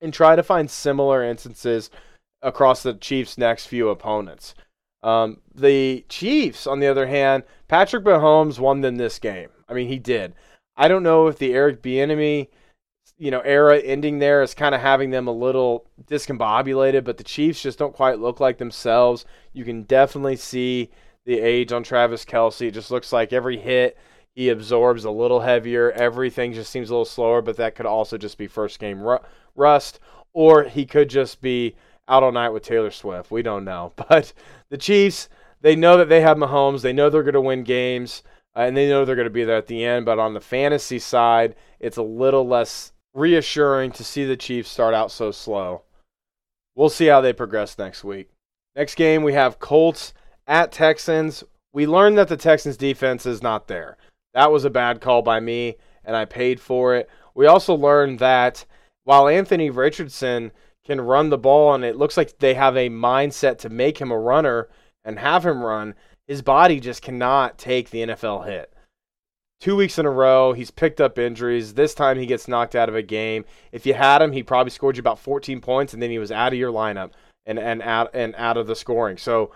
And 0.00 0.12
try 0.12 0.36
to 0.36 0.42
find 0.42 0.70
similar 0.70 1.22
instances 1.24 1.90
across 2.42 2.82
the 2.82 2.94
Chiefs' 2.94 3.38
next 3.38 3.66
few 3.66 3.88
opponents. 3.88 4.54
Um, 5.02 5.38
the 5.54 6.04
Chiefs, 6.08 6.66
on 6.66 6.80
the 6.80 6.86
other 6.86 7.06
hand, 7.06 7.44
Patrick 7.68 8.04
Mahomes 8.04 8.58
won 8.58 8.80
them 8.80 8.96
this 8.96 9.18
game. 9.18 9.48
I 9.68 9.74
mean, 9.74 9.88
he 9.88 9.98
did. 9.98 10.34
I 10.76 10.88
don't 10.88 11.02
know 11.02 11.26
if 11.26 11.38
the 11.38 11.54
Eric 11.54 11.82
Bieniemy– 11.82 12.48
you 13.18 13.30
know 13.30 13.40
era 13.40 13.78
ending 13.78 14.18
there 14.18 14.42
is 14.42 14.54
kind 14.54 14.74
of 14.74 14.80
having 14.80 15.10
them 15.10 15.26
a 15.26 15.32
little 15.32 15.86
discombobulated, 16.06 17.04
but 17.04 17.16
the 17.16 17.24
Chiefs 17.24 17.62
just 17.62 17.78
don't 17.78 17.94
quite 17.94 18.18
look 18.20 18.40
like 18.40 18.58
themselves. 18.58 19.24
You 19.52 19.64
can 19.64 19.82
definitely 19.82 20.36
see 20.36 20.90
the 21.24 21.40
age 21.40 21.72
on 21.72 21.82
Travis 21.82 22.24
Kelce. 22.24 22.68
It 22.68 22.72
just 22.72 22.90
looks 22.90 23.12
like 23.12 23.32
every 23.32 23.58
hit 23.58 23.96
he 24.34 24.50
absorbs 24.50 25.04
a 25.04 25.10
little 25.10 25.40
heavier. 25.40 25.92
Everything 25.92 26.52
just 26.52 26.70
seems 26.70 26.90
a 26.90 26.92
little 26.92 27.06
slower, 27.06 27.40
but 27.40 27.56
that 27.56 27.74
could 27.74 27.86
also 27.86 28.18
just 28.18 28.36
be 28.36 28.46
first 28.46 28.78
game 28.78 29.00
ru- 29.00 29.18
rust, 29.54 29.98
or 30.34 30.64
he 30.64 30.84
could 30.84 31.08
just 31.08 31.40
be 31.40 31.74
out 32.08 32.22
all 32.22 32.32
night 32.32 32.50
with 32.50 32.62
Taylor 32.62 32.90
Swift. 32.90 33.30
We 33.30 33.42
don't 33.42 33.64
know. 33.64 33.92
But 34.08 34.32
the 34.68 34.78
Chiefs, 34.78 35.28
they 35.60 35.76
know 35.76 35.96
that 35.96 36.08
they 36.08 36.20
have 36.20 36.36
Mahomes. 36.36 36.82
They 36.82 36.92
know 36.92 37.10
they're 37.10 37.22
going 37.22 37.34
to 37.34 37.40
win 37.40 37.64
games, 37.64 38.22
uh, 38.54 38.60
and 38.60 38.76
they 38.76 38.88
know 38.88 39.04
they're 39.04 39.16
going 39.16 39.24
to 39.24 39.30
be 39.30 39.44
there 39.44 39.56
at 39.56 39.66
the 39.66 39.84
end. 39.84 40.06
But 40.06 40.18
on 40.18 40.34
the 40.34 40.40
fantasy 40.40 40.98
side, 40.98 41.54
it's 41.80 41.96
a 41.96 42.02
little 42.02 42.46
less 42.46 42.92
reassuring 43.14 43.92
to 43.92 44.04
see 44.04 44.24
the 44.24 44.36
Chiefs 44.36 44.70
start 44.70 44.94
out 44.94 45.10
so 45.10 45.30
slow. 45.30 45.82
We'll 46.74 46.90
see 46.90 47.06
how 47.06 47.20
they 47.20 47.32
progress 47.32 47.78
next 47.78 48.04
week. 48.04 48.30
Next 48.74 48.94
game, 48.94 49.22
we 49.22 49.32
have 49.32 49.58
Colts 49.58 50.12
at 50.46 50.70
Texans. 50.72 51.42
We 51.72 51.86
learned 51.86 52.18
that 52.18 52.28
the 52.28 52.36
Texans 52.36 52.76
defense 52.76 53.24
is 53.24 53.42
not 53.42 53.68
there. 53.68 53.96
That 54.34 54.52
was 54.52 54.66
a 54.66 54.70
bad 54.70 55.00
call 55.00 55.22
by 55.22 55.40
me, 55.40 55.76
and 56.04 56.14
I 56.14 56.26
paid 56.26 56.60
for 56.60 56.94
it. 56.94 57.08
We 57.34 57.46
also 57.46 57.74
learned 57.74 58.18
that 58.18 58.66
while 59.04 59.28
Anthony 59.28 59.70
Richardson 59.70 60.52
can 60.86 61.00
run 61.00 61.30
the 61.30 61.38
ball, 61.38 61.74
and 61.74 61.84
it 61.84 61.96
looks 61.96 62.16
like 62.16 62.38
they 62.38 62.54
have 62.54 62.76
a 62.76 62.88
mindset 62.88 63.58
to 63.58 63.68
make 63.68 63.98
him 63.98 64.10
a 64.10 64.18
runner 64.18 64.68
and 65.04 65.18
have 65.18 65.44
him 65.44 65.62
run, 65.62 65.94
his 66.26 66.42
body 66.42 66.80
just 66.80 67.02
cannot 67.02 67.58
take 67.58 67.90
the 67.90 68.00
NFL 68.00 68.46
hit 68.46 68.72
two 69.60 69.76
weeks 69.76 69.98
in 69.98 70.06
a 70.06 70.10
row. 70.10 70.52
He's 70.52 70.70
picked 70.70 71.00
up 71.00 71.18
injuries. 71.18 71.74
This 71.74 71.94
time 71.94 72.18
he 72.18 72.26
gets 72.26 72.48
knocked 72.48 72.74
out 72.74 72.88
of 72.88 72.94
a 72.94 73.02
game. 73.02 73.44
If 73.72 73.86
you 73.86 73.94
had 73.94 74.22
him, 74.22 74.32
he 74.32 74.42
probably 74.42 74.70
scored 74.70 74.96
you 74.96 75.00
about 75.00 75.18
14 75.18 75.60
points, 75.60 75.94
and 75.94 76.02
then 76.02 76.10
he 76.10 76.18
was 76.18 76.32
out 76.32 76.52
of 76.52 76.58
your 76.58 76.72
lineup 76.72 77.12
and 77.44 77.58
and 77.58 77.82
out 77.82 78.10
and 78.14 78.34
out 78.36 78.56
of 78.56 78.66
the 78.66 78.76
scoring. 78.76 79.16
So 79.16 79.52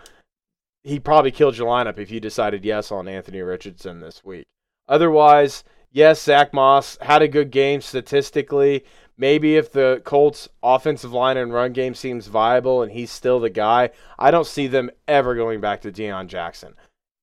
he 0.82 0.98
probably 0.98 1.30
killed 1.30 1.56
your 1.56 1.68
lineup 1.68 1.98
if 1.98 2.10
you 2.10 2.20
decided 2.20 2.64
yes 2.64 2.90
on 2.90 3.08
Anthony 3.08 3.40
Richardson 3.40 4.00
this 4.00 4.24
week. 4.24 4.44
Otherwise, 4.88 5.64
yes, 5.90 6.22
Zach 6.22 6.52
Moss 6.52 6.96
had 7.02 7.22
a 7.22 7.28
good 7.28 7.50
game 7.50 7.80
statistically. 7.80 8.84
Maybe 9.20 9.58
if 9.58 9.70
the 9.70 10.00
Colts' 10.02 10.48
offensive 10.62 11.12
line 11.12 11.36
and 11.36 11.52
run 11.52 11.74
game 11.74 11.94
seems 11.94 12.28
viable 12.28 12.80
and 12.80 12.90
he's 12.90 13.10
still 13.10 13.38
the 13.38 13.50
guy, 13.50 13.90
I 14.18 14.30
don't 14.30 14.46
see 14.46 14.66
them 14.66 14.90
ever 15.06 15.34
going 15.34 15.60
back 15.60 15.82
to 15.82 15.92
Deon 15.92 16.26
Jackson 16.26 16.74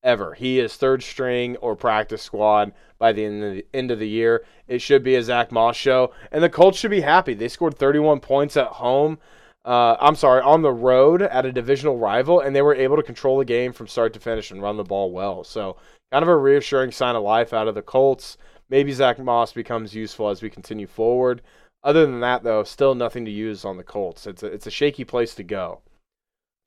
ever. 0.04 0.34
He 0.34 0.60
is 0.60 0.76
third 0.76 1.02
string 1.02 1.56
or 1.56 1.74
practice 1.74 2.22
squad 2.22 2.72
by 3.00 3.10
the 3.10 3.24
end 3.24 3.42
of 3.42 3.52
the, 3.52 3.66
end 3.74 3.90
of 3.90 3.98
the 3.98 4.06
year. 4.06 4.44
It 4.68 4.80
should 4.80 5.02
be 5.02 5.16
a 5.16 5.22
Zach 5.24 5.50
Moss 5.50 5.74
show, 5.74 6.12
and 6.30 6.40
the 6.40 6.48
Colts 6.48 6.78
should 6.78 6.92
be 6.92 7.00
happy. 7.00 7.34
They 7.34 7.48
scored 7.48 7.76
31 7.76 8.20
points 8.20 8.56
at 8.56 8.68
home. 8.68 9.18
Uh, 9.64 9.96
I'm 9.98 10.14
sorry, 10.14 10.40
on 10.40 10.62
the 10.62 10.70
road 10.70 11.20
at 11.20 11.46
a 11.46 11.52
divisional 11.52 11.98
rival, 11.98 12.38
and 12.38 12.54
they 12.54 12.62
were 12.62 12.76
able 12.76 12.94
to 12.94 13.02
control 13.02 13.38
the 13.38 13.44
game 13.44 13.72
from 13.72 13.88
start 13.88 14.12
to 14.12 14.20
finish 14.20 14.52
and 14.52 14.62
run 14.62 14.76
the 14.76 14.84
ball 14.84 15.10
well. 15.10 15.42
So, 15.42 15.76
kind 16.12 16.22
of 16.22 16.28
a 16.28 16.36
reassuring 16.36 16.92
sign 16.92 17.16
of 17.16 17.24
life 17.24 17.52
out 17.52 17.66
of 17.66 17.74
the 17.74 17.82
Colts. 17.82 18.38
Maybe 18.70 18.92
Zach 18.92 19.18
Moss 19.18 19.52
becomes 19.52 19.96
useful 19.96 20.28
as 20.28 20.42
we 20.42 20.48
continue 20.48 20.86
forward. 20.86 21.42
Other 21.82 22.06
than 22.06 22.20
that, 22.20 22.42
though, 22.42 22.64
still 22.64 22.94
nothing 22.94 23.24
to 23.24 23.30
use 23.30 23.64
on 23.64 23.76
the 23.76 23.84
Colts. 23.84 24.26
It's 24.26 24.42
a, 24.42 24.46
it's 24.46 24.66
a 24.66 24.70
shaky 24.70 25.04
place 25.04 25.34
to 25.36 25.44
go. 25.44 25.80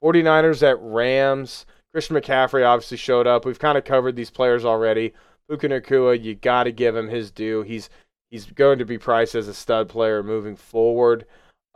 49ers 0.04 0.64
at 0.64 0.82
Rams. 0.82 1.66
Christian 1.92 2.16
McCaffrey 2.16 2.66
obviously 2.66 2.98
showed 2.98 3.28
up. 3.28 3.46
We've 3.46 3.60
kind 3.60 3.78
of 3.78 3.84
covered 3.84 4.16
these 4.16 4.30
players 4.30 4.64
already. 4.64 5.14
Puka 5.50 5.68
Nacua, 5.68 6.22
you 6.22 6.36
got 6.36 6.64
to 6.64 6.72
give 6.72 6.96
him 6.96 7.10
his 7.10 7.30
due. 7.32 7.62
He's 7.64 7.90
he's 8.30 8.46
going 8.46 8.80
to 8.80 8.86
be 8.86 8.98
priced 8.98 9.36
as 9.36 9.50
a 9.50 9.54
stud 9.54 9.90
player 9.90 10.24
moving 10.24 10.56
forward. 10.56 11.26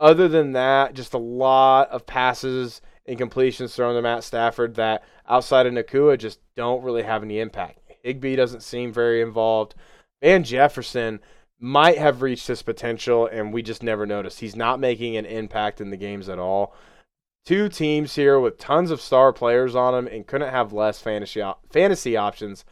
Other 0.00 0.28
than 0.28 0.52
that, 0.52 0.94
just 0.94 1.12
a 1.12 1.18
lot 1.18 1.90
of 1.90 2.06
passes 2.06 2.80
and 3.06 3.18
completions 3.18 3.74
thrown 3.74 3.94
to 3.94 4.02
Matt 4.02 4.24
Stafford 4.24 4.74
that 4.74 5.04
outside 5.28 5.66
of 5.66 5.74
Nacua 5.74 6.18
just 6.18 6.40
don't 6.54 6.82
really 6.82 7.02
have 7.02 7.22
any 7.22 7.38
impact. 7.38 7.80
Higbee 8.02 8.36
doesn't 8.36 8.62
seem 8.62 8.92
very 8.92 9.20
involved. 9.20 9.74
Van 10.22 10.42
Jefferson 10.42 11.20
might 11.58 11.98
have 11.98 12.22
reached 12.22 12.48
his 12.48 12.62
potential, 12.62 13.26
and 13.26 13.52
we 13.52 13.62
just 13.62 13.82
never 13.82 14.06
noticed. 14.06 14.40
He's 14.40 14.56
not 14.56 14.80
making 14.80 15.16
an 15.16 15.26
impact 15.26 15.80
in 15.80 15.90
the 15.90 15.96
games 15.96 16.28
at 16.28 16.38
all 16.38 16.74
two 17.46 17.68
teams 17.68 18.16
here 18.16 18.38
with 18.40 18.58
tons 18.58 18.90
of 18.90 19.00
star 19.00 19.32
players 19.32 19.74
on 19.74 19.94
them 19.94 20.12
and 20.12 20.26
couldn't 20.26 20.50
have 20.50 20.72
less 20.72 21.00
fantasy 21.00 21.42
fantasy 21.70 22.16
options 22.16 22.64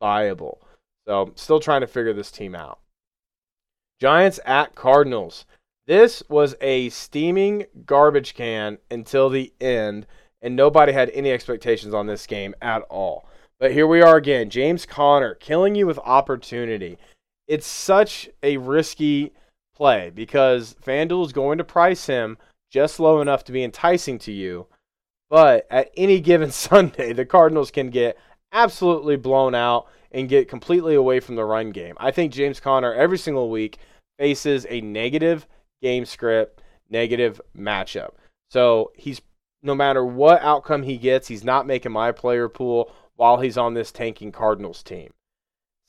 viable. 0.00 0.62
So, 1.06 1.32
still 1.34 1.60
trying 1.60 1.80
to 1.80 1.86
figure 1.86 2.12
this 2.12 2.30
team 2.30 2.54
out. 2.54 2.78
Giants 4.00 4.40
at 4.46 4.74
Cardinals. 4.74 5.44
This 5.86 6.22
was 6.28 6.54
a 6.60 6.88
steaming 6.90 7.66
garbage 7.84 8.34
can 8.34 8.78
until 8.90 9.28
the 9.28 9.52
end, 9.60 10.06
and 10.40 10.54
nobody 10.54 10.92
had 10.92 11.10
any 11.10 11.32
expectations 11.32 11.92
on 11.92 12.06
this 12.06 12.26
game 12.26 12.54
at 12.62 12.82
all. 12.82 13.26
But 13.58 13.72
here 13.72 13.86
we 13.86 14.00
are 14.00 14.16
again. 14.16 14.48
James 14.50 14.86
Conner 14.86 15.34
killing 15.34 15.74
you 15.74 15.86
with 15.86 15.98
opportunity. 15.98 16.96
It's 17.50 17.66
such 17.66 18.30
a 18.44 18.58
risky 18.58 19.32
play 19.74 20.12
because 20.14 20.76
FanDuel 20.86 21.26
is 21.26 21.32
going 21.32 21.58
to 21.58 21.64
price 21.64 22.06
him 22.06 22.38
just 22.70 23.00
low 23.00 23.20
enough 23.20 23.42
to 23.42 23.50
be 23.50 23.64
enticing 23.64 24.20
to 24.20 24.30
you. 24.30 24.68
But 25.28 25.66
at 25.68 25.90
any 25.96 26.20
given 26.20 26.50
Sunday, 26.52 27.12
the 27.12 27.26
Cardinals 27.26 27.72
can 27.72 27.90
get 27.90 28.16
absolutely 28.52 29.16
blown 29.16 29.56
out 29.56 29.88
and 30.12 30.28
get 30.28 30.48
completely 30.48 30.94
away 30.94 31.18
from 31.18 31.34
the 31.34 31.44
run 31.44 31.72
game. 31.72 31.96
I 31.98 32.12
think 32.12 32.32
James 32.32 32.60
Conner 32.60 32.94
every 32.94 33.18
single 33.18 33.50
week 33.50 33.78
faces 34.16 34.64
a 34.68 34.80
negative 34.80 35.48
game 35.82 36.04
script, 36.04 36.62
negative 36.88 37.40
matchup. 37.58 38.10
So 38.52 38.92
he's 38.94 39.20
no 39.60 39.74
matter 39.74 40.06
what 40.06 40.40
outcome 40.42 40.84
he 40.84 40.98
gets, 40.98 41.26
he's 41.26 41.42
not 41.42 41.66
making 41.66 41.90
my 41.90 42.12
player 42.12 42.48
pool 42.48 42.92
while 43.16 43.40
he's 43.40 43.58
on 43.58 43.74
this 43.74 43.90
tanking 43.90 44.30
Cardinals 44.30 44.84
team. 44.84 45.10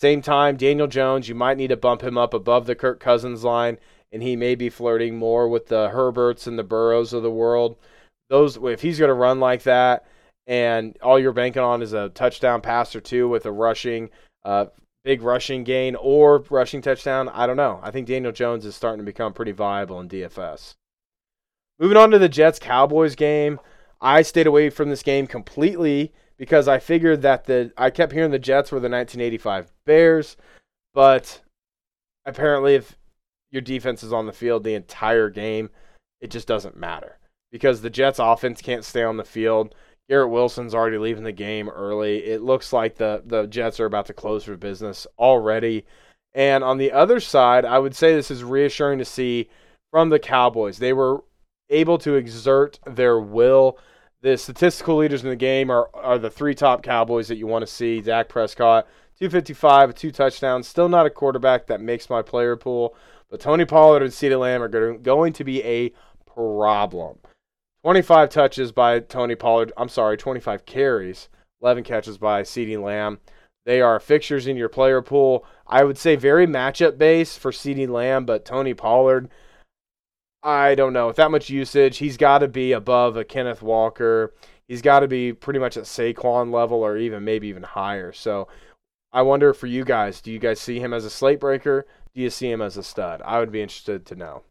Same 0.01 0.23
time, 0.23 0.57
Daniel 0.57 0.87
Jones, 0.87 1.29
you 1.29 1.35
might 1.35 1.57
need 1.57 1.67
to 1.67 1.77
bump 1.77 2.01
him 2.01 2.17
up 2.17 2.33
above 2.33 2.65
the 2.65 2.73
Kirk 2.73 2.99
Cousins 2.99 3.43
line 3.43 3.77
and 4.11 4.23
he 4.23 4.35
may 4.35 4.55
be 4.55 4.67
flirting 4.67 5.15
more 5.15 5.47
with 5.47 5.67
the 5.67 5.89
Herberts 5.89 6.47
and 6.47 6.57
the 6.57 6.63
Burrows 6.63 7.13
of 7.13 7.21
the 7.21 7.29
world. 7.29 7.77
Those 8.27 8.57
if 8.57 8.81
he's 8.81 8.97
going 8.97 9.09
to 9.09 9.13
run 9.13 9.39
like 9.39 9.61
that, 9.61 10.07
and 10.47 10.97
all 11.03 11.19
you're 11.19 11.33
banking 11.33 11.61
on 11.61 11.83
is 11.83 11.93
a 11.93 12.09
touchdown 12.09 12.61
pass 12.61 12.95
or 12.95 12.99
two 12.99 13.29
with 13.29 13.45
a 13.45 13.51
rushing, 13.51 14.09
uh, 14.43 14.65
big 15.03 15.21
rushing 15.21 15.63
gain 15.63 15.95
or 15.95 16.43
rushing 16.49 16.81
touchdown, 16.81 17.29
I 17.29 17.45
don't 17.45 17.55
know. 17.55 17.79
I 17.83 17.91
think 17.91 18.07
Daniel 18.07 18.31
Jones 18.31 18.65
is 18.65 18.75
starting 18.75 19.05
to 19.05 19.05
become 19.05 19.33
pretty 19.33 19.51
viable 19.51 19.99
in 19.99 20.09
DFS. 20.09 20.73
Moving 21.77 21.97
on 21.97 22.09
to 22.09 22.17
the 22.17 22.27
Jets 22.27 22.57
Cowboys 22.57 23.15
game, 23.15 23.59
I 24.01 24.23
stayed 24.23 24.47
away 24.47 24.71
from 24.71 24.89
this 24.89 25.03
game 25.03 25.27
completely 25.27 26.11
because 26.41 26.67
I 26.67 26.79
figured 26.79 27.21
that 27.21 27.43
the 27.43 27.71
I 27.77 27.91
kept 27.91 28.13
hearing 28.13 28.31
the 28.31 28.39
Jets 28.39 28.71
were 28.71 28.79
the 28.79 28.89
1985 28.89 29.71
Bears, 29.85 30.37
but 30.91 31.39
apparently 32.25 32.73
if 32.73 32.97
your 33.51 33.61
defense 33.61 34.01
is 34.01 34.11
on 34.11 34.25
the 34.25 34.33
field 34.33 34.63
the 34.63 34.73
entire 34.73 35.29
game, 35.29 35.69
it 36.19 36.31
just 36.31 36.47
doesn't 36.47 36.75
matter 36.75 37.19
because 37.51 37.81
the 37.81 37.91
Jets 37.91 38.17
offense 38.17 38.59
can't 38.59 38.83
stay 38.83 39.03
on 39.03 39.17
the 39.17 39.23
field. 39.23 39.75
Garrett 40.09 40.31
Wilson's 40.31 40.73
already 40.73 40.97
leaving 40.97 41.25
the 41.25 41.31
game 41.31 41.69
early. 41.69 42.25
It 42.25 42.41
looks 42.41 42.73
like 42.73 42.95
the 42.95 43.21
the 43.23 43.45
Jets 43.45 43.79
are 43.79 43.85
about 43.85 44.07
to 44.07 44.13
close 44.13 44.45
for 44.45 44.57
business 44.57 45.05
already. 45.19 45.85
And 46.33 46.63
on 46.63 46.79
the 46.79 46.91
other 46.91 47.19
side, 47.19 47.65
I 47.65 47.77
would 47.77 47.95
say 47.95 48.15
this 48.15 48.31
is 48.31 48.43
reassuring 48.43 48.97
to 48.97 49.05
see 49.05 49.47
from 49.91 50.09
the 50.09 50.17
Cowboys. 50.17 50.79
They 50.79 50.93
were 50.93 51.23
able 51.69 51.99
to 51.99 52.15
exert 52.15 52.79
their 52.87 53.19
will. 53.19 53.77
The 54.21 54.37
statistical 54.37 54.97
leaders 54.97 55.23
in 55.23 55.29
the 55.29 55.35
game 55.35 55.71
are, 55.71 55.89
are 55.95 56.19
the 56.19 56.29
three 56.29 56.53
top 56.53 56.83
Cowboys 56.83 57.27
that 57.27 57.37
you 57.37 57.47
want 57.47 57.63
to 57.63 57.71
see. 57.71 58.01
Dak 58.01 58.29
Prescott, 58.29 58.87
255, 59.17 59.95
two 59.95 60.11
touchdowns. 60.11 60.67
Still 60.67 60.89
not 60.89 61.07
a 61.07 61.09
quarterback 61.09 61.65
that 61.67 61.81
makes 61.81 62.09
my 62.09 62.21
player 62.21 62.55
pool, 62.55 62.95
but 63.31 63.39
Tony 63.39 63.65
Pollard 63.65 64.03
and 64.03 64.11
CeeDee 64.11 64.39
Lamb 64.39 64.61
are 64.61 64.97
going 64.97 65.33
to 65.33 65.43
be 65.43 65.63
a 65.63 65.91
problem. 66.31 67.17
25 67.83 68.29
touches 68.29 68.71
by 68.71 68.99
Tony 68.99 69.33
Pollard. 69.33 69.73
I'm 69.75 69.89
sorry, 69.89 70.17
25 70.17 70.67
carries, 70.67 71.27
11 71.63 71.83
catches 71.83 72.19
by 72.19 72.43
CeeDee 72.43 72.81
Lamb. 72.81 73.19
They 73.65 73.81
are 73.81 73.99
fixtures 73.99 74.45
in 74.45 74.55
your 74.55 74.69
player 74.69 75.01
pool. 75.01 75.45
I 75.65 75.83
would 75.83 75.97
say 75.97 76.15
very 76.15 76.45
matchup 76.45 76.99
based 76.99 77.39
for 77.39 77.51
CeeDee 77.51 77.89
Lamb, 77.89 78.25
but 78.25 78.45
Tony 78.45 78.75
Pollard, 78.75 79.29
I 80.43 80.75
don't 80.75 80.93
know. 80.93 81.07
With 81.07 81.17
that 81.17 81.31
much 81.31 81.49
usage, 81.49 81.97
he's 81.97 82.17
got 82.17 82.39
to 82.39 82.47
be 82.47 82.71
above 82.71 83.15
a 83.15 83.23
Kenneth 83.23 83.61
Walker. 83.61 84.33
He's 84.67 84.81
got 84.81 85.01
to 85.01 85.07
be 85.07 85.33
pretty 85.33 85.59
much 85.59 85.77
at 85.77 85.83
Saquon 85.83 86.51
level 86.51 86.83
or 86.83 86.97
even 86.97 87.23
maybe 87.23 87.47
even 87.47 87.63
higher. 87.63 88.11
So 88.11 88.47
I 89.11 89.21
wonder 89.21 89.53
for 89.53 89.67
you 89.67 89.83
guys, 89.83 90.21
do 90.21 90.31
you 90.31 90.39
guys 90.39 90.59
see 90.59 90.79
him 90.79 90.93
as 90.93 91.05
a 91.05 91.09
slate 91.09 91.39
breaker? 91.39 91.85
Do 92.15 92.21
you 92.21 92.29
see 92.29 92.49
him 92.49 92.61
as 92.61 92.77
a 92.77 92.83
stud? 92.83 93.21
I 93.23 93.39
would 93.39 93.51
be 93.51 93.61
interested 93.61 94.05
to 94.07 94.15
know. 94.15 94.43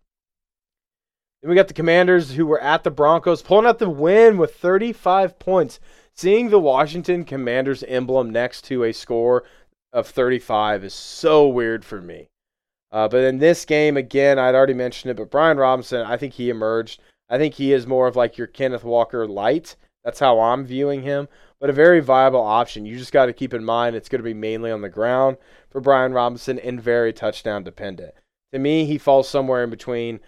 Then 1.43 1.49
we 1.49 1.57
got 1.57 1.69
the 1.69 1.75
Commanders 1.75 2.33
who 2.33 2.47
were 2.47 2.61
at 2.61 2.85
the 2.85 2.91
Broncos, 2.91 3.43
pulling 3.43 3.67
out 3.67 3.79
the 3.79 3.89
win 3.89 4.37
with 4.37 4.55
35 4.55 5.39
points. 5.39 5.81
Seeing 6.15 6.51
the 6.51 6.59
Washington 6.59 7.25
Commanders 7.25 7.83
emblem 7.85 8.31
next 8.31 8.63
to 8.67 8.85
a 8.85 8.93
score 8.93 9.45
of 9.93 10.07
35 10.07 10.85
is 10.85 10.95
so 10.95 11.49
weird 11.49 11.85
for 11.85 12.01
me. 12.01 12.29
Uh, 12.93 13.09
but 13.09 13.25
in 13.25 13.39
this 13.39 13.65
game, 13.65 13.97
again, 13.97 14.39
I'd 14.39 14.55
already 14.55 14.75
mentioned 14.75 15.11
it, 15.11 15.17
but 15.17 15.31
Brian 15.31 15.59
Robinson, 15.59 16.05
I 16.05 16.17
think 16.17 16.35
he 16.35 16.51
emerged. 16.51 17.01
I 17.29 17.39
think 17.39 17.55
he 17.55 17.73
is 17.73 17.87
more 17.87 18.09
of 18.09 18.17
like 18.17 18.37
your 18.37 18.49
Kenneth 18.49 18.85
Walker 18.85 19.27
light. 19.27 19.77
That's 20.05 20.19
how 20.19 20.41
I'm 20.41 20.65
viewing 20.65 21.03
him, 21.03 21.29
but 21.61 21.71
a 21.71 21.75
very 21.75 22.01
viable 22.01 22.41
option. 22.41 22.87
You 22.87 22.97
just 22.97 23.13
got 23.13 23.27
to 23.27 23.33
keep 23.33 23.55
in 23.55 23.65
mind 23.65 23.95
it's 23.95 24.09
going 24.09 24.21
to 24.21 24.25
be 24.25 24.35
mainly 24.35 24.71
on 24.71 24.81
the 24.81 24.89
ground 24.89 25.37
for 25.71 25.81
Brian 25.81 26.13
Robinson 26.13 26.59
and 26.59 26.81
very 26.81 27.13
touchdown 27.13 27.63
dependent. 27.63 28.15
To 28.53 28.59
me, 28.59 28.87
he 28.87 28.99
falls 28.99 29.29
somewhere 29.29 29.63
in 29.63 29.71
between 29.71 30.21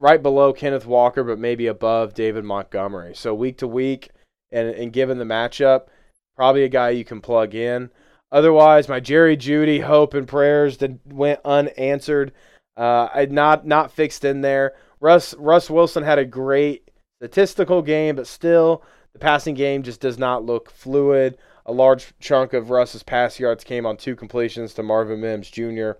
right 0.00 0.22
below 0.22 0.52
Kenneth 0.52 0.86
Walker, 0.86 1.22
but 1.22 1.38
maybe 1.38 1.66
above 1.66 2.14
David 2.14 2.44
Montgomery. 2.44 3.14
So 3.14 3.34
week 3.34 3.58
to 3.58 3.68
week, 3.68 4.10
and, 4.50 4.68
and 4.68 4.92
given 4.92 5.18
the 5.18 5.24
matchup, 5.24 5.86
probably 6.34 6.64
a 6.64 6.68
guy 6.68 6.90
you 6.90 7.04
can 7.04 7.20
plug 7.20 7.54
in. 7.54 7.90
Otherwise, 8.30 8.88
my 8.88 9.00
Jerry 9.00 9.36
Jeudy 9.36 9.80
hope 9.80 10.14
and 10.14 10.28
prayers 10.28 10.78
that 10.78 10.98
went 11.06 11.40
unanswered. 11.44 12.32
Uh, 12.76 13.08
I 13.12 13.26
not 13.26 13.66
not 13.66 13.90
fixed 13.92 14.24
in 14.24 14.42
there. 14.42 14.74
Russ 15.00 15.34
Russ 15.34 15.70
Wilson 15.70 16.02
had 16.02 16.18
a 16.18 16.24
great 16.24 16.90
statistical 17.18 17.82
game, 17.82 18.16
but 18.16 18.26
still 18.26 18.82
the 19.12 19.18
passing 19.18 19.54
game 19.54 19.82
just 19.82 20.00
does 20.00 20.18
not 20.18 20.44
look 20.44 20.70
fluid. 20.70 21.38
A 21.66 21.72
large 21.72 22.14
chunk 22.18 22.52
of 22.52 22.70
Russ's 22.70 23.02
pass 23.02 23.38
yards 23.40 23.64
came 23.64 23.84
on 23.84 23.96
two 23.96 24.16
completions 24.16 24.74
to 24.74 24.82
Marvin 24.82 25.20
Mims 25.20 25.50
Jr. 25.50 25.92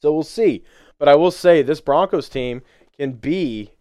So 0.00 0.12
we'll 0.12 0.22
see. 0.22 0.64
But 0.98 1.08
I 1.08 1.14
will 1.14 1.30
say 1.30 1.62
this 1.62 1.80
Broncos 1.80 2.28
team 2.28 2.62
can 2.96 3.12
be 3.12 3.71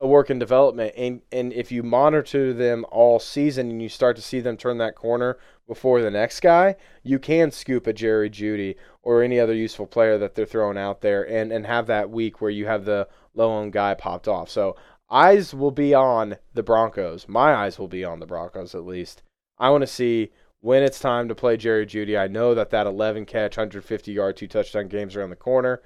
a 0.00 0.06
work 0.06 0.30
in 0.30 0.38
development 0.38 0.94
and 0.96 1.22
and 1.32 1.52
if 1.52 1.72
you 1.72 1.82
monitor 1.82 2.52
them 2.52 2.84
all 2.90 3.18
season 3.18 3.70
and 3.70 3.82
you 3.82 3.88
start 3.88 4.14
to 4.16 4.22
see 4.22 4.40
them 4.40 4.56
turn 4.56 4.78
that 4.78 4.94
corner 4.94 5.38
before 5.66 6.00
the 6.00 6.10
next 6.10 6.40
guy, 6.40 6.76
you 7.02 7.18
can 7.18 7.50
scoop 7.50 7.86
a 7.86 7.92
Jerry 7.92 8.30
Jeudy 8.30 8.76
or 9.02 9.22
any 9.22 9.38
other 9.38 9.54
useful 9.54 9.86
player 9.86 10.16
that 10.16 10.34
they're 10.34 10.46
throwing 10.46 10.78
out 10.78 11.00
there 11.00 11.28
and 11.28 11.52
and 11.52 11.66
have 11.66 11.86
that 11.88 12.10
week 12.10 12.40
where 12.40 12.50
you 12.50 12.66
have 12.66 12.84
the 12.84 13.08
low 13.34 13.50
owned 13.50 13.72
guy 13.72 13.94
popped 13.94 14.28
off. 14.28 14.48
So 14.48 14.76
eyes 15.10 15.52
will 15.52 15.72
be 15.72 15.94
on 15.94 16.36
the 16.54 16.62
Broncos. 16.62 17.28
My 17.28 17.54
eyes 17.54 17.78
will 17.78 17.88
be 17.88 18.04
on 18.04 18.20
the 18.20 18.26
Broncos 18.26 18.74
at 18.74 18.86
least. 18.86 19.22
I 19.58 19.70
want 19.70 19.82
to 19.82 19.86
see 19.86 20.30
when 20.60 20.82
it's 20.82 21.00
time 21.00 21.28
to 21.28 21.34
play 21.34 21.56
Jerry 21.56 21.86
Jeudy. 21.86 22.16
I 22.18 22.28
know 22.28 22.54
that 22.54 22.70
that 22.70 22.86
11 22.86 23.26
catch, 23.26 23.56
150 23.56 24.12
yard, 24.12 24.36
two 24.36 24.48
touchdown 24.48 24.88
games 24.88 25.16
around 25.16 25.30
the 25.30 25.36
corner. 25.36 25.82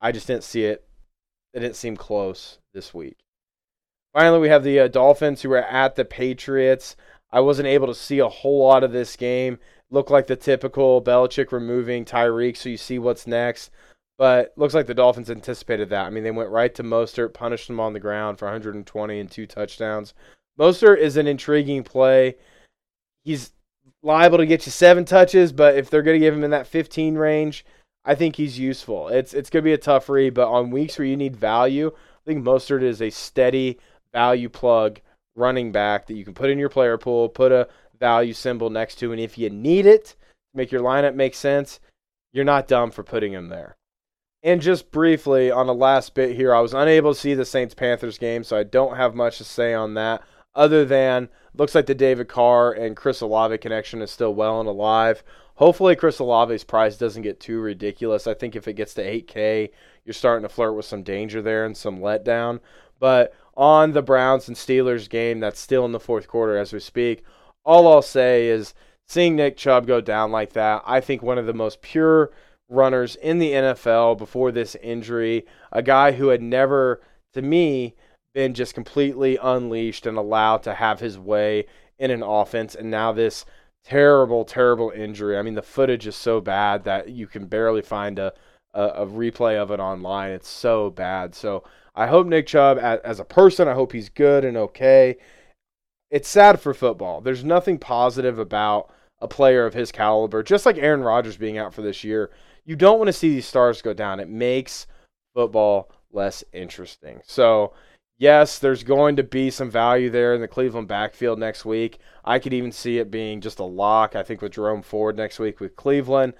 I 0.00 0.12
just 0.12 0.26
didn't 0.26 0.44
see 0.44 0.64
it. 0.64 0.86
It 1.52 1.60
didn't 1.60 1.76
seem 1.76 1.96
close 1.96 2.58
this 2.72 2.94
week. 2.94 3.18
Finally, 4.12 4.40
we 4.40 4.48
have 4.48 4.64
the 4.64 4.80
uh, 4.80 4.88
Dolphins 4.88 5.42
who 5.42 5.52
are 5.52 5.58
at 5.58 5.94
the 5.94 6.04
Patriots. 6.04 6.96
I 7.32 7.40
wasn't 7.40 7.68
able 7.68 7.86
to 7.86 7.94
see 7.94 8.18
a 8.18 8.28
whole 8.28 8.66
lot 8.66 8.82
of 8.82 8.92
this 8.92 9.16
game. 9.16 9.58
Looked 9.90 10.10
like 10.10 10.26
the 10.26 10.36
typical 10.36 11.02
Belichick 11.02 11.52
removing 11.52 12.04
Tyreek, 12.04 12.56
so 12.56 12.68
you 12.68 12.76
see 12.76 12.98
what's 12.98 13.26
next. 13.26 13.70
But 14.18 14.52
looks 14.56 14.74
like 14.74 14.86
the 14.86 14.94
Dolphins 14.94 15.30
anticipated 15.30 15.88
that. 15.90 16.06
I 16.06 16.10
mean, 16.10 16.24
they 16.24 16.30
went 16.30 16.50
right 16.50 16.74
to 16.74 16.82
Mostert, 16.82 17.32
punished 17.32 17.70
him 17.70 17.80
on 17.80 17.92
the 17.92 18.00
ground 18.00 18.38
for 18.38 18.44
120 18.46 19.18
and 19.20 19.30
two 19.30 19.46
touchdowns. 19.46 20.12
Mostert 20.58 20.98
is 20.98 21.16
an 21.16 21.26
intriguing 21.26 21.84
play. 21.84 22.36
He's 23.24 23.52
liable 24.02 24.38
to 24.38 24.46
get 24.46 24.66
you 24.66 24.72
seven 24.72 25.04
touches, 25.04 25.52
but 25.52 25.76
if 25.76 25.88
they're 25.88 26.02
going 26.02 26.20
to 26.20 26.24
give 26.24 26.34
him 26.34 26.44
in 26.44 26.50
that 26.50 26.66
15 26.66 27.14
range, 27.14 27.64
I 28.04 28.14
think 28.14 28.36
he's 28.36 28.58
useful. 28.58 29.08
It's 29.08 29.34
it's 29.34 29.50
going 29.50 29.62
to 29.62 29.68
be 29.68 29.72
a 29.72 29.78
tough 29.78 30.08
read, 30.08 30.34
but 30.34 30.48
on 30.48 30.70
weeks 30.70 30.98
where 30.98 31.06
you 31.06 31.16
need 31.16 31.36
value, 31.36 31.90
I 31.94 32.24
think 32.26 32.44
Mostert 32.44 32.82
is 32.82 33.00
a 33.00 33.10
steady 33.10 33.78
value 34.12 34.48
plug 34.48 35.00
running 35.36 35.72
back 35.72 36.06
that 36.06 36.14
you 36.14 36.24
can 36.24 36.34
put 36.34 36.50
in 36.50 36.58
your 36.58 36.68
player 36.68 36.98
pool, 36.98 37.28
put 37.28 37.52
a 37.52 37.68
value 37.98 38.32
symbol 38.32 38.70
next 38.70 38.96
to, 38.96 39.12
and 39.12 39.20
if 39.20 39.38
you 39.38 39.50
need 39.50 39.86
it 39.86 40.16
make 40.54 40.72
your 40.72 40.80
lineup 40.80 41.14
make 41.14 41.34
sense, 41.34 41.80
you're 42.32 42.44
not 42.44 42.68
dumb 42.68 42.90
for 42.90 43.02
putting 43.02 43.32
him 43.32 43.48
there. 43.48 43.76
And 44.42 44.60
just 44.60 44.90
briefly 44.90 45.50
on 45.50 45.66
the 45.66 45.74
last 45.74 46.14
bit 46.14 46.34
here, 46.34 46.54
I 46.54 46.60
was 46.60 46.72
unable 46.72 47.12
to 47.12 47.20
see 47.20 47.34
the 47.34 47.44
Saints 47.44 47.74
Panthers 47.74 48.18
game, 48.18 48.42
so 48.42 48.56
I 48.56 48.62
don't 48.62 48.96
have 48.96 49.14
much 49.14 49.38
to 49.38 49.44
say 49.44 49.74
on 49.74 49.94
that 49.94 50.22
other 50.54 50.84
than 50.84 51.28
looks 51.54 51.74
like 51.74 51.86
the 51.86 51.94
David 51.94 52.28
Carr 52.28 52.72
and 52.72 52.96
Chris 52.96 53.20
Olave 53.20 53.58
connection 53.58 54.02
is 54.02 54.10
still 54.10 54.34
well 54.34 54.58
and 54.58 54.68
alive. 54.68 55.22
Hopefully, 55.60 55.94
Chris 55.94 56.22
Olave's 56.22 56.64
price 56.64 56.96
doesn't 56.96 57.20
get 57.20 57.38
too 57.38 57.60
ridiculous. 57.60 58.26
I 58.26 58.32
think 58.32 58.56
if 58.56 58.66
it 58.66 58.72
gets 58.72 58.94
to 58.94 59.04
8K, 59.04 59.68
you're 60.06 60.14
starting 60.14 60.48
to 60.48 60.48
flirt 60.48 60.74
with 60.74 60.86
some 60.86 61.02
danger 61.02 61.42
there 61.42 61.66
and 61.66 61.76
some 61.76 62.00
letdown. 62.00 62.60
But 62.98 63.34
on 63.58 63.92
the 63.92 64.00
Browns 64.00 64.48
and 64.48 64.56
Steelers 64.56 65.06
game 65.06 65.38
that's 65.38 65.60
still 65.60 65.84
in 65.84 65.92
the 65.92 66.00
fourth 66.00 66.28
quarter 66.28 66.56
as 66.56 66.72
we 66.72 66.80
speak. 66.80 67.24
All 67.62 67.92
I'll 67.92 68.00
say 68.00 68.48
is 68.48 68.72
seeing 69.06 69.36
Nick 69.36 69.58
Chubb 69.58 69.86
go 69.86 70.00
down 70.00 70.32
like 70.32 70.54
that, 70.54 70.82
I 70.86 71.02
think 71.02 71.22
one 71.22 71.36
of 71.36 71.44
the 71.44 71.52
most 71.52 71.82
pure 71.82 72.30
runners 72.70 73.16
in 73.16 73.38
the 73.38 73.52
NFL 73.52 74.16
before 74.16 74.52
this 74.52 74.76
injury, 74.76 75.44
a 75.72 75.82
guy 75.82 76.12
who 76.12 76.28
had 76.28 76.40
never, 76.40 77.02
to 77.34 77.42
me, 77.42 77.96
been 78.32 78.54
just 78.54 78.72
completely 78.72 79.36
unleashed 79.36 80.06
and 80.06 80.16
allowed 80.16 80.62
to 80.62 80.72
have 80.72 81.00
his 81.00 81.18
way 81.18 81.66
in 81.98 82.10
an 82.10 82.22
offense. 82.22 82.74
And 82.74 82.90
now 82.90 83.12
this 83.12 83.44
terrible, 83.84 84.44
terrible 84.44 84.90
injury. 84.90 85.38
I 85.38 85.42
mean, 85.42 85.54
the 85.54 85.62
footage 85.62 86.06
is 86.06 86.16
so 86.16 86.40
bad 86.40 86.84
that 86.84 87.08
you 87.08 87.26
can 87.26 87.46
barely 87.46 87.82
find 87.82 88.18
a, 88.18 88.32
a, 88.74 88.82
a 88.82 89.06
replay 89.06 89.56
of 89.56 89.70
it 89.70 89.80
online. 89.80 90.32
It's 90.32 90.48
so 90.48 90.90
bad. 90.90 91.34
So 91.34 91.64
I 91.94 92.06
hope 92.06 92.26
Nick 92.26 92.46
Chubb, 92.46 92.78
as, 92.78 93.00
as 93.00 93.20
a 93.20 93.24
person, 93.24 93.68
I 93.68 93.74
hope 93.74 93.92
he's 93.92 94.08
good 94.08 94.44
and 94.44 94.56
okay. 94.56 95.16
It's 96.10 96.28
sad 96.28 96.60
for 96.60 96.74
football. 96.74 97.20
There's 97.20 97.44
nothing 97.44 97.78
positive 97.78 98.38
about 98.38 98.90
a 99.20 99.28
player 99.28 99.66
of 99.66 99.74
his 99.74 99.92
caliber, 99.92 100.42
just 100.42 100.66
like 100.66 100.78
Aaron 100.78 101.02
Rodgers 101.02 101.36
being 101.36 101.58
out 101.58 101.74
for 101.74 101.82
this 101.82 102.02
year. 102.02 102.30
You 102.64 102.76
don't 102.76 102.98
want 102.98 103.08
to 103.08 103.12
see 103.12 103.28
these 103.28 103.46
stars 103.46 103.82
go 103.82 103.92
down. 103.92 104.20
It 104.20 104.28
makes 104.28 104.86
football 105.34 105.90
less 106.12 106.42
interesting. 106.52 107.20
So, 107.24 107.72
yes, 108.20 108.58
there's 108.58 108.84
going 108.84 109.16
to 109.16 109.24
be 109.24 109.50
some 109.50 109.70
value 109.70 110.10
there 110.10 110.34
in 110.34 110.40
the 110.40 110.46
Cleveland 110.46 110.86
backfield 110.86 111.40
next 111.40 111.64
week. 111.64 111.98
I 112.24 112.38
could 112.38 112.52
even 112.52 112.70
see 112.70 112.98
it 112.98 113.10
being 113.10 113.40
just 113.40 113.58
a 113.58 113.64
lock, 113.64 114.14
I 114.14 114.22
think, 114.22 114.42
with 114.42 114.52
Jerome 114.52 114.82
Ford 114.82 115.16
next 115.16 115.40
week 115.40 115.58
with 115.58 115.74
Cleveland. 115.74 116.34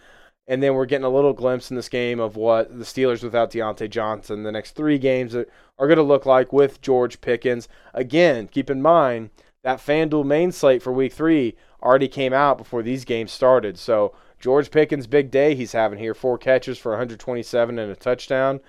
And 0.47 0.63
then 0.63 0.75
we're 0.75 0.87
getting 0.87 1.05
a 1.05 1.11
little 1.11 1.33
glimpse 1.33 1.71
in 1.71 1.77
this 1.77 1.89
game 1.89 2.21
of 2.21 2.37
what 2.37 2.77
the 2.77 2.85
Steelers 2.85 3.23
without 3.23 3.51
Diontae 3.51 3.89
Johnson, 3.89 4.43
the 4.43 4.53
next 4.53 4.73
three 4.73 4.99
games 4.99 5.35
are 5.35 5.47
going 5.79 5.97
to 5.97 6.03
look 6.03 6.27
like 6.27 6.53
with 6.53 6.83
George 6.83 7.21
Pickens. 7.21 7.67
Again, 7.95 8.47
keep 8.49 8.69
in 8.69 8.83
mind 8.83 9.31
that 9.63 9.79
FanDuel 9.79 10.25
main 10.25 10.53
slate 10.53 10.83
for 10.83 10.93
week 10.93 11.13
three 11.13 11.57
already 11.83 12.09
came 12.09 12.33
out 12.33 12.59
before 12.59 12.83
these 12.83 13.05
games 13.05 13.33
started. 13.33 13.79
So 13.79 14.15
George 14.39 14.71
Pickens' 14.71 15.07
big 15.07 15.31
day 15.31 15.55
he's 15.55 15.73
having 15.73 15.99
here 15.99 16.15
four 16.15 16.37
catches 16.37 16.79
for 16.79 16.93
127 16.93 17.79
and 17.79 17.91
a 17.91 17.97
touchdown. 17.97 18.61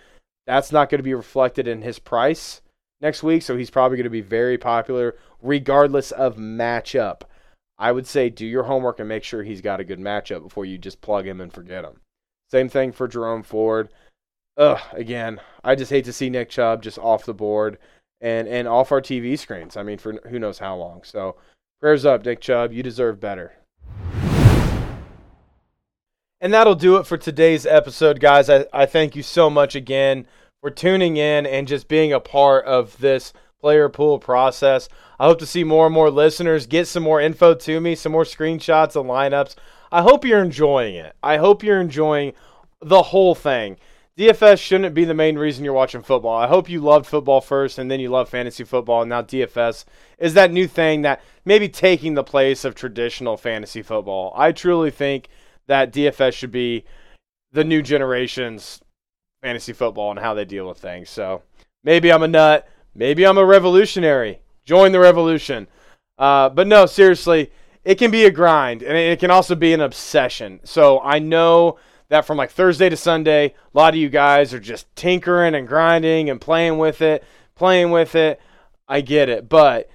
That's 0.45 0.72
not 0.72 0.89
going 0.89 0.99
to 0.99 1.03
be 1.03 1.14
reflected 1.14 1.68
in 1.68 1.82
his 1.82 1.99
price 1.99 2.62
next 3.02 3.24
week, 3.24 3.43
so 3.43 3.58
he's 3.58 3.70
probably 3.70 3.97
going 3.97 4.06
to 4.06 4.10
be 4.10 4.22
very 4.22 4.58
popular 4.58 5.16
regardless 5.41 6.12
of 6.12 6.36
matchup. 6.36 7.22
I 7.78 7.91
would 7.91 8.06
say 8.06 8.30
do 8.30 8.45
your 8.45 8.64
homework 8.64 8.99
and 8.99 9.10
make 9.10 9.24
sure 9.24 9.43
he's 9.43 9.62
got 9.62 9.80
a 9.80 9.84
good 9.84 9.99
matchup 9.99 10.43
before 10.43 10.66
you 10.66 10.78
just 10.78 11.02
plug 11.02 11.26
him 11.26 11.41
and 11.41 11.52
forget 11.52 11.84
him. 11.84 11.99
Same 12.49 12.70
thing 12.70 12.91
for 12.91 13.08
Jerome 13.08 13.43
Ford. 13.43 13.89
Ugh, 14.58 14.80
again, 14.91 15.39
I 15.64 15.76
just 15.76 15.89
hate 15.89 16.06
to 16.06 16.14
see 16.14 16.30
Nick 16.30 16.49
Chubb 16.49 16.84
just 16.84 16.99
off 16.99 17.26
the 17.26 17.34
board 17.34 17.80
and 18.20 18.47
and 18.47 18.68
off 18.68 18.91
our 18.91 19.02
TV 19.02 19.39
screens. 19.39 19.78
I 19.78 19.84
mean, 19.84 19.97
for 19.97 20.14
who 20.28 20.38
knows 20.38 20.60
how 20.60 20.76
long. 20.76 21.02
So, 21.04 21.38
prayers 21.80 22.06
up, 22.06 22.24
Nick 22.24 22.41
Chubb. 22.41 22.72
You 22.72 22.84
deserve 22.84 23.20
better. 23.20 23.54
And 26.39 26.54
that'll 26.54 26.76
do 26.76 26.97
it 26.97 27.08
for 27.08 27.18
today's 27.18 27.66
episode, 27.66 28.20
guys. 28.20 28.49
I, 28.49 28.66
I 28.74 28.86
thank 28.86 29.16
you 29.16 29.24
so 29.24 29.49
much 29.49 29.76
again 29.76 30.28
for 30.62 30.70
tuning 30.70 31.18
in 31.18 31.47
and 31.47 31.68
just 31.68 31.88
being 31.88 32.14
a 32.14 32.20
part 32.20 32.66
of 32.66 32.97
this 32.99 33.34
player 33.59 33.89
pool 33.89 34.20
process. 34.20 34.88
I 35.20 35.26
hope 35.26 35.39
to 35.39 35.45
see 35.45 35.64
more 35.64 35.88
and 35.88 35.93
more 35.93 36.12
listeners 36.12 36.68
get 36.68 36.88
some 36.88 37.03
more 37.03 37.20
info 37.20 37.55
to 37.55 37.82
me, 37.82 37.95
some 37.95 38.12
more 38.12 38.24
screenshots 38.24 38.95
and 38.95 39.09
lineups. 39.09 39.55
I 39.91 40.03
hope 40.03 40.24
you're 40.24 40.43
enjoying 40.43 40.95
it. 40.95 41.16
I 41.24 41.38
hope 41.38 41.64
you're 41.64 41.82
enjoying 41.82 42.34
the 42.80 43.01
whole 43.01 43.36
thing. 43.36 43.78
DFS 44.18 44.59
shouldn't 44.59 44.93
be 44.93 45.05
the 45.05 45.14
main 45.16 45.38
reason 45.38 45.66
you're 45.66 45.74
watching 45.74 46.03
football. 46.03 46.38
I 46.38 46.47
hope 46.47 46.70
you 46.70 46.80
loved 46.80 47.07
football 47.07 47.41
first 47.41 47.80
and 47.80 47.89
then 47.89 47.99
you 47.99 48.09
love 48.09 48.30
fantasy 48.30 48.64
football. 48.64 49.01
And 49.01 49.09
now 49.09 49.24
DFS 49.24 49.86
is 50.20 50.36
that 50.36 50.51
new 50.51 50.68
thing 50.68 51.01
that 51.01 51.24
maybe 51.43 51.70
taking 51.70 52.14
the 52.14 52.24
place 52.24 52.64
of 52.66 52.76
traditional 52.76 53.36
fantasy 53.36 53.82
football. 53.82 54.32
I 54.36 54.51
truly 54.51 54.91
think 54.91 55.28
that 55.66 55.91
DFS 55.91 56.34
should 56.34 56.51
be 56.51 56.86
the 57.51 57.64
new 57.64 57.82
generation's 57.82 58.82
fantasy 59.42 59.74
football 59.74 60.12
and 60.12 60.20
how 60.20 60.34
they 60.34 60.46
deal 60.46 60.68
with 60.68 60.78
things. 60.78 61.10
So 61.10 61.42
maybe 61.84 62.12
I'm 62.12 62.24
a 62.24 62.28
nut. 62.28 62.68
Maybe 62.94 63.26
I'm 63.26 63.38
a 63.38 63.46
revolutionary. 63.46 64.42
Join 64.66 64.92
the 64.92 65.00
revolution. 65.00 65.68
Uh, 66.18 66.50
but 66.50 66.68
no, 66.68 66.86
seriously, 66.86 67.52
it 67.84 67.96
can 67.96 68.12
be 68.12 68.26
a 68.26 68.32
grind 68.32 68.84
and 68.84 68.96
it 68.96 69.20
can 69.20 69.32
also 69.32 69.56
be 69.56 69.74
an 69.74 69.82
obsession. 69.82 70.60
So 70.64 71.00
I 71.02 71.20
know 71.20 71.80
that 72.10 72.26
from 72.26 72.38
like 72.38 72.52
Thursday 72.52 72.89
to 72.89 72.98
Sunday, 72.98 73.48
a 73.48 73.78
lot 73.78 73.94
of 73.94 74.00
you 74.00 74.10
guys 74.10 74.54
are 74.54 74.60
just 74.60 74.94
tinkering 74.96 75.56
and 75.56 75.68
grinding 75.68 76.30
and 76.30 76.39
playing 76.39 76.78
with 76.78 77.02
it, 77.02 77.24
playing 77.56 77.89
with 77.89 78.14
it. 78.16 78.39
I 78.88 79.02
get 79.02 79.30
it, 79.30 79.48
but 79.48 79.89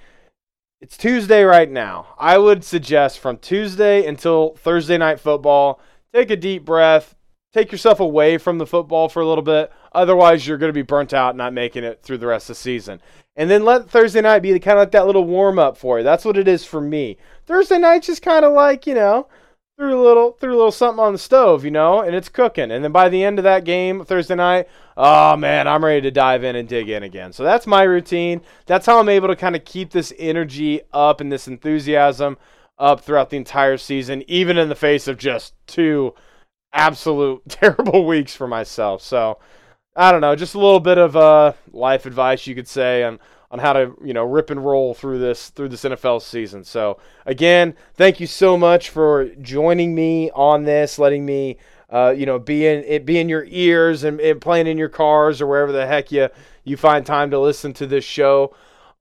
it's 0.80 0.96
Tuesday 0.96 1.42
right 1.44 1.70
now. 1.70 2.14
I 2.18 2.38
would 2.38 2.64
suggest 2.64 3.18
from 3.18 3.36
Tuesday 3.36 4.06
until 4.06 4.56
Thursday 4.56 4.96
night 4.96 5.20
football, 5.20 5.80
take 6.14 6.30
a 6.30 6.36
deep 6.36 6.64
breath, 6.64 7.14
take 7.52 7.72
yourself 7.72 8.00
away 8.00 8.38
from 8.38 8.58
the 8.58 8.66
football 8.66 9.08
for 9.08 9.20
a 9.20 9.26
little 9.26 9.42
bit. 9.42 9.72
Otherwise, 9.92 10.46
you're 10.46 10.58
going 10.58 10.70
to 10.70 10.74
be 10.74 10.82
burnt 10.82 11.14
out, 11.14 11.36
not 11.36 11.52
making 11.52 11.84
it 11.84 12.02
through 12.02 12.18
the 12.18 12.26
rest 12.26 12.50
of 12.50 12.56
the 12.56 12.60
season. 12.60 13.00
And 13.36 13.50
then 13.50 13.64
let 13.64 13.90
Thursday 13.90 14.20
night 14.20 14.40
be 14.40 14.58
kind 14.58 14.78
of 14.78 14.82
like 14.82 14.90
that 14.92 15.06
little 15.06 15.24
warm 15.24 15.58
up 15.58 15.76
for 15.76 15.98
you. 15.98 16.04
That's 16.04 16.24
what 16.24 16.38
it 16.38 16.48
is 16.48 16.64
for 16.64 16.80
me. 16.80 17.18
Thursday 17.46 17.78
night's 17.78 18.06
just 18.06 18.22
kind 18.22 18.44
of 18.44 18.52
like, 18.52 18.86
you 18.86 18.94
know, 18.94 19.28
threw 19.76 20.00
a 20.00 20.02
little 20.02 20.32
threw 20.32 20.54
a 20.54 20.56
little 20.56 20.72
something 20.72 21.04
on 21.04 21.12
the 21.12 21.18
stove, 21.18 21.64
you 21.64 21.70
know, 21.70 22.00
and 22.00 22.16
it's 22.16 22.30
cooking. 22.30 22.70
And 22.70 22.82
then 22.82 22.92
by 22.92 23.08
the 23.08 23.22
end 23.22 23.38
of 23.38 23.44
that 23.44 23.64
game 23.64 24.04
Thursday 24.04 24.34
night, 24.34 24.68
oh 24.96 25.36
man, 25.36 25.68
I'm 25.68 25.84
ready 25.84 26.00
to 26.02 26.10
dive 26.10 26.44
in 26.44 26.56
and 26.56 26.68
dig 26.68 26.88
in 26.88 27.02
again. 27.02 27.32
So 27.32 27.44
that's 27.44 27.66
my 27.66 27.82
routine. 27.82 28.40
That's 28.64 28.86
how 28.86 28.98
I'm 28.98 29.08
able 29.08 29.28
to 29.28 29.36
kind 29.36 29.54
of 29.54 29.64
keep 29.64 29.90
this 29.90 30.14
energy 30.18 30.80
up 30.92 31.20
and 31.20 31.30
this 31.30 31.46
enthusiasm 31.46 32.38
up 32.78 33.02
throughout 33.02 33.30
the 33.30 33.36
entire 33.36 33.76
season, 33.76 34.24
even 34.26 34.56
in 34.56 34.68
the 34.70 34.74
face 34.74 35.08
of 35.08 35.18
just 35.18 35.54
two 35.66 36.14
absolute 36.76 37.42
terrible 37.48 38.06
weeks 38.06 38.36
for 38.36 38.46
myself. 38.46 39.02
So 39.02 39.38
I 39.96 40.12
don't 40.12 40.20
know, 40.20 40.36
just 40.36 40.54
a 40.54 40.58
little 40.58 40.80
bit 40.80 40.98
of 40.98 41.16
uh, 41.16 41.54
life 41.72 42.06
advice 42.06 42.46
you 42.46 42.54
could 42.54 42.68
say 42.68 43.02
on 43.02 43.18
on 43.50 43.60
how 43.60 43.72
to 43.72 43.96
you 44.04 44.12
know 44.12 44.24
rip 44.24 44.50
and 44.50 44.64
roll 44.64 44.92
through 44.92 45.18
this 45.18 45.50
through 45.50 45.70
this 45.70 45.84
NFL 45.84 46.22
season. 46.22 46.64
So 46.64 46.98
again, 47.24 47.74
thank 47.94 48.20
you 48.20 48.26
so 48.26 48.56
much 48.56 48.90
for 48.90 49.26
joining 49.40 49.94
me 49.94 50.30
on 50.32 50.64
this, 50.64 50.98
letting 50.98 51.24
me 51.24 51.56
uh, 51.90 52.12
you 52.16 52.26
know 52.26 52.38
be 52.38 52.66
in 52.66 52.84
it 52.84 53.06
be 53.06 53.18
in 53.18 53.28
your 53.28 53.46
ears 53.48 54.04
and, 54.04 54.20
and 54.20 54.40
playing 54.40 54.66
in 54.66 54.76
your 54.76 54.88
cars 54.88 55.40
or 55.40 55.46
wherever 55.46 55.72
the 55.72 55.86
heck 55.86 56.12
you 56.12 56.28
you 56.64 56.76
find 56.76 57.06
time 57.06 57.30
to 57.30 57.40
listen 57.40 57.72
to 57.74 57.86
this 57.86 58.04
show. 58.04 58.54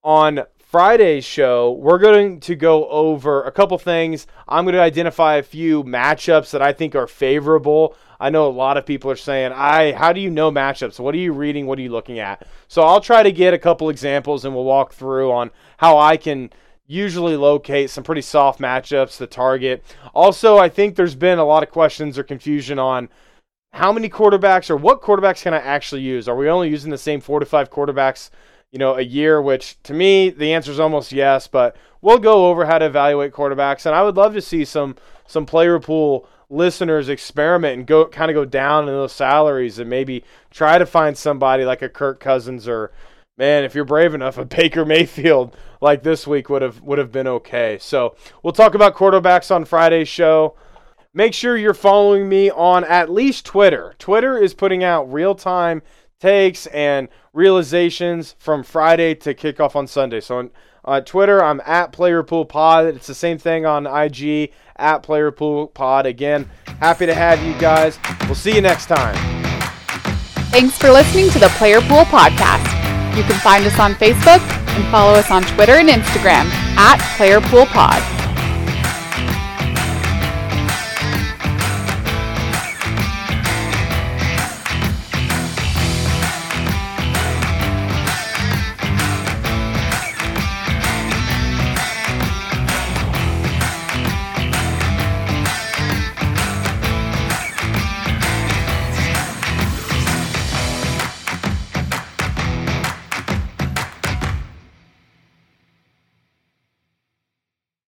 On 0.04 0.44
Friday's 0.76 1.24
show, 1.24 1.72
we're 1.72 1.98
going 2.00 2.42
to 2.42 2.54
go 2.54 2.90
over 2.90 3.44
a 3.44 3.52
couple 3.54 3.78
things. 3.78 4.28
I'm 4.46 4.66
going 4.66 4.76
to 4.76 4.82
identify 4.82 5.36
a 5.36 5.42
few 5.42 5.86
matchups 5.86 6.52
that 6.52 6.62
I 6.62 6.74
think 6.74 6.96
are 6.96 7.08
favorable 7.08 7.96
I 8.20 8.30
know 8.30 8.48
a 8.48 8.50
lot 8.50 8.76
of 8.78 8.86
people 8.86 9.10
are 9.12 9.16
saying, 9.16 9.52
"I 9.54 9.94
how 9.94 10.12
do 10.12 10.20
you 10.20 10.30
know 10.30 10.52
matchups? 10.52 11.00
What 11.00 11.16
are 11.16 11.20
you 11.20 11.32
reading? 11.32 11.66
What 11.66 11.80
are 11.80 11.82
you 11.82 11.92
looking 11.92 12.20
at?" 12.20 12.46
So 12.68 12.82
I'll 12.82 13.00
try 13.02 13.24
to 13.24 13.32
get 13.32 13.54
a 13.54 13.58
couple 13.58 13.90
examples 13.90 14.44
and 14.44 14.54
we'll 14.54 14.64
walk 14.66 14.94
through 14.94 15.32
on 15.32 15.52
how 15.78 15.98
I 15.98 16.18
can 16.18 16.50
usually 16.88 17.38
locate 17.38 17.90
some 17.90 18.04
pretty 18.04 18.22
soft 18.22 18.60
matchups 18.60 19.18
to 19.18 19.28
target. 19.28 19.84
Also, 20.14 20.58
I 20.58 20.70
think 20.70 20.96
there's 20.96 21.16
been 21.16 21.40
a 21.40 21.46
lot 21.46 21.64
of 21.64 21.72
questions 21.72 22.18
or 22.18 22.24
confusion 22.24 22.80
on 22.80 23.10
how 23.74 23.92
many 23.92 24.08
quarterbacks 24.10 24.70
or 24.70 24.78
what 24.78 25.02
quarterbacks 25.02 25.42
can 25.42 25.54
I 25.54 25.58
actually 25.58 26.02
use? 26.02 26.30
Are 26.30 26.36
we 26.36 26.50
only 26.50 26.70
using 26.70 26.92
the 26.92 26.98
same 26.98 27.20
4 27.20 27.42
to 27.42 27.46
5 27.46 27.70
quarterbacks, 27.70 28.30
you 28.76 28.80
know, 28.80 28.98
a 28.98 29.02
year, 29.02 29.42
which 29.42 29.82
to 29.84 29.94
me 29.94 30.30
the 30.30 30.52
answer 30.52 30.70
is 30.70 30.82
almost 30.82 31.14
yes, 31.14 31.48
but 31.48 31.78
we'll 32.02 32.20
go 32.20 32.50
over 32.50 32.66
how 32.66 32.78
to 32.78 32.86
evaluate 32.86 33.32
quarterbacks 33.32 33.86
and 33.86 33.96
I 33.96 34.04
would 34.04 34.18
love 34.18 34.34
to 34.34 34.42
see 34.42 34.66
some 34.66 34.98
some 35.26 35.46
player 35.46 35.80
pool 35.80 36.28
listeners 36.50 37.08
experiment 37.08 37.78
and 37.78 37.88
go 37.88 38.06
kind 38.06 38.30
of 38.30 38.36
go 38.36 38.44
down 38.44 38.90
in 38.90 38.94
those 38.94 39.14
salaries 39.14 39.80
and 39.80 39.90
maybe 39.90 40.26
try 40.52 40.78
to 40.78 40.86
find 40.86 41.18
somebody 41.18 41.64
like 41.64 41.82
a 41.82 41.88
Kirk 41.88 42.20
Cousins 42.20 42.68
or 42.68 42.92
man, 43.38 43.64
if 43.64 43.76
you're 43.76 43.86
brave 43.86 44.14
enough, 44.14 44.38
a 44.38 44.44
Baker 44.44 44.84
Mayfield 44.84 45.56
like 45.80 46.04
this 46.04 46.28
week 46.28 46.50
would 46.50 46.62
have 46.62 46.82
would 46.82 46.98
have 46.98 47.14
been 47.14 47.28
okay. 47.28 47.78
So 47.80 48.18
we'll 48.44 48.52
talk 48.52 48.76
about 48.76 48.94
quarterbacks 48.94 49.56
on 49.56 49.64
Friday's 49.64 50.10
show. 50.10 50.58
Make 51.14 51.34
sure 51.34 51.56
you're 51.56 51.74
following 51.74 52.28
me 52.28 52.52
on 52.52 52.84
at 52.84 53.10
least 53.10 53.46
Twitter. 53.46 53.96
Twitter 54.00 54.38
is 54.38 54.54
putting 54.54 54.84
out 54.84 55.14
real 55.14 55.34
time 55.34 55.82
takes 56.26 56.66
and 56.68 57.08
realizations 57.34 58.36
from 58.40 58.64
Friday 58.64 59.14
to 59.14 59.36
kickoff 59.36 59.76
on 59.76 59.86
Sunday. 59.86 60.20
So 60.20 60.50
on 60.84 61.04
Twitter, 61.04 61.44
I'm 61.44 61.62
at 61.64 61.94
PlayerPoolPod. 61.94 62.96
It's 62.96 63.06
the 63.06 63.14
same 63.14 63.38
thing 63.38 63.68
on 63.68 63.86
IG 63.86 64.52
at 64.76 65.04
PlayerPoolPod. 65.04 66.06
Again, 66.06 66.50
happy 66.80 67.06
to 67.06 67.14
have 67.14 67.44
you 67.44 67.54
guys. 67.60 68.00
We'll 68.22 68.34
see 68.34 68.56
you 68.56 68.62
next 68.62 68.88
time. 68.88 69.16
Thanks 70.50 70.76
for 70.80 70.90
listening 70.90 71.30
to 71.30 71.38
the 71.38 71.50
Player 71.60 71.82
Pool 71.82 72.06
Podcast. 72.06 72.66
You 73.16 73.22
can 73.22 73.40
find 73.42 73.64
us 73.64 73.78
on 73.78 73.94
Facebook 73.94 74.42
and 74.42 74.92
follow 74.92 75.14
us 75.14 75.30
on 75.30 75.44
Twitter 75.44 75.74
and 75.74 75.90
Instagram 75.90 76.50
at 76.76 76.98
PlayerPoolPod. 77.18 78.15